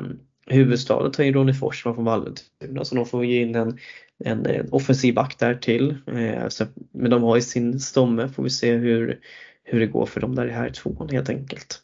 [0.49, 3.79] huvudstaden tar in Ronny Forsman från Vallentuna så de får ge in en,
[4.25, 5.97] en, en offensiv back där till.
[6.07, 9.19] Eh, så, men de har ju sin stomme, får vi se hur,
[9.63, 11.81] hur det går för dem där i här tvåan helt enkelt.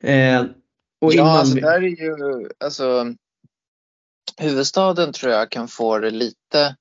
[0.00, 0.44] Eh,
[1.00, 3.14] och ja, alltså där är ju, alltså
[4.38, 6.76] huvudstaden tror jag kan få det lite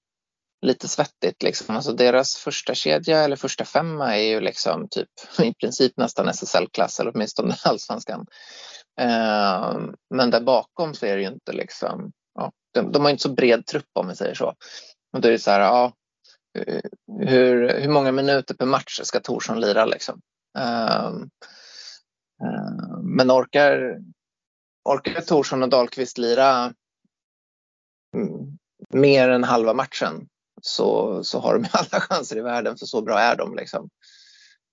[0.66, 1.44] lite svettigt.
[1.44, 1.76] Liksom.
[1.76, 5.10] Alltså deras första kedja eller första femma är ju liksom typ
[5.44, 8.26] i princip nästan SSL-klass eller åtminstone allsvenskan.
[9.02, 13.24] Eh, men där bakom så är det ju inte liksom, ja, de, de har inte
[13.24, 14.56] så bred trupp om vi säger så.
[15.14, 15.94] Och då är det så här, ja,
[17.20, 20.22] hur, hur många minuter per match ska Torsson lira liksom?
[20.58, 21.06] Eh,
[22.44, 24.00] eh, men orkar,
[24.90, 26.74] orkar Torsson och Dahlqvist lira
[28.90, 30.28] mer än halva matchen
[30.62, 33.56] så, så har de alla chanser i världen för så bra är de.
[33.56, 33.90] Liksom.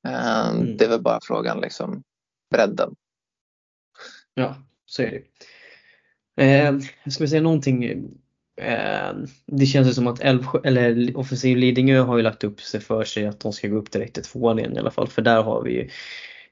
[0.09, 0.77] Eh, mm.
[0.77, 2.03] Det är väl bara frågan, liksom,
[2.51, 2.95] bredden.
[4.35, 4.57] Ja,
[4.87, 5.23] så är det.
[6.43, 6.79] Eh,
[7.11, 7.85] ska vi säga någonting?
[8.57, 9.13] Eh,
[9.47, 13.05] det känns ju som att Älvsjö, eller Offensiv Lidingö har ju lagt upp sig för
[13.05, 15.09] sig att de ska gå upp direkt till tvåan igen i alla fall.
[15.09, 15.89] För där har vi ju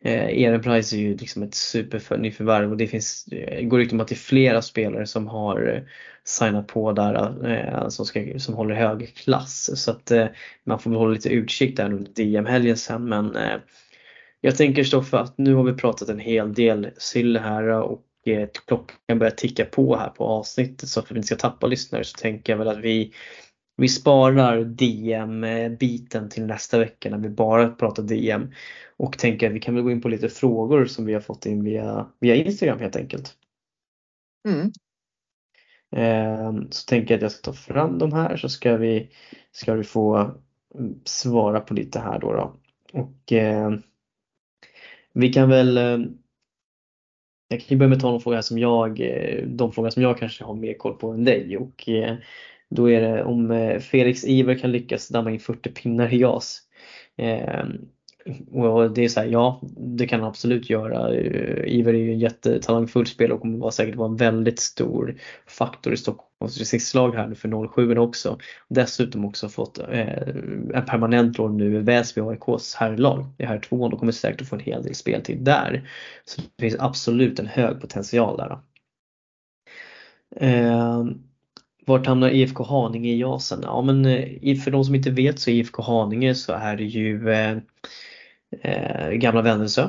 [0.01, 4.09] eh, Price är ju liksom ett supernyförvärv och det finns, det går rykten om att
[4.09, 5.83] det är flera spelare som har eh,
[6.25, 9.83] signat på där eh, som, ska, som håller hög klass.
[9.85, 10.27] Så att eh,
[10.65, 13.57] man får väl hålla lite utkik där under DM-helgen sen men eh,
[14.41, 18.49] jag tänker Stoffe att nu har vi pratat en hel del sill här och eh,
[18.67, 22.19] klockan börjar ticka på här på avsnittet så att vi inte ska tappa lyssnare så
[22.19, 23.13] tänker jag väl att vi
[23.81, 28.53] vi sparar DM-biten till nästa vecka när vi bara pratar DM
[28.97, 31.47] och tänker att vi kan väl gå in på lite frågor som vi har fått
[31.47, 33.35] in via, via Instagram helt enkelt.
[34.49, 34.73] Mm.
[35.97, 39.11] Ehm, så tänker jag att jag ska ta fram de här så ska vi,
[39.53, 40.17] ska vi få
[40.75, 42.33] mm, svara på lite här då.
[42.33, 42.57] då.
[43.01, 43.71] Och eh,
[45.15, 45.99] vi kan väl eh,
[47.49, 50.19] jag kan börja med att ta de frågor som jag, eh, de frågor som jag
[50.19, 52.17] kanske har mer koll på än dig och eh,
[52.69, 56.61] då är det om Felix Iver kan lyckas damma in 40 pinnar i JAS.
[58.53, 61.15] Och det är så här, ja det kan han absolut göra.
[61.15, 65.17] Eh, Iver är ju en jättetalangfull spelare och kommer vara säkert vara en väldigt stor
[65.47, 68.39] faktor i Stockholms resistlag här nu för 07 också.
[68.69, 70.29] Dessutom också fått eh,
[70.75, 74.49] en permanent roll nu i Väsby AIKs herrlag i här tvåan och kommer säkert att
[74.49, 75.89] få en hel del speltid där.
[76.25, 78.59] Så det finns absolut en hög potential där.
[80.37, 81.05] Eh,
[81.87, 83.61] vart hamnar IFK Haninge i JASen?
[83.63, 86.85] Ja men eh, för de som inte vet så är IFK Haninge så är det
[86.85, 87.57] ju eh,
[88.63, 89.89] eh, gamla Vännäsö.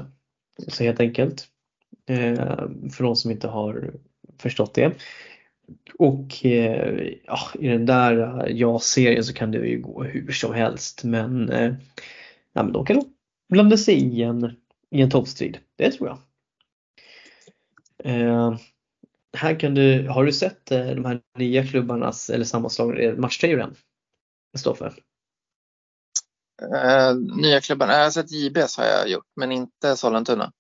[0.68, 1.48] Så helt enkelt.
[2.06, 2.36] Eh,
[2.92, 3.92] för de som inte har
[4.38, 4.94] förstått det.
[6.00, 10.54] Och eh, ja, i den där eh, JAS-serien så kan det ju gå hur som
[10.54, 11.74] helst men, eh,
[12.54, 13.06] ja, men de kan nog
[13.50, 14.56] blanda sig i en,
[14.90, 15.58] i en toppstrid.
[15.76, 16.18] Det tror jag.
[18.04, 18.56] Eh,
[19.38, 23.76] här kan du, har du sett eh, de här nya klubbarnas eller sammanslagna matchtröjor än?
[24.58, 24.92] Stoffe?
[26.62, 30.52] Uh, nya klubban, jag har sett JBS har jag gjort men inte Sollentuna.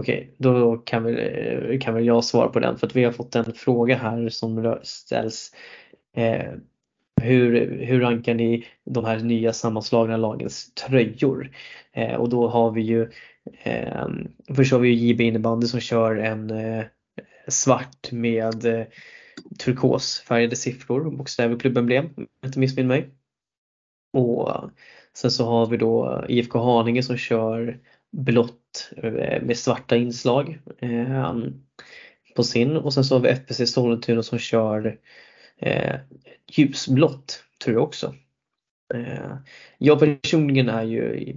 [0.00, 3.12] Okej, då kan väl, eh, kan väl jag svara på den för att vi har
[3.12, 5.52] fått en fråga här som ställs.
[6.16, 6.52] Eh,
[7.22, 11.50] hur, hur rankar ni de här nya sammanslagna lagens tröjor?
[11.92, 13.10] Eh, och då har vi ju
[13.62, 14.06] eh,
[14.54, 16.84] Först har vi ju JB innebandy som kör en eh,
[17.48, 18.86] svart med eh,
[19.58, 23.10] turkosfärgade siffror, och bokstäver klubbemblem om jag inte missminner mig.
[24.12, 24.64] Och eh,
[25.14, 27.80] sen så har vi då IFK Haninge som kör
[28.12, 31.34] blått eh, med svarta inslag eh,
[32.36, 34.98] på sin och sen så har vi FPC Sollentuna som kör
[35.56, 35.94] eh,
[36.48, 38.14] ljusblått tror jag också.
[38.94, 39.36] Eh,
[39.78, 41.34] jag personligen är ju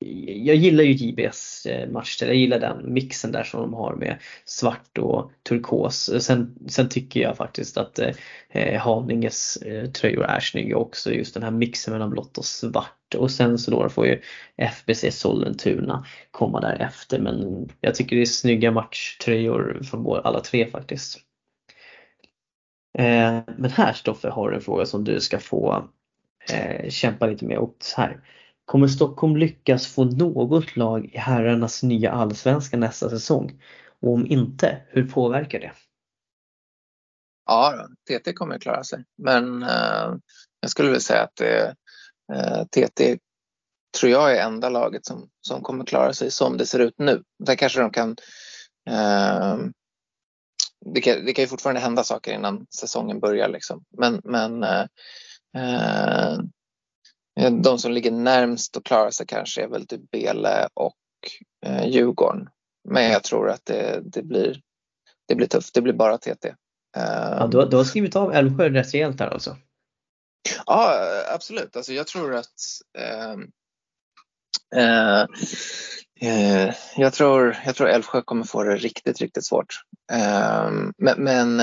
[0.00, 4.18] jag gillar ju JBS eh, matchställ, jag gillar den mixen där som de har med
[4.44, 6.10] svart och turkos.
[6.20, 8.10] Sen, sen tycker jag faktiskt att eh,
[8.48, 13.14] eh, Haninges eh, tröjor är snygga också, just den här mixen mellan blått och svart.
[13.16, 14.20] Och sen så då får ju
[14.56, 21.18] FBC Sollentuna komma därefter men jag tycker det är snygga matchtröjor från alla tre faktiskt.
[22.98, 25.88] Eh, men här Stoffe har du en fråga som du ska få
[26.52, 28.20] eh, kämpa lite med och så här.
[28.68, 33.62] Kommer Stockholm lyckas få något lag i herrarnas nya allsvenska nästa säsong?
[34.00, 35.72] Och om inte, hur påverkar det?
[37.46, 39.04] Ja, TT kommer att klara sig.
[39.22, 40.14] Men eh,
[40.60, 43.18] jag skulle vilja säga att eh, TT
[43.98, 47.22] tror jag är enda laget som, som kommer klara sig som det ser ut nu.
[47.44, 48.16] Där kanske de kan
[48.90, 49.56] eh,
[50.94, 53.84] det, kan det kan ju fortfarande hända saker innan säsongen börjar liksom.
[53.98, 54.86] Men, men eh
[55.56, 56.38] Eh,
[57.38, 60.96] de som ligger närmst att klara sig kanske är väl typ Bele och
[61.66, 62.48] eh, Djurgården.
[62.88, 64.60] Men jag tror att det, det, blir,
[65.28, 65.74] det blir tufft.
[65.74, 66.54] Det blir bara TT.
[66.96, 69.56] Ja, du, du har skrivit av Älvsjö rätt rejält här alltså?
[70.66, 71.00] Ja,
[71.34, 71.76] absolut.
[71.76, 72.54] Alltså jag tror att
[72.98, 73.36] eh,
[74.82, 75.26] eh,
[76.20, 79.82] eh, jag tror, jag tror Älvsjö kommer få det riktigt, riktigt svårt.
[80.12, 81.60] Eh, men, men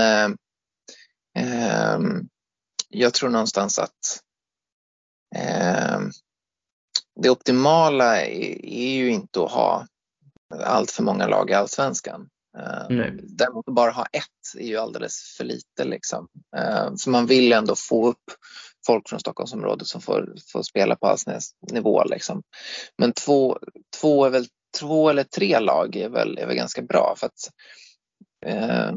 [2.89, 4.24] jag tror någonstans att Eh,
[7.21, 9.87] det optimala är, ju inte att ha
[10.63, 12.29] allt för många lag i allsvenskan.
[12.57, 15.83] Eh, däremot bara ha ett är ju alldeles för lite.
[15.83, 16.27] Liksom.
[17.03, 18.23] För man vill ändå få upp
[18.85, 22.03] folk från Stockholmsområdet som får, får spela på allsvensk nivå.
[22.03, 22.43] Liksom.
[22.97, 23.59] Men två,
[24.01, 24.45] två, är väl,
[24.79, 27.15] två eller tre lag är väl, är väl ganska bra.
[27.17, 27.51] för att
[28.45, 28.91] eh,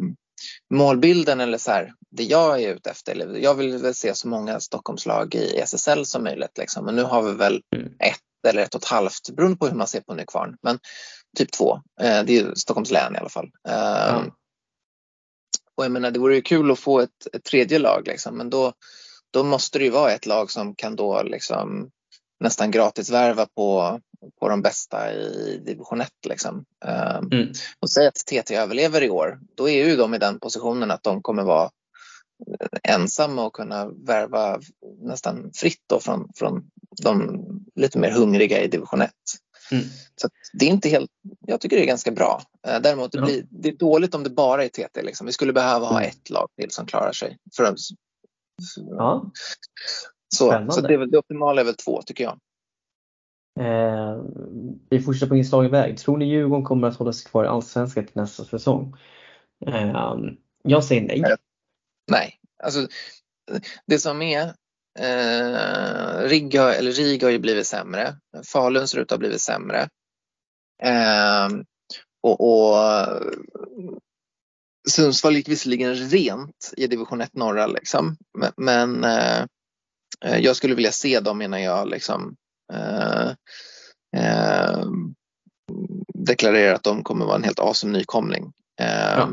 [0.74, 3.12] målbilden eller så här, det jag är ute efter.
[3.12, 6.59] Eller jag vill väl se så många Stockholmslag i SSL som möjligt.
[6.59, 6.85] Liksom.
[6.85, 7.86] Men nu har vi väl mm.
[7.86, 10.56] ett eller ett och ett halvt beroende på hur man ser på Nykvarn.
[10.62, 10.78] Men
[11.36, 11.81] typ två.
[12.01, 13.51] Eh, det är Stockholms län i alla fall.
[13.69, 14.31] Mm.
[15.77, 18.36] Och jag menar, det vore ju kul att få ett, ett tredje lag liksom.
[18.36, 18.73] men då,
[19.31, 21.90] då måste det ju vara ett lag som kan då liksom
[22.40, 24.01] nästan gratis värva på,
[24.40, 26.10] på de bästa i division 1.
[26.28, 26.65] Liksom.
[26.85, 27.52] Ehm, mm.
[27.81, 31.02] Och säg att TT överlever i år, då är ju de i den positionen att
[31.02, 31.70] de kommer vara
[32.82, 34.60] ensamma och kunna värva
[35.02, 36.70] nästan fritt då från, från
[37.02, 37.44] de
[37.74, 39.10] lite mer hungriga i division 1.
[39.70, 39.85] Mm.
[40.16, 41.10] Så det är inte helt,
[41.47, 42.43] jag tycker det är ganska bra.
[42.66, 45.02] Eh, däremot det, blir, det är dåligt om det bara är TT.
[45.02, 45.27] Liksom.
[45.27, 46.10] Vi skulle behöva ha mm.
[46.10, 47.39] ett lag till som klarar sig.
[47.56, 47.74] För,
[48.77, 49.32] ja.
[50.35, 52.39] Så, så det, det optimala är väl två tycker jag.
[53.61, 54.23] Eh,
[54.91, 55.99] vi fortsätter på inslagen väg.
[55.99, 58.97] Tror ni Djurgården kommer att hålla sig kvar i Allsvenskan till nästa säsong?
[59.67, 60.15] Eh,
[60.63, 61.37] jag säger nej.
[62.11, 62.87] Nej, alltså
[63.87, 64.53] det som är
[64.99, 68.17] Eh, Rigg har, eller Rig har ju blivit sämre.
[68.53, 69.89] Falun ser ut att ha blivit sämre.
[70.83, 71.49] Eh,
[72.23, 72.77] och, och
[74.89, 78.17] Sundsvall gick visserligen rent i division 1 norra liksom.
[78.39, 79.45] Men, men eh,
[80.20, 82.36] jag skulle vilja se dem innan jag liksom
[82.73, 83.28] eh,
[84.16, 84.85] eh,
[86.15, 88.53] deklarerar att de kommer vara en helt awesome nykomling.
[88.81, 89.31] Eh, ja.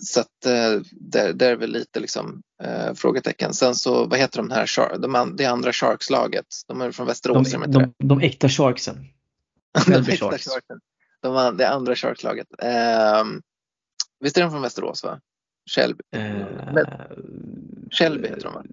[0.00, 3.54] Så att eh, det, det är väl lite liksom eh, frågetecken.
[3.54, 6.46] Sen så, vad heter de här, de, det andra Sharks-laget?
[6.66, 9.06] De är från Västerås, de, de, de, de äkta Sharksen.
[9.86, 10.80] de äkta Sharksen.
[11.22, 12.46] De, det andra Sharks-laget.
[12.58, 13.24] Eh,
[14.20, 15.20] visst är de från Västerås va?
[15.70, 16.04] Shelby.
[16.10, 16.46] Eh,
[17.90, 18.64] Shelby heter de va?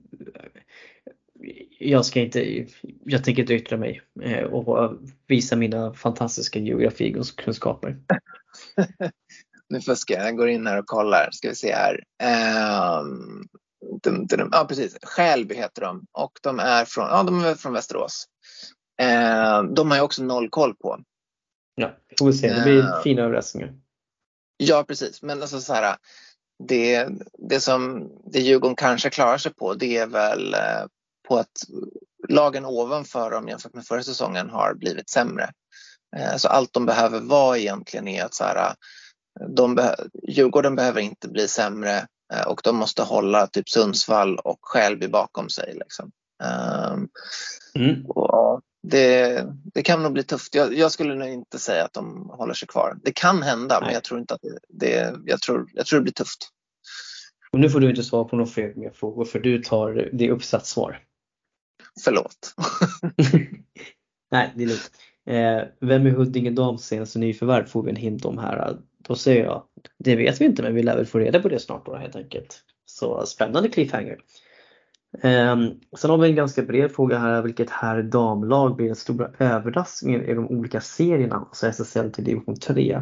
[1.82, 2.66] Jag ska inte,
[3.06, 4.98] jag tänker inte yttra mig eh, och
[5.28, 7.98] visa mina fantastiska geografikunskaper.
[9.70, 11.30] nu fuskar jag, jag går in här och kollar.
[11.32, 12.04] Ska vi se här.
[13.02, 13.48] Um,
[14.04, 14.98] dum, dum, ja, precis.
[15.04, 18.26] Skälby heter de och de är från, ja, de är från Västerås.
[19.02, 21.00] Uh, de har jag också noll koll på.
[21.76, 22.54] Ja, får vi se.
[22.54, 23.74] Det blir uh, fina överraskningar.
[24.58, 25.22] Ja, precis.
[25.22, 25.98] Men alltså så här,
[26.64, 27.08] det,
[27.50, 30.88] det som det Djurgården kanske klarar sig på det är väl uh,
[31.30, 31.64] på att
[32.28, 35.50] lagen ovanför dem jämfört med förra säsongen har blivit sämre.
[36.18, 38.74] Eh, så allt de behöver vara egentligen är att så här,
[39.56, 39.96] de be
[40.28, 45.50] Djurgården behöver inte bli sämre eh, och de måste hålla typ Sundsvall och Skälby bakom
[45.50, 45.74] sig.
[45.74, 46.12] Liksom.
[46.94, 47.10] Um,
[47.76, 48.06] mm.
[48.06, 50.56] och, det, det, kan nog bli tufft.
[50.56, 52.98] Jag, jag, skulle nog inte säga att de håller sig kvar.
[53.04, 53.86] Det kan hända, Nej.
[53.86, 56.50] men jag tror inte att det, det, jag, tror, jag tror det blir tufft.
[57.52, 60.66] Och nu får du inte svara på några fler frågor för du tar det uppsatt
[60.66, 61.00] svar.
[62.04, 62.56] Förlåt.
[64.32, 64.92] Nej, det är lugnt.
[65.26, 68.78] Eh, vem är Huddinge Dams senaste nyförvärv får vi en hint om här.
[68.98, 69.64] Då säger jag,
[69.98, 72.16] det vet vi inte men vi lär väl få reda på det snart då helt
[72.16, 72.64] enkelt.
[72.86, 74.18] Så spännande cliffhanger.
[75.22, 75.58] Eh,
[75.98, 80.26] sen har vi en ganska bred fråga här, vilket här damlag blir den stora överraskningen
[80.26, 83.02] i de olika serierna, alltså SSL till division 3.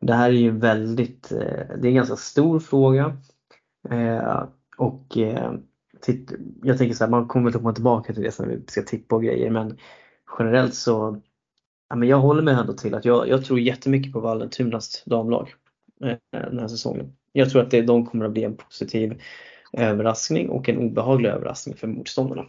[0.00, 3.16] Det här är ju väldigt, eh, det är en ganska stor fråga.
[3.90, 4.44] Eh,
[4.78, 5.52] och eh,
[6.62, 9.16] jag tänker så här, man kommer att komma tillbaka till det sen vi ska tippa
[9.16, 9.78] och grejer men
[10.38, 11.22] generellt så
[11.88, 15.54] ja, men jag håller mig ändå till att jag, jag tror jättemycket på Vallentunas damlag
[16.04, 17.16] eh, den här säsongen.
[17.32, 19.22] Jag tror att det, de kommer att bli en positiv
[19.72, 22.46] överraskning och en obehaglig överraskning för motståndarna.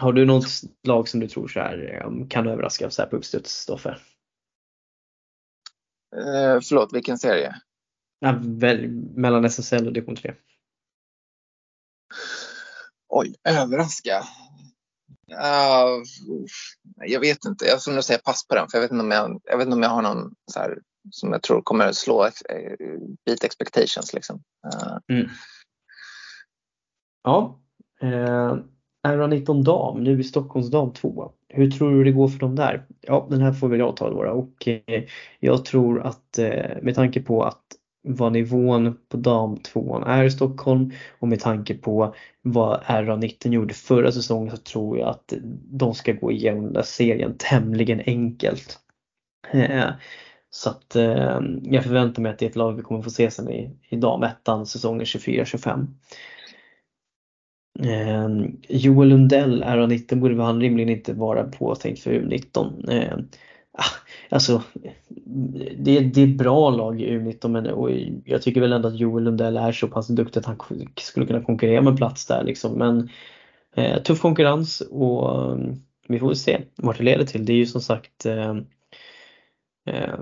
[0.00, 0.46] Har du något
[0.82, 3.98] lag som du tror så här, eh, kan överraska så här på uppstuds, Stoffe?
[6.16, 7.54] Eh, förlåt, vilken serie?
[8.18, 10.34] Ja, väl, mellan SSL och division 3.
[13.16, 14.18] Oj, överraska.
[15.30, 16.02] Uh,
[17.06, 19.10] jag vet inte, jag skulle nog säga pass på den för jag vet inte om
[19.10, 20.78] jag, jag, vet inte om jag har någon så här,
[21.10, 22.42] som jag tror kommer slå ex,
[23.26, 24.12] beat expectations.
[24.12, 24.42] Liksom.
[24.66, 24.98] Uh.
[25.08, 25.28] Mm.
[27.22, 27.60] Ja,
[28.02, 28.56] eh,
[29.06, 31.32] RA19 dam, nu i Stockholms dam 2.
[31.48, 32.86] Hur tror du det går för dem där?
[33.00, 34.30] Ja, den här får väl jag ta då.
[34.30, 35.04] Och eh,
[35.40, 37.64] jag tror att eh, med tanke på att
[38.04, 44.12] vad nivån på damtvåan är i Stockholm och med tanke på vad RA19 gjorde förra
[44.12, 45.32] säsongen så tror jag att
[45.70, 48.78] de ska gå igenom den där serien tämligen enkelt.
[49.52, 49.90] Eh,
[50.50, 53.30] så att eh, jag förväntar mig att det är ett lag vi kommer få se
[53.30, 55.86] sen i, i damettan säsongen 24-25.
[57.80, 58.28] Eh,
[58.68, 62.90] Joel Lundell, RA19, borde han rimligen inte vara påtänkt för U19.
[62.90, 63.18] Eh,
[64.28, 64.62] alltså,
[65.76, 67.90] det, det är bra lag i U19 men och
[68.24, 70.58] jag tycker väl ändå att Joel Lundell är så pass duktig att han
[70.96, 72.78] skulle kunna konkurrera med plats där liksom.
[72.78, 73.08] Men
[73.74, 77.44] eh, tuff konkurrens och um, vi får väl se vart det leder till.
[77.46, 78.56] Det är ju som sagt eh,
[79.86, 80.18] eh,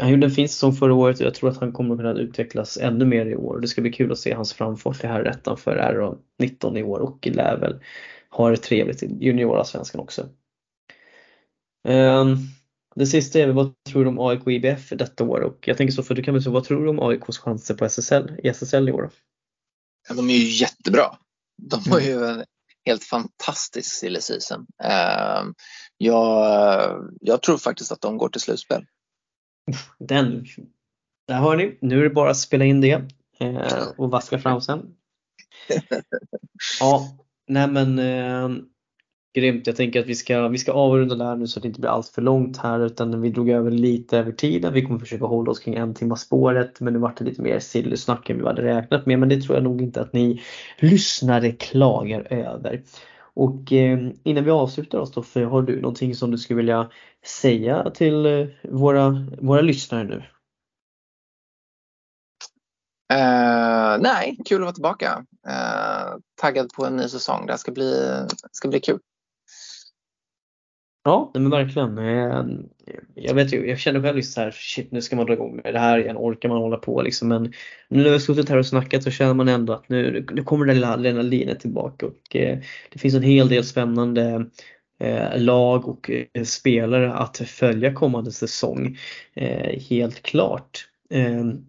[0.00, 2.12] han gjorde en fin säsong förra året och jag tror att han kommer att kunna
[2.12, 3.60] utvecklas ännu mer i år.
[3.60, 7.28] Det ska bli kul att se hans framfart i här för RA19 i år och
[7.32, 7.80] lär väl
[8.30, 10.28] ha det trevligt i juniorsvenskan också.
[11.88, 12.36] Ehm,
[12.94, 15.40] det sista är vad tror du om AIK och IBF detta år?
[15.40, 17.74] Och jag tänker så för du kan väl säga, vad tror du om AIKs chanser
[17.74, 19.10] på SSL, i SSL i år?
[20.08, 21.18] Ja, de är ju jättebra.
[21.62, 22.10] De har mm.
[22.10, 22.44] ju en
[22.86, 24.66] helt fantastisk silly season.
[24.84, 25.44] Eh,
[25.96, 28.86] jag, jag tror faktiskt att de går till slutspel.
[29.98, 30.46] Den,
[31.28, 33.02] där har ni, nu är det bara att spela in det
[33.40, 34.80] eh, och vaska fram sen.
[36.80, 37.18] Ja,
[37.48, 38.48] nej men eh,
[39.34, 39.66] Grymt.
[39.66, 41.90] Jag tänker att vi ska, vi ska avrunda där nu så att det inte blir
[41.90, 44.72] allt för långt här utan vi drog över lite över tiden.
[44.72, 47.58] Vi kommer försöka hålla oss kring en timma spåret men nu vart det lite mer
[47.58, 50.42] sillysnack än vi hade räknat med men det tror jag nog inte att ni
[50.78, 52.82] lyssnare klagar över.
[53.34, 56.90] Och eh, innan vi avslutar oss då, för har du någonting som du skulle vilja
[57.26, 60.22] säga till eh, våra, våra lyssnare nu?
[63.12, 65.24] Uh, nej, kul att vara tillbaka.
[65.46, 67.46] Uh, taggad på en ny säsong.
[67.46, 67.94] Det ska bli,
[68.52, 68.98] ska bli kul.
[71.04, 71.98] Ja, men verkligen.
[71.98, 72.68] Ehm,
[73.14, 75.74] jag vet ju, jag känner själv så här, shit nu ska man dra igång med
[75.74, 77.28] det här igen, orkar man hålla på liksom.
[77.28, 77.42] Men
[77.88, 80.42] nu när vi har suttit här och snackat så känner man ändå att nu, nu
[80.42, 82.58] kommer det adrenalinet tillbaka och eh,
[82.92, 84.46] det finns en hel del spännande
[85.00, 88.98] eh, lag och eh, spelare att följa kommande säsong.
[89.34, 90.88] Eh, helt klart.
[91.10, 91.66] Ehm,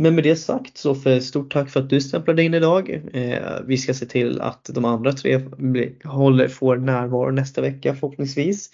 [0.00, 3.02] men med det sagt så för stort tack för att du stämplade in idag.
[3.12, 5.40] Eh, vi ska se till att de andra tre
[6.04, 8.70] håller, får närvaro nästa vecka förhoppningsvis.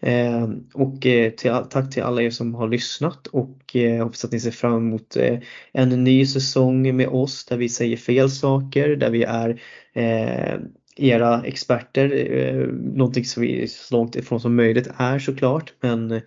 [0.00, 4.32] Eh, och eh, till, tack till alla er som har lyssnat och eh, hoppas att
[4.32, 5.38] ni ser fram emot eh,
[5.72, 9.60] en ny säsong med oss där vi säger fel saker, där vi är
[9.92, 10.60] eh,
[10.96, 12.66] era experter, eh,
[12.96, 15.72] någonting som vi så långt ifrån som möjligt är såklart.
[15.80, 16.20] Men Eh,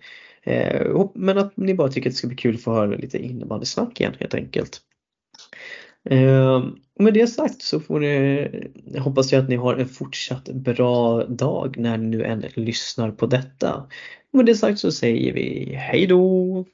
[0.48, 3.18] Eh, men att ni bara tycker att det ska bli kul att få höra lite
[3.18, 4.80] innebandysnack igen helt enkelt.
[6.10, 6.64] Eh,
[7.00, 8.48] med det sagt så får ni,
[8.98, 13.26] hoppas jag att ni har en fortsatt bra dag när ni nu än lyssnar på
[13.26, 13.88] detta.
[14.32, 16.64] Med det sagt så säger vi hejdå!